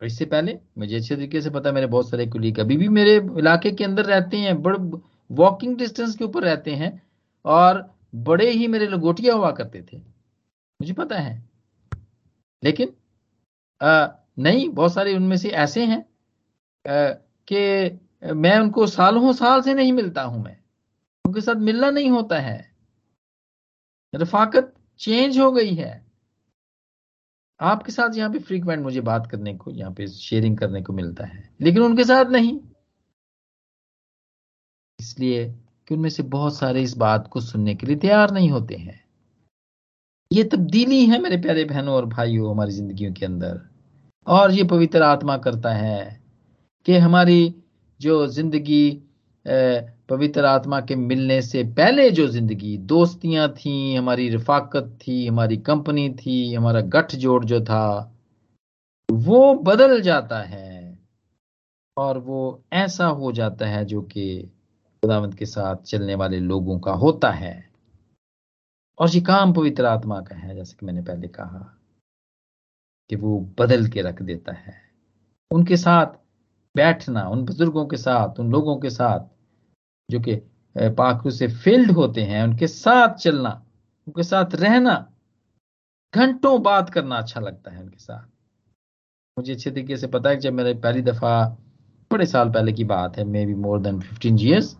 और 0.00 0.06
इससे 0.06 0.24
पहले 0.24 0.58
मुझे 0.78 0.96
अच्छे 0.96 1.16
तरीके 1.16 1.40
से 1.40 1.50
पता 1.50 1.72
मेरे 1.72 1.86
बहुत 1.86 2.10
सारे 2.10 2.26
कुलीग 2.26 2.60
अभी 2.60 2.76
भी 2.76 2.88
मेरे 2.88 3.16
इलाके 3.16 3.70
के 3.70 3.84
अंदर 3.84 4.04
रहते 4.04 4.36
हैं 4.36 4.62
बड़े 4.62 4.78
वॉकिंग 5.30 5.76
डिस्टेंस 5.76 6.16
के 6.16 6.24
ऊपर 6.24 6.42
रहते 6.42 6.70
हैं 6.70 7.02
और 7.44 7.94
बड़े 8.14 8.50
ही 8.50 8.66
मेरे 8.68 8.86
लंगोटिया 8.86 9.34
हुआ 9.34 9.50
करते 9.50 9.82
थे। 9.92 9.96
मुझे 9.96 10.92
पता 10.92 11.18
है। 11.18 11.48
लेकिन 12.64 12.92
आ, 13.82 14.08
नहीं 14.38 14.68
बहुत 14.68 14.94
सारे 14.94 15.16
उनमें 15.16 15.36
से 15.36 15.48
ऐसे 15.48 15.84
हैं 15.86 16.04
कि 17.52 18.00
मैं 18.34 18.58
उनको 18.58 18.86
सालों 18.86 19.32
साल 19.32 19.62
से 19.62 19.74
नहीं 19.74 19.92
मिलता 19.92 20.22
हूँ 20.22 20.44
मैं। 20.44 20.56
उनके 21.24 21.40
साथ 21.40 21.54
मिलना 21.54 21.90
नहीं 21.90 22.10
होता 22.10 22.38
है। 22.38 22.74
रफाकत 24.14 24.74
चेंज 24.98 25.38
हो 25.38 25.52
गई 25.52 25.74
है। 25.74 26.05
आपके 27.60 27.92
साथ 27.92 28.16
यहाँ 28.16 28.30
पे 28.30 28.38
फ्रीक्वेंट 28.38 28.82
मुझे 28.82 29.00
बात 29.00 29.26
करने 29.26 29.54
को, 29.54 29.70
यहाँ 29.70 29.92
पे 29.92 30.06
शेयरिंग 30.06 30.56
करने 30.58 30.82
को 30.82 30.92
मिलता 30.92 31.24
है, 31.26 31.48
लेकिन 31.60 31.82
उनके 31.82 32.04
साथ 32.04 32.30
नहीं। 32.30 32.58
इसलिए 34.98 35.46
कि 35.88 35.94
उनमें 35.94 36.08
से 36.10 36.22
बहुत 36.24 36.56
सारे 36.56 36.82
इस 36.82 36.96
बात 36.96 37.28
को 37.28 37.40
सुनने 37.40 37.74
के 37.74 37.86
लिए 37.86 37.96
तैयार 37.96 38.30
नहीं 38.30 38.50
होते 38.50 38.74
हैं। 38.74 39.00
ये 40.30 40.44
तब्दीली 40.44 41.04
है 41.06 41.20
मेरे 41.22 41.36
प्यारे 41.36 41.64
बहनों 41.64 41.94
और 41.94 42.06
भाइयों 42.06 42.50
हमारी 42.50 42.72
जिंदगियों 42.72 43.12
के 43.12 43.26
अंदर। 43.26 43.60
और 44.26 44.52
ये 44.52 44.64
पवित्र 44.64 45.02
आत्मा 45.02 45.36
करता 45.38 45.72
है 45.72 46.20
कि 46.86 46.96
हमारी 46.96 47.54
जो 48.00 48.26
ज़िंदगी 48.26 48.90
पवित्र 50.08 50.44
आत्मा 50.44 50.80
के 50.80 50.94
मिलने 50.94 51.42
से 51.42 51.64
पहले 51.64 52.10
जो 52.10 52.26
ज़िंदगी, 52.28 52.78
दोस्तियाँ 52.78 53.52
थी, 53.52 53.94
हमारी 53.94 54.28
रफाकत 54.28 54.98
थी, 55.02 55.26
हमारी 55.26 55.56
कंपनी 55.56 56.10
थी, 56.10 56.54
हमारा 56.54 56.80
गठजोड़ 56.80 57.44
जो 57.44 57.60
था, 57.60 58.12
वो 59.12 59.54
बदल 59.54 60.00
जाता 60.00 60.42
है 60.42 60.98
और 61.96 62.18
वो 62.18 62.64
ऐसा 62.72 63.06
हो 63.06 63.32
जाता 63.32 63.66
है 63.66 63.84
जो 63.84 64.02
कि 64.02 64.42
खुदावंत 65.02 65.34
के 65.34 65.46
साथ 65.46 65.76
चलने 65.76 66.14
वाले 66.14 66.38
लोगों 66.38 66.78
का 66.78 66.92
होता 66.92 67.30
है। 67.30 67.70
और 68.98 69.10
ये 69.10 69.20
काम 69.20 69.52
पवित्र 69.52 69.84
आत्मा 69.84 70.20
का 70.20 70.36
है, 70.36 70.56
जैसे 70.56 70.76
कि 70.80 70.86
मैंने 70.86 71.02
पहले 71.02 71.28
कहा, 71.28 71.78
कि 73.10 73.16
वो 73.16 73.40
बदल 73.58 73.86
के 73.86 74.02
रख 74.02 74.22
देता 74.22 74.52
है। 74.52 74.74
उनके 75.50 75.76
साथ 75.76 76.06
बैठना, 76.76 77.28
उन 77.28 77.44
बुज़ुर्गों 77.44 77.86
के 77.86 77.96
साथ, 77.96 78.40
उन 78.40 78.52
लोगों 78.52 78.76
के 78.76 78.90
साथ 78.90 79.35
जो 80.10 80.20
कि 80.20 80.34
पाखरू 80.76 81.30
से 81.30 81.48
फिल्ड 81.48 81.90
होते 81.90 82.22
हैं, 82.22 82.42
उनके 82.44 82.66
साथ 82.66 83.14
चलना, 83.14 83.50
उनके 84.06 84.22
साथ 84.22 84.54
रहना, 84.54 84.94
घंटों 86.14 86.62
बात 86.62 86.90
करना 86.90 87.16
अच्छा 87.16 87.40
लगता 87.40 87.70
है 87.70 87.82
उनके 87.82 87.98
साथ। 87.98 88.26
मुझे 89.36 89.52
अच्छे 89.52 89.70
तरीके 89.70 89.96
से 89.96 90.06
पता 90.06 90.30
है 90.30 90.36
जब 90.40 90.52
मेरे 90.52 90.74
पहली 90.74 91.02
दफ़ा, 91.02 91.44
बड़े 92.10 92.26
साल 92.26 92.50
पहले 92.50 92.72
की 92.72 92.84
बात 92.84 93.16
है 93.18 93.24
maybe 93.46 93.54
more 93.54 93.80
than 93.80 94.00
fifteen 94.00 94.38
years 94.40 94.76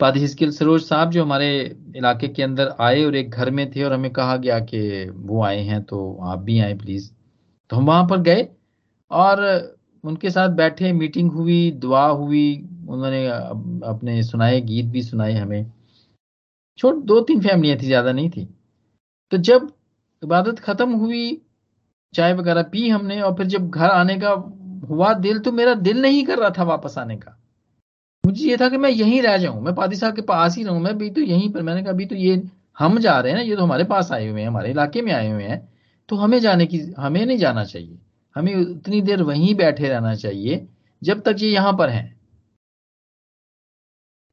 पादी 0.00 0.20
हिस्किल 0.20 0.50
सरोज 0.50 0.82
साहब 0.82 1.10
जो 1.10 1.22
हमारे 1.24 1.48
इलाके 1.96 2.28
के 2.28 2.42
अंदर 2.42 2.74
आए 2.80 3.04
और 3.04 3.14
एक 3.16 3.30
घर 3.30 3.50
में 3.50 3.70
थे 3.70 3.82
और 3.82 3.92
हमें 3.92 4.12
कहा 4.12 4.36
गया 4.36 4.58
कि 4.60 5.08
वो 5.10 5.42
आए 5.42 5.60
हैं 5.62 5.82
तो 5.82 5.98
आप 6.22 6.38
भी 6.38 6.60
आए 6.60 6.74
प्लीज़ 6.74 7.10
तो 7.70 7.76
हम 7.76 7.86
वहाँ 7.86 8.06
पर 8.06 8.20
गए 8.20 8.48
और 9.10 9.77
उनके 10.04 10.30
साथ 10.30 10.48
बैठे, 10.50 10.92
मीटिंग 10.92 11.30
हुई, 11.32 11.70
दुआ 11.72 12.06
हुई, 12.06 12.54
उन्होंने 12.88 13.26
अपने 13.88 14.22
सुनाए, 14.22 14.60
गीत 14.60 14.86
भी 14.86 15.02
सुनाए 15.02 15.32
हमें। 15.32 15.72
छोट 16.78 17.02
दो 17.04 17.20
तीन 17.20 17.40
फैमिलियाँ 17.40 17.78
थी, 17.78 17.86
ज़्यादा 17.86 18.12
नहीं 18.12 18.30
थी। 18.30 18.48
तो 19.32 19.36
जब 19.38 19.68
इबादत 20.22 20.58
खत्म 20.58 20.92
हुई, 20.92 21.40
चाय 22.14 22.32
वगैरह 22.34 22.62
पी 22.62 22.88
हमने, 22.88 23.20
और 23.20 23.34
फिर 23.34 23.46
जब 23.46 23.70
घर 23.70 23.88
आने 23.88 24.18
का 24.18 24.30
हुआ 24.88 25.12
दिल 25.14 25.38
तो 25.38 25.52
मेरा 25.52 25.74
दिल 25.76 26.00
नहीं 26.02 26.24
कर 26.24 26.38
रहा 26.38 26.50
था 26.50 26.62
वापस 26.64 26.98
आने 26.98 27.16
का। 27.16 27.34
मुझे 28.24 28.44
ये 28.44 28.56
था 28.56 28.68
कि 28.68 28.76
मैं 28.76 28.90
यहीं 28.90 29.20
रह 29.22 29.36
जाऊँ, 29.36 29.62
मैं 29.62 29.74
पादी 29.74 29.96
साहब 29.96 30.14
के 30.16 30.22
पास 30.22 30.56
ही 30.56 30.62
रहूँ, 30.64 30.80
मैं 30.80 30.96
भी 30.98 31.10
तो 31.10 31.20
यहीं 31.20 31.52
पर, 31.52 31.62
मैंने 31.62 31.82
कहा, 31.82 31.92
अभी 31.92 32.06
तो 32.06 32.14
ये 32.14 32.42
हम 32.78 32.98
जा 32.98 33.18
रहे 33.20 33.32
हैं 33.32 33.38
ना, 33.38 33.44
ये 33.44 33.56
तो 33.56 33.62
हमारे 33.62 33.84
पास 33.84 34.12
आए 34.12 34.28
हुए 34.28 34.40
हैं, 34.40 34.48
हमारे 34.48 34.70
इलाके 34.70 35.02
में 35.02 35.12
आए 35.12 35.30
हुए 35.30 35.44
हैं 35.44 35.66
तो 36.08 36.16
हमें 36.16 36.38
जाने 36.40 36.66
की, 36.66 36.78
हमें 36.98 37.24
नहीं 37.26 37.38
जाना 37.38 37.64
चाहिए। 37.64 37.98
हमें 38.34 38.54
उतनी 38.54 39.00
देर 39.02 39.22
वहीं 39.22 39.54
बैठे 39.54 39.88
रहना 39.88 40.14
चाहिए, 40.14 40.68
जब 41.02 41.20
तक 41.20 41.36
ये 41.38 41.50
यहाँ 41.50 41.72
पर 41.72 41.88
हैं। 41.88 42.20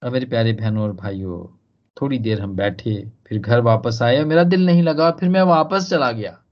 मेरे 0.04 0.26
प्यारे 0.26 0.54
बहनों 0.54 0.84
और 0.84 0.93
भाइयों, 0.93 1.58
थोड़ी 2.02 2.20
देर 2.20 2.41
हम 2.41 2.56
बैठे, 2.56 3.12
फिर 3.28 3.39
घर 3.39 3.62
वापस 3.62 4.02
आए 4.02 4.24
मेरा 4.24 4.43
दिल 4.43 4.66
नहीं 4.66 4.84
लगा, 4.84 5.12
फिर 5.12 5.30
मैं 5.30 5.41
वापस 5.41 5.89
चला 5.89 6.12
गया। 6.12 6.43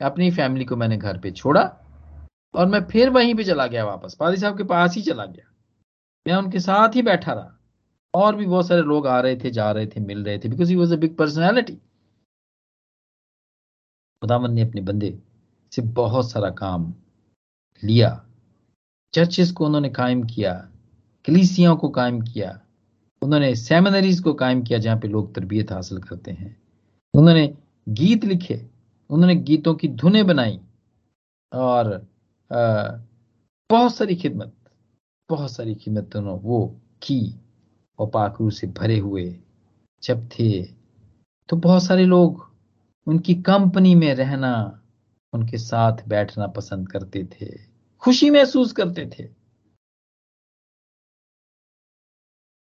अपनी 0.00 0.30
फैमिली 0.30 0.64
को 0.64 0.76
मैंने 0.76 0.96
घर 0.96 1.18
पे 1.18 1.30
छोड़ा 1.30 1.62
और 2.54 2.66
मैं 2.66 2.84
फिर 2.84 3.10
वहीं 3.10 3.34
पे 3.34 3.44
चला 3.44 3.66
गया 3.66 3.84
वापस। 3.84 4.16
पादी 4.20 4.36
साहब 4.36 4.56
के 4.56 4.64
पास 4.64 4.94
ही 4.94 5.02
चला 5.02 5.26
गया। 5.26 5.52
मैं 6.26 6.34
उनके 6.34 6.58
साथ 6.58 6.96
ही 6.96 7.02
बैठा 7.02 7.32
रहा। 7.32 7.58
और 8.14 8.36
भी 8.36 8.46
बहुत 8.46 8.68
सारे 8.68 8.82
लोग 8.82 9.06
आ 9.06 9.20
रहे 9.20 9.36
थे, 9.36 9.50
जा 9.50 9.70
रहे 9.72 9.86
थे, 9.86 10.00
मिल 10.00 10.24
रहे 10.24 10.38
थे 10.38 10.48
because 10.48 10.70
he 10.70 10.76
was 10.76 10.94
a 10.94 10.96
big 10.96 11.16
personality 11.16 11.76
खुदावन 14.22 14.52
ने 14.52 14.62
अपने 14.62 14.80
बंदे 14.80 15.18
से 15.74 15.82
बहुत 15.82 16.30
सारा 16.30 16.50
काम 16.50 16.94
लिया। 17.82 18.26
चर्चेस 19.14 19.52
को 19.52 19.66
उन्होंने 19.66 19.88
कायम 19.88 20.22
किया 20.22 20.52
कलीसियाओं 21.26 21.76
को 21.76 21.88
कायम 21.88 22.20
किया 22.20 22.60
उन्होंने 23.22 23.54
सेमिनरीज 23.54 24.20
को 24.20 24.34
कायम 24.34 24.62
किया 24.62 24.78
जहाँ 24.78 24.98
पे 24.98 25.08
लोग 25.08 25.34
तरबियत 25.34 25.72
हासिल 25.72 25.98
करते 25.98 26.30
हैं। 26.30 26.56
उन्होंने 27.14 27.54
गीत 27.88 28.24
लिखे 28.24 28.70
उन्होंने 29.10 29.34
गीतों 29.34 29.74
की 29.74 29.88
धुने 29.88 30.22
बनाई 30.22 30.60
और 31.52 31.94
आ, 32.52 32.88
बहुत 33.70 33.94
सारी 33.94 34.16
खिदमत 34.16 34.52
बहुत 35.30 35.50
सारी 35.50 35.74
खिदमत 35.74 36.16
उन्होंने 36.16 36.40
वो 36.42 36.80
की 37.02 37.40
और 37.98 38.06
पाकरू 38.06 38.50
से 38.50 38.66
भरे 38.66 38.98
हुए 38.98 39.40
जब 40.02 40.28
थे 40.28 40.62
तो 41.48 41.56
बहुत 41.56 41.82
सारे 41.82 42.04
लोग 42.04 42.50
उनकी 43.06 43.34
कंपनी 43.34 43.94
में 43.94 44.14
रहना 44.14 44.80
उनके 45.33 45.57
साथ 45.57 46.07
बैठना 46.07 46.47
पसंद 46.47 46.89
करते 46.89 47.23
थे 47.33 47.49
खुशी 48.03 48.29
महसूस 48.29 48.71
करते 48.71 49.05
थे 49.09 49.27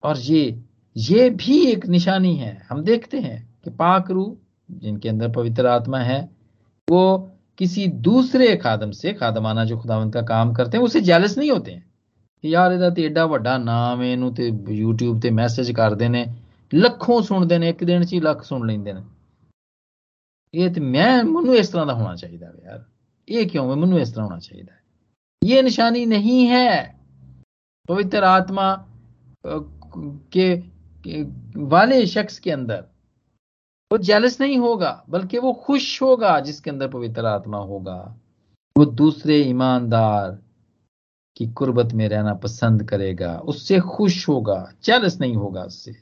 और 0.03 0.19
ये 0.19 0.65
ये 0.97 1.31
भी 1.31 1.61
एक 1.67 1.87
निशानी 1.87 2.37
है 2.37 2.67
हम 2.71 2.83
देखते 2.83 3.21
हैं 3.21 3.39
कि 3.65 3.71
पाक 3.71 4.11
रू 4.11 4.37
जिनके 4.71 5.09
अंदर 5.09 5.31
पवित्र 5.31 5.67
आत्मा 5.67 5.99
है 5.99 6.21
वो 6.89 7.03
किसी 7.59 7.87
दूसरे 7.89 8.57
खादम 8.57 8.91
से 8.91 9.13
खादमाना 9.13 9.65
जो 9.65 9.79
खुदावंत 9.79 10.15
का 10.15 10.23
काम 10.23 10.53
करते 10.55 10.77
हैं 10.77 10.85
उसे 10.85 11.01
जैलस 11.01 11.39
नहीं 11.39 11.51
होते 11.51 11.71
हैं 11.71 11.85
कि 12.45 12.55
यार 12.55 12.73
ਇਹਦਾ 12.73 12.91
ਤੇ 12.91 13.03
ਏਡਾ 13.03 13.27
ਵੱਡਾ 13.27 13.57
ਨਾਮ 13.59 14.03
ਹੈ 14.03 14.07
ਇਹਨੂੰ 14.07 14.35
ਤੇ 14.35 14.49
YouTube 14.83 15.21
ਤੇ 15.21 15.31
ਮੈਸੇਜ 15.31 15.71
ਕਰਦੇ 15.73 16.09
ਨੇ 16.09 16.27
ਲੱਖੋਂ 16.73 17.21
ਸੁਣਦੇ 17.23 17.59
ਨੇ 17.59 17.69
ਇੱਕ 17.69 17.85
ਦਿਨ 17.85 18.05
'ਚ 18.05 18.13
ਹੀ 18.13 18.21
ਲੱਖ 18.21 18.43
ਸੁਣ 18.43 18.67
ਲੈਂਦੇ 18.67 18.93
ਨੇ 18.93 19.01
ਇਹ 20.55 20.71
ਤੇ 20.71 20.81
ਮੈਂ 20.81 21.25
ਮੈਨੂੰ 21.25 21.57
ਇਸ 21.57 21.69
ਤਰ੍ਹਾਂ 21.69 21.87
ਦਾ 21.87 21.95
ਹੋਣਾ 21.95 22.15
ਚਾਹੀਦਾ 22.17 22.47
ਹੈ 22.47 22.53
ਯਾਰ 22.65 22.85
ਇਹ 23.29 23.49
ਕਿਉਂ 23.49 23.71
ਹੈ 23.71 23.77
ਮੈਨੂੰ 23.77 24.01
ਇਸ 24.01 24.13
ਤਰ੍ਹਾਂ 24.13 24.27
ਹੋਣਾ 24.27 24.39
ਚਾਹੀਦਾ 24.39 24.73
ਹੈ 24.73 24.85
ये 25.43 25.63
निशानी 25.63 26.01
नहीं 26.07 26.45
है 26.47 26.95
पवित्र 27.89 28.25
आत्मा 28.25 28.65
के, 29.45 30.47
के 31.05 31.23
वाले 31.67 32.07
शख्स 32.07 32.39
के 32.39 32.51
अंदर 32.51 32.81
वो 33.91 33.99
जेलस 33.99 34.41
नहीं 34.41 34.57
होगा 34.59 34.91
बल्कि 35.09 35.39
वो 35.39 35.53
खुश 35.67 36.03
होगा 36.03 36.39
जिसके 36.41 36.71
अंदर 36.71 36.89
पवित्र 36.89 37.27
आत्मा 37.27 37.59
होगा 37.65 37.99
वो 38.77 38.85
दूसरे 38.95 39.37
ईमानदार 39.43 40.39
की 41.37 41.47
कुर्बत 41.53 41.93
में 41.93 42.09
रहना 42.09 42.35
पसंद 42.41 42.89
करेगा 42.89 43.39
उससे 43.47 43.81
खुश 43.89 44.29
होगा 44.29 44.59
जेलस 44.85 45.21
नहीं 45.21 45.37
होगा 45.37 45.63
उससे 45.65 45.97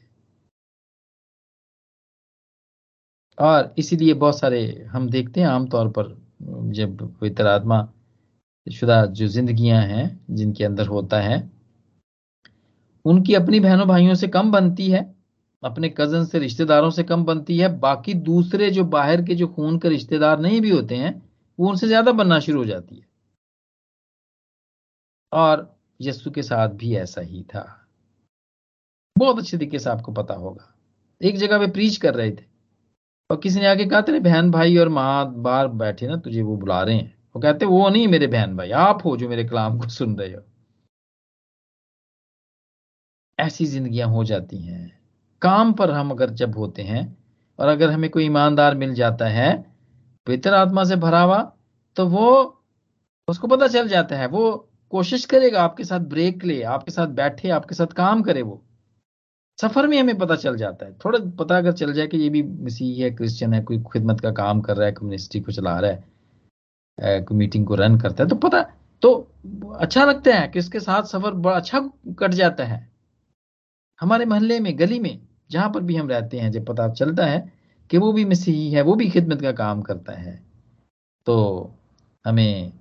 और 3.39 3.75
इसीलिए 3.77 4.13
बहुत 4.13 4.39
सारे 4.39 4.87
हम 4.91 5.09
देखते 5.09 5.41
हैं 5.41 5.47
आमतौर 5.47 5.89
पर, 5.89 6.21
जब 6.71 7.19
पवित्र 7.19 7.47
आत्मा 7.47 7.93
शुदा 8.71 9.05
जो 9.05 9.27
जिंदगियाँ 9.27 9.81
हैं, 9.81 10.25
जिनके 10.29 10.63
अंदर 10.63 10.87
होता 10.87 11.21
है, 11.21 11.51
उनकी 13.05 13.33
अपनी 13.33 13.59
बहनों 13.59 13.87
भाइयों 13.87 14.15
से 14.15 14.27
कम 14.27 14.51
बनती 14.51 14.89
है, 14.91 15.15
अपने 15.63 15.89
कज़न 15.89 16.25
से, 16.25 16.39
रिश्तेदारों 16.39 16.89
से 16.89 17.03
कम 17.03 17.25
बनती 17.25 17.57
है, 17.57 17.79
बाकी 17.79 18.13
दूसरे 18.13 18.69
जो 18.69 18.83
बाहर 18.83 19.21
के 19.21 19.35
जो 19.35 19.47
खून 19.47 19.79
के 19.79 19.89
रिश्तेदार 19.89 20.39
नहीं 20.39 20.61
भी 20.61 20.69
होते 20.69 20.95
हैं, 20.95 21.29
वो 21.59 21.69
उनसे 21.69 21.87
ज़्यादा 21.87 22.11
बनना 22.11 22.39
शुरू 22.39 22.59
हो 22.59 22.65
जाती 22.65 22.95
है। 22.95 23.07
और 25.31 25.77
यस्सु 26.01 26.31
के 26.31 26.43
साथ 26.43 26.69
भी 26.69 26.95
ऐसा 26.95 27.21
ही 27.21 27.43
था। 27.43 27.87
बहुत 29.17 29.39
अच्छे 29.39 29.57
तरीके 29.57 29.79
से 29.79 29.89
आपको 29.89 30.11
पता 30.11 30.33
होगा। 30.33 30.75
एक 31.21 31.37
जगह 31.37 31.57
वे 31.57 31.67
प्रीच 31.67 31.97
कर 31.97 32.15
रहे 32.15 32.31
थे। 32.31 32.58
और 33.29 33.37
किसी 33.37 33.59
ने 33.59 33.67
आके 33.67 33.85
कहा, 33.85 34.01
तेरे 34.01 34.19
बहन 34.19 34.51
भाई 34.51 34.77
और 34.77 34.89
माँ 34.89 35.33
बार 35.35 35.67
बैठे 35.67 36.07
ना, 36.07 36.15
तुझे 36.15 36.41
वो 36.41 36.57
बुला 36.57 36.81
रहे 36.83 36.95
हैं। 36.95 37.17
वो 37.35 37.41
कहते, 37.41 37.65
वो 37.65 37.89
नहीं 37.89 38.07
मेरे 38.07 38.27
बहन 38.27 38.55
भाई, 38.57 38.71
आप 38.71 39.05
हो 39.05 39.17
जो 39.17 39.29
मेरे 39.29 39.43
कलाम 39.43 39.79
को 39.79 39.89
सुन 39.89 40.15
रहे 40.15 40.33
हो। 40.33 40.41
ऐसी 43.39 43.65
जिंदगियाँ 43.65 44.07
हो 44.09 44.23
जाती 44.23 44.57
हैं। 44.57 44.99
काम 45.41 45.73
पर 45.73 45.91
हम 45.91 46.11
अगर 46.11 46.29
जब 46.29 46.57
होते 46.57 46.81
हैं 46.81 47.17
और 47.59 47.67
अगर 47.67 47.91
हमें 47.91 48.09
कोई 48.09 48.25
ईमानदार 48.25 48.75
मिल 48.75 48.93
जाता 48.93 49.27
है 49.27 49.65
पवित्र 50.27 50.53
आत्मा 50.53 50.83
से 50.83 50.95
भरा 50.95 51.21
हुआ 51.21 51.41
तो 51.97 52.05
वो, 52.07 52.63
उसको 53.27 53.47
पता 53.47 53.67
चल 53.67 53.87
जाता 53.87 54.15
है, 54.15 54.27
वो 54.27 54.69
कोशिश 54.91 55.25
करेगा 55.25 55.63
आपके 55.63 55.83
साथ 55.83 55.99
ब्रेक 55.99 56.43
ले, 56.43 56.61
आपके 56.63 56.91
साथ 56.91 57.07
बैठे, 57.07 57.49
आपके 57.49 57.75
साथ 57.75 57.87
काम 57.87 58.21
करे 58.21 58.41
वो। 58.41 58.63
सफ़र 59.59 59.87
में 59.87 59.99
हमें 59.99 60.17
पता 60.17 60.35
चल 60.35 60.57
जाता 60.57 60.85
है। 60.85 60.93
थोड़ा 61.05 61.19
पता 61.39 61.57
अगर 61.57 61.71
चल 61.73 61.93
जाए 61.93 62.07
कि 62.07 62.17
ये 62.17 62.29
भी 62.29 62.41
मसीह 62.43 63.03
है, 63.03 63.09
क्रिश्चियन 63.11 63.53
है, 63.53 63.61
कोई 63.63 63.77
खिदमत 63.93 64.19
का 64.21 64.31
काम 64.33 64.61
कर 64.61 64.77
रहा 64.77 64.85
है, 64.85 64.91
कम्युनिस्टी 64.93 65.39
को 65.39 65.51
चला 65.51 65.79
रहा 65.79 65.91
है 65.91 67.21
कोई 67.21 67.37
मीटिंग 67.37 67.65
को 67.65 67.75
रन 67.75 67.97
करता 67.99 68.23
है 68.23 68.29
तो 68.29 68.35
पता 68.37 68.61
तो 69.01 69.11
अच्छा 69.75 70.03
लगता 70.05 70.35
है 70.35 70.47
कि 70.47 70.59
इसके 70.59 70.79
साथ 70.79 71.03
सफ़र 71.03 71.31
बड़ा 71.33 71.55
अच्छा 71.55 71.79
कट 72.19 72.31
जाता 72.31 72.63
है। 72.65 72.87
हमारे 73.99 74.25
मोहल्ले 74.25 74.59
में, 74.59 74.77
गली 74.79 74.99
में, 74.99 75.19
जहाँ 75.51 75.69
पर 75.69 75.81
भी 75.81 75.95
हम 75.95 76.09
रहते 76.09 76.39
हैं, 76.39 76.51
जब 76.51 76.65
पता 76.65 76.87
चलता 76.89 77.25
है 77.25 77.51
कि 77.89 77.97
वो 77.97 78.11
भी 78.13 78.25
मसीही 78.25 78.71
है 78.71 78.81
वो 78.81 78.95
भी 78.95 79.09
खिदमत 79.09 79.41
का 79.41 79.51
काम 79.53 79.81
करता 79.81 80.13
है 80.13 80.35
तो 81.27 81.35
हमें 82.25 82.71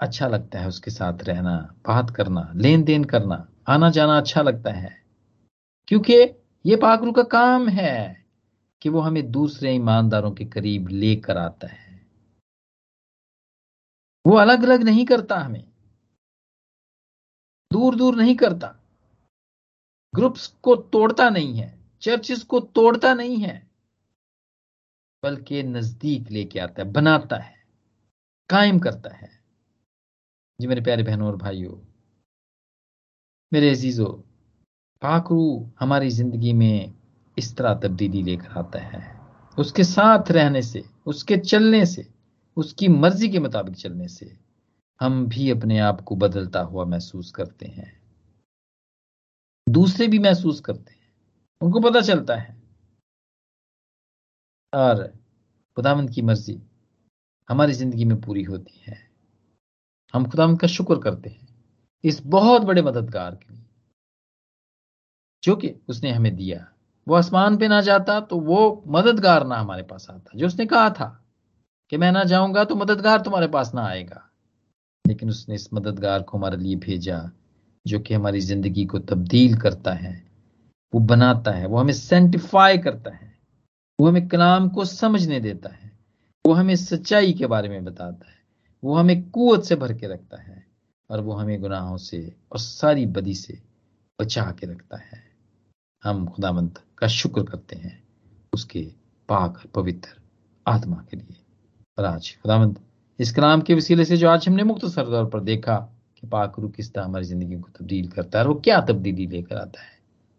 अच्छा 0.00 0.28
लगता 0.28 0.58
है 0.58 0.68
उसके 0.68 0.90
साथ 0.90 1.24
रहना, 1.24 1.56
बात 1.88 2.10
करना 2.10 2.50
लेन 2.56 2.82
देन 2.84 3.04
करना 3.04 3.46
आना 3.68 3.90
जाना 3.90 4.16
अच्छा 4.18 4.42
लगता 4.42 4.72
है। 4.72 4.96
क्योंकि 5.88 6.14
ये 6.66 6.76
पाकरू 6.76 7.12
का 7.12 7.22
काम 7.22 7.68
है 7.68 8.26
कि 8.82 8.88
वो 8.88 9.00
हमें 9.00 9.30
दूसरे 9.32 9.74
ईमानदारों 9.74 10.32
के 10.32 10.44
करीब 10.44 10.88
लेकर 10.88 11.36
आता 11.36 11.66
है। 11.66 12.06
वो 14.26 14.36
अलग 14.36 14.62
अलग 14.62 14.82
नहीं 14.82 15.06
करता 15.06 15.38
हमें। 15.38 15.64
दूर 17.72 17.96
दूर 17.96 18.16
नहीं 18.16 18.36
करता। 18.36 18.74
ग्रुप्स 20.14 20.46
को 20.62 20.76
तोड़ता 20.76 21.30
नहीं 21.30 21.54
है, 21.54 21.78
चर्चिस 22.02 22.42
को 22.42 22.60
तोड़ता 22.60 23.14
नहीं 23.14 23.38
है, 23.38 23.70
बल्कि 25.22 25.62
नज़दीक 25.62 26.30
लेके 26.30 26.60
आता 26.60 26.82
है, 26.82 26.92
बनाता 26.92 27.36
है, 27.36 27.66
कायम 28.50 28.78
करता 28.78 29.10
है। 29.10 29.30
जी 30.60 30.66
मेरे 30.66 30.80
प्यारे 30.80 31.02
बहनों 31.02 31.28
और 31.28 31.36
भाइयों, 31.36 31.76
मेरे 33.52 33.70
अजीजों 33.70 34.27
पाकरू 35.02 35.70
हमारी 35.80 36.10
ज़िंदगी 36.10 36.52
में 36.52 36.94
इस 37.38 37.56
तरह 37.56 37.74
तब्दीली 37.74 38.22
लेकर 38.22 38.48
आता 38.48 38.78
है। 38.78 39.20
उसके 39.58 39.84
साथ 39.84 40.30
रहने 40.30 40.62
से, 40.62 40.84
उसके 41.06 41.36
चलने 41.36 41.86
से, 41.86 42.14
उसकी 42.56 42.88
मर्ज़ी 42.88 43.28
के 43.28 43.38
मुताबिक 43.38 43.76
चलने 43.76 44.08
से 44.08 44.38
हम 45.00 45.26
भी 45.26 45.50
अपने 45.50 45.78
आप 45.78 46.00
को 46.00 46.16
बदलता 46.16 46.60
हुआ 46.60 46.84
महसूस 46.84 47.30
करते 47.30 47.66
हैं। 47.66 48.02
दूसरे 49.68 50.06
भी 50.06 50.18
महसूस 50.18 50.60
करते 50.60 50.92
हैं। 50.92 51.12
उनको 51.60 51.80
पता 51.80 52.00
चलता 52.00 52.36
है। 52.36 52.62
और 54.74 55.14
खुदावंत 55.76 56.10
की 56.10 56.22
मर्ज़ी 56.22 56.62
हमारी 57.48 57.72
ज़िंदगी 57.72 58.04
में 58.04 58.20
पूरी 58.20 58.42
होती 58.42 58.82
है। 58.86 59.10
हम 60.14 60.30
खुदावंत 60.30 60.60
का 60.60 60.66
शुक्र 60.66 60.98
करते 60.98 61.30
हैं। 61.30 61.48
इस 62.04 62.22
बहुत 62.26 62.62
बड़े 62.62 62.82
मददगार 62.82 63.34
के 63.34 63.54
लिए। 63.54 63.67
जो 65.42 65.56
कि 65.56 65.74
उसने 65.88 66.12
हमें 66.12 66.36
दिया। 66.36 66.66
वो 67.06 67.14
आसमान 67.14 67.56
पे 67.56 67.68
ना 67.68 67.80
जाता 67.80 68.20
तो 68.20 68.40
वो 68.40 68.84
मददगार 68.88 69.46
ना 69.46 69.56
हमारे 69.56 69.82
पास 69.82 70.06
आता। 70.10 70.38
जो 70.38 70.46
उसने 70.46 70.66
कहा 70.66 70.90
था 70.90 71.24
कि 71.92 71.96
मैं 71.96 72.12
ना 72.12 72.24
जाऊँगा 72.24 72.64
तो 72.64 72.74
मददगार 72.74 73.20
तुम्हारे 73.20 73.48
पास 73.48 73.74
ना 73.74 73.86
आएगा। 73.86 74.24
लेकिन 75.04 75.28
उसने 75.28 75.54
इस 75.54 75.68
मददगार 75.74 76.22
को 76.22 76.38
हमारे 76.38 76.56
लिए 76.56 76.76
भेजा, 76.76 77.30
जो 77.86 78.00
कि 78.00 78.14
हमारी 78.14 78.40
ज़िंदगी 78.40 78.84
को 78.84 78.98
तब्दील 78.98 79.56
करता 79.58 79.92
है, 79.92 80.26
वो 80.92 81.00
बनाता 81.00 81.50
है, 81.50 81.66
वो 81.66 81.78
हमें 81.78 81.92
सेंटिफाई 81.92 82.78
करता 82.78 83.10
है, 83.10 83.34
वो 83.98 84.08
हमें 84.08 84.28
कलाम 84.28 84.68
को 84.68 84.84
समझने 84.84 85.40
देता 85.40 85.74
है, 85.74 85.90
वो 86.44 86.52
हमें 86.52 86.76
सच्चाई 86.76 87.32
के 87.32 87.46
बारे 87.46 87.68
में 87.68 87.84
बताता 87.84 88.30
है, 88.30 88.36
वो 88.82 88.94
हमें 88.94 89.30
कुत 89.30 89.64
से 89.64 89.76
भर 89.76 89.92
के 89.92 90.06
रखता 90.06 90.42
है 90.42 90.66
और 91.10 91.20
वो 91.20 91.32
हमें 91.32 91.60
गुनाहों 91.60 91.96
से 91.96 92.36
और 92.52 92.58
सारी 92.58 93.06
बदी 93.06 93.34
से 93.34 93.58
बचा 94.18 94.44
के 94.50 94.66
रखता 94.66 94.96
है। 94.96 95.27
हम 96.08 96.26
खुदामंद 96.26 96.78
का 96.98 97.06
शुक्र 97.08 97.42
करते 97.42 97.76
हैं 97.76 97.98
उसके 98.52 98.80
पाक 99.28 99.62
पवित्र 99.74 100.16
आत्मा 100.66 100.96
के 101.10 101.16
लिए। 101.16 101.36
और 101.98 102.04
आज 102.04 102.30
खुदामंद 102.42 102.78
इस 103.18 103.32
कलाम 103.32 103.60
के 103.60 103.74
वसीले 103.74 104.04
से 104.04 104.16
जो 104.16 104.28
आज 104.28 104.48
हमने 104.48 104.62
मुक्त 104.64 104.86
सरदौर 104.86 105.24
पर 105.30 105.40
देखा 105.42 105.76
कि 106.16 106.26
पाक 106.26 106.58
रू 106.58 106.68
किस 106.68 106.92
तरह 106.92 107.04
हमारी 107.04 107.24
ज़िंदगी 107.24 107.56
को 107.56 107.68
तब्दील 107.78 108.08
करता 108.08 108.38
है 108.38 108.44
और 108.44 108.50
वो 108.50 108.60
क्या 108.60 108.80
तब्दीली 108.80 109.26
लेकर 109.26 109.56
आता 109.56 109.82
है, 109.82 109.98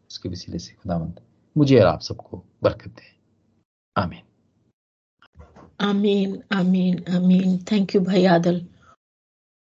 उसके 0.09 0.29
वसीले 0.29 0.59
से 0.59 0.73
खुदामंद 0.73 1.19
मुझे 1.55 1.79
और 1.79 1.87
आप 1.87 2.01
सबको 2.01 2.43
बरकत 2.63 2.89
दे। 2.89 3.11
आमीन। 3.95 4.21
आमीन 5.81 6.41
आमीन 6.51 7.03
आमीन। 7.15 7.57
थैंक 7.71 7.95
यू 7.95 8.01
भाई 8.01 8.25
आदल। 8.27 8.61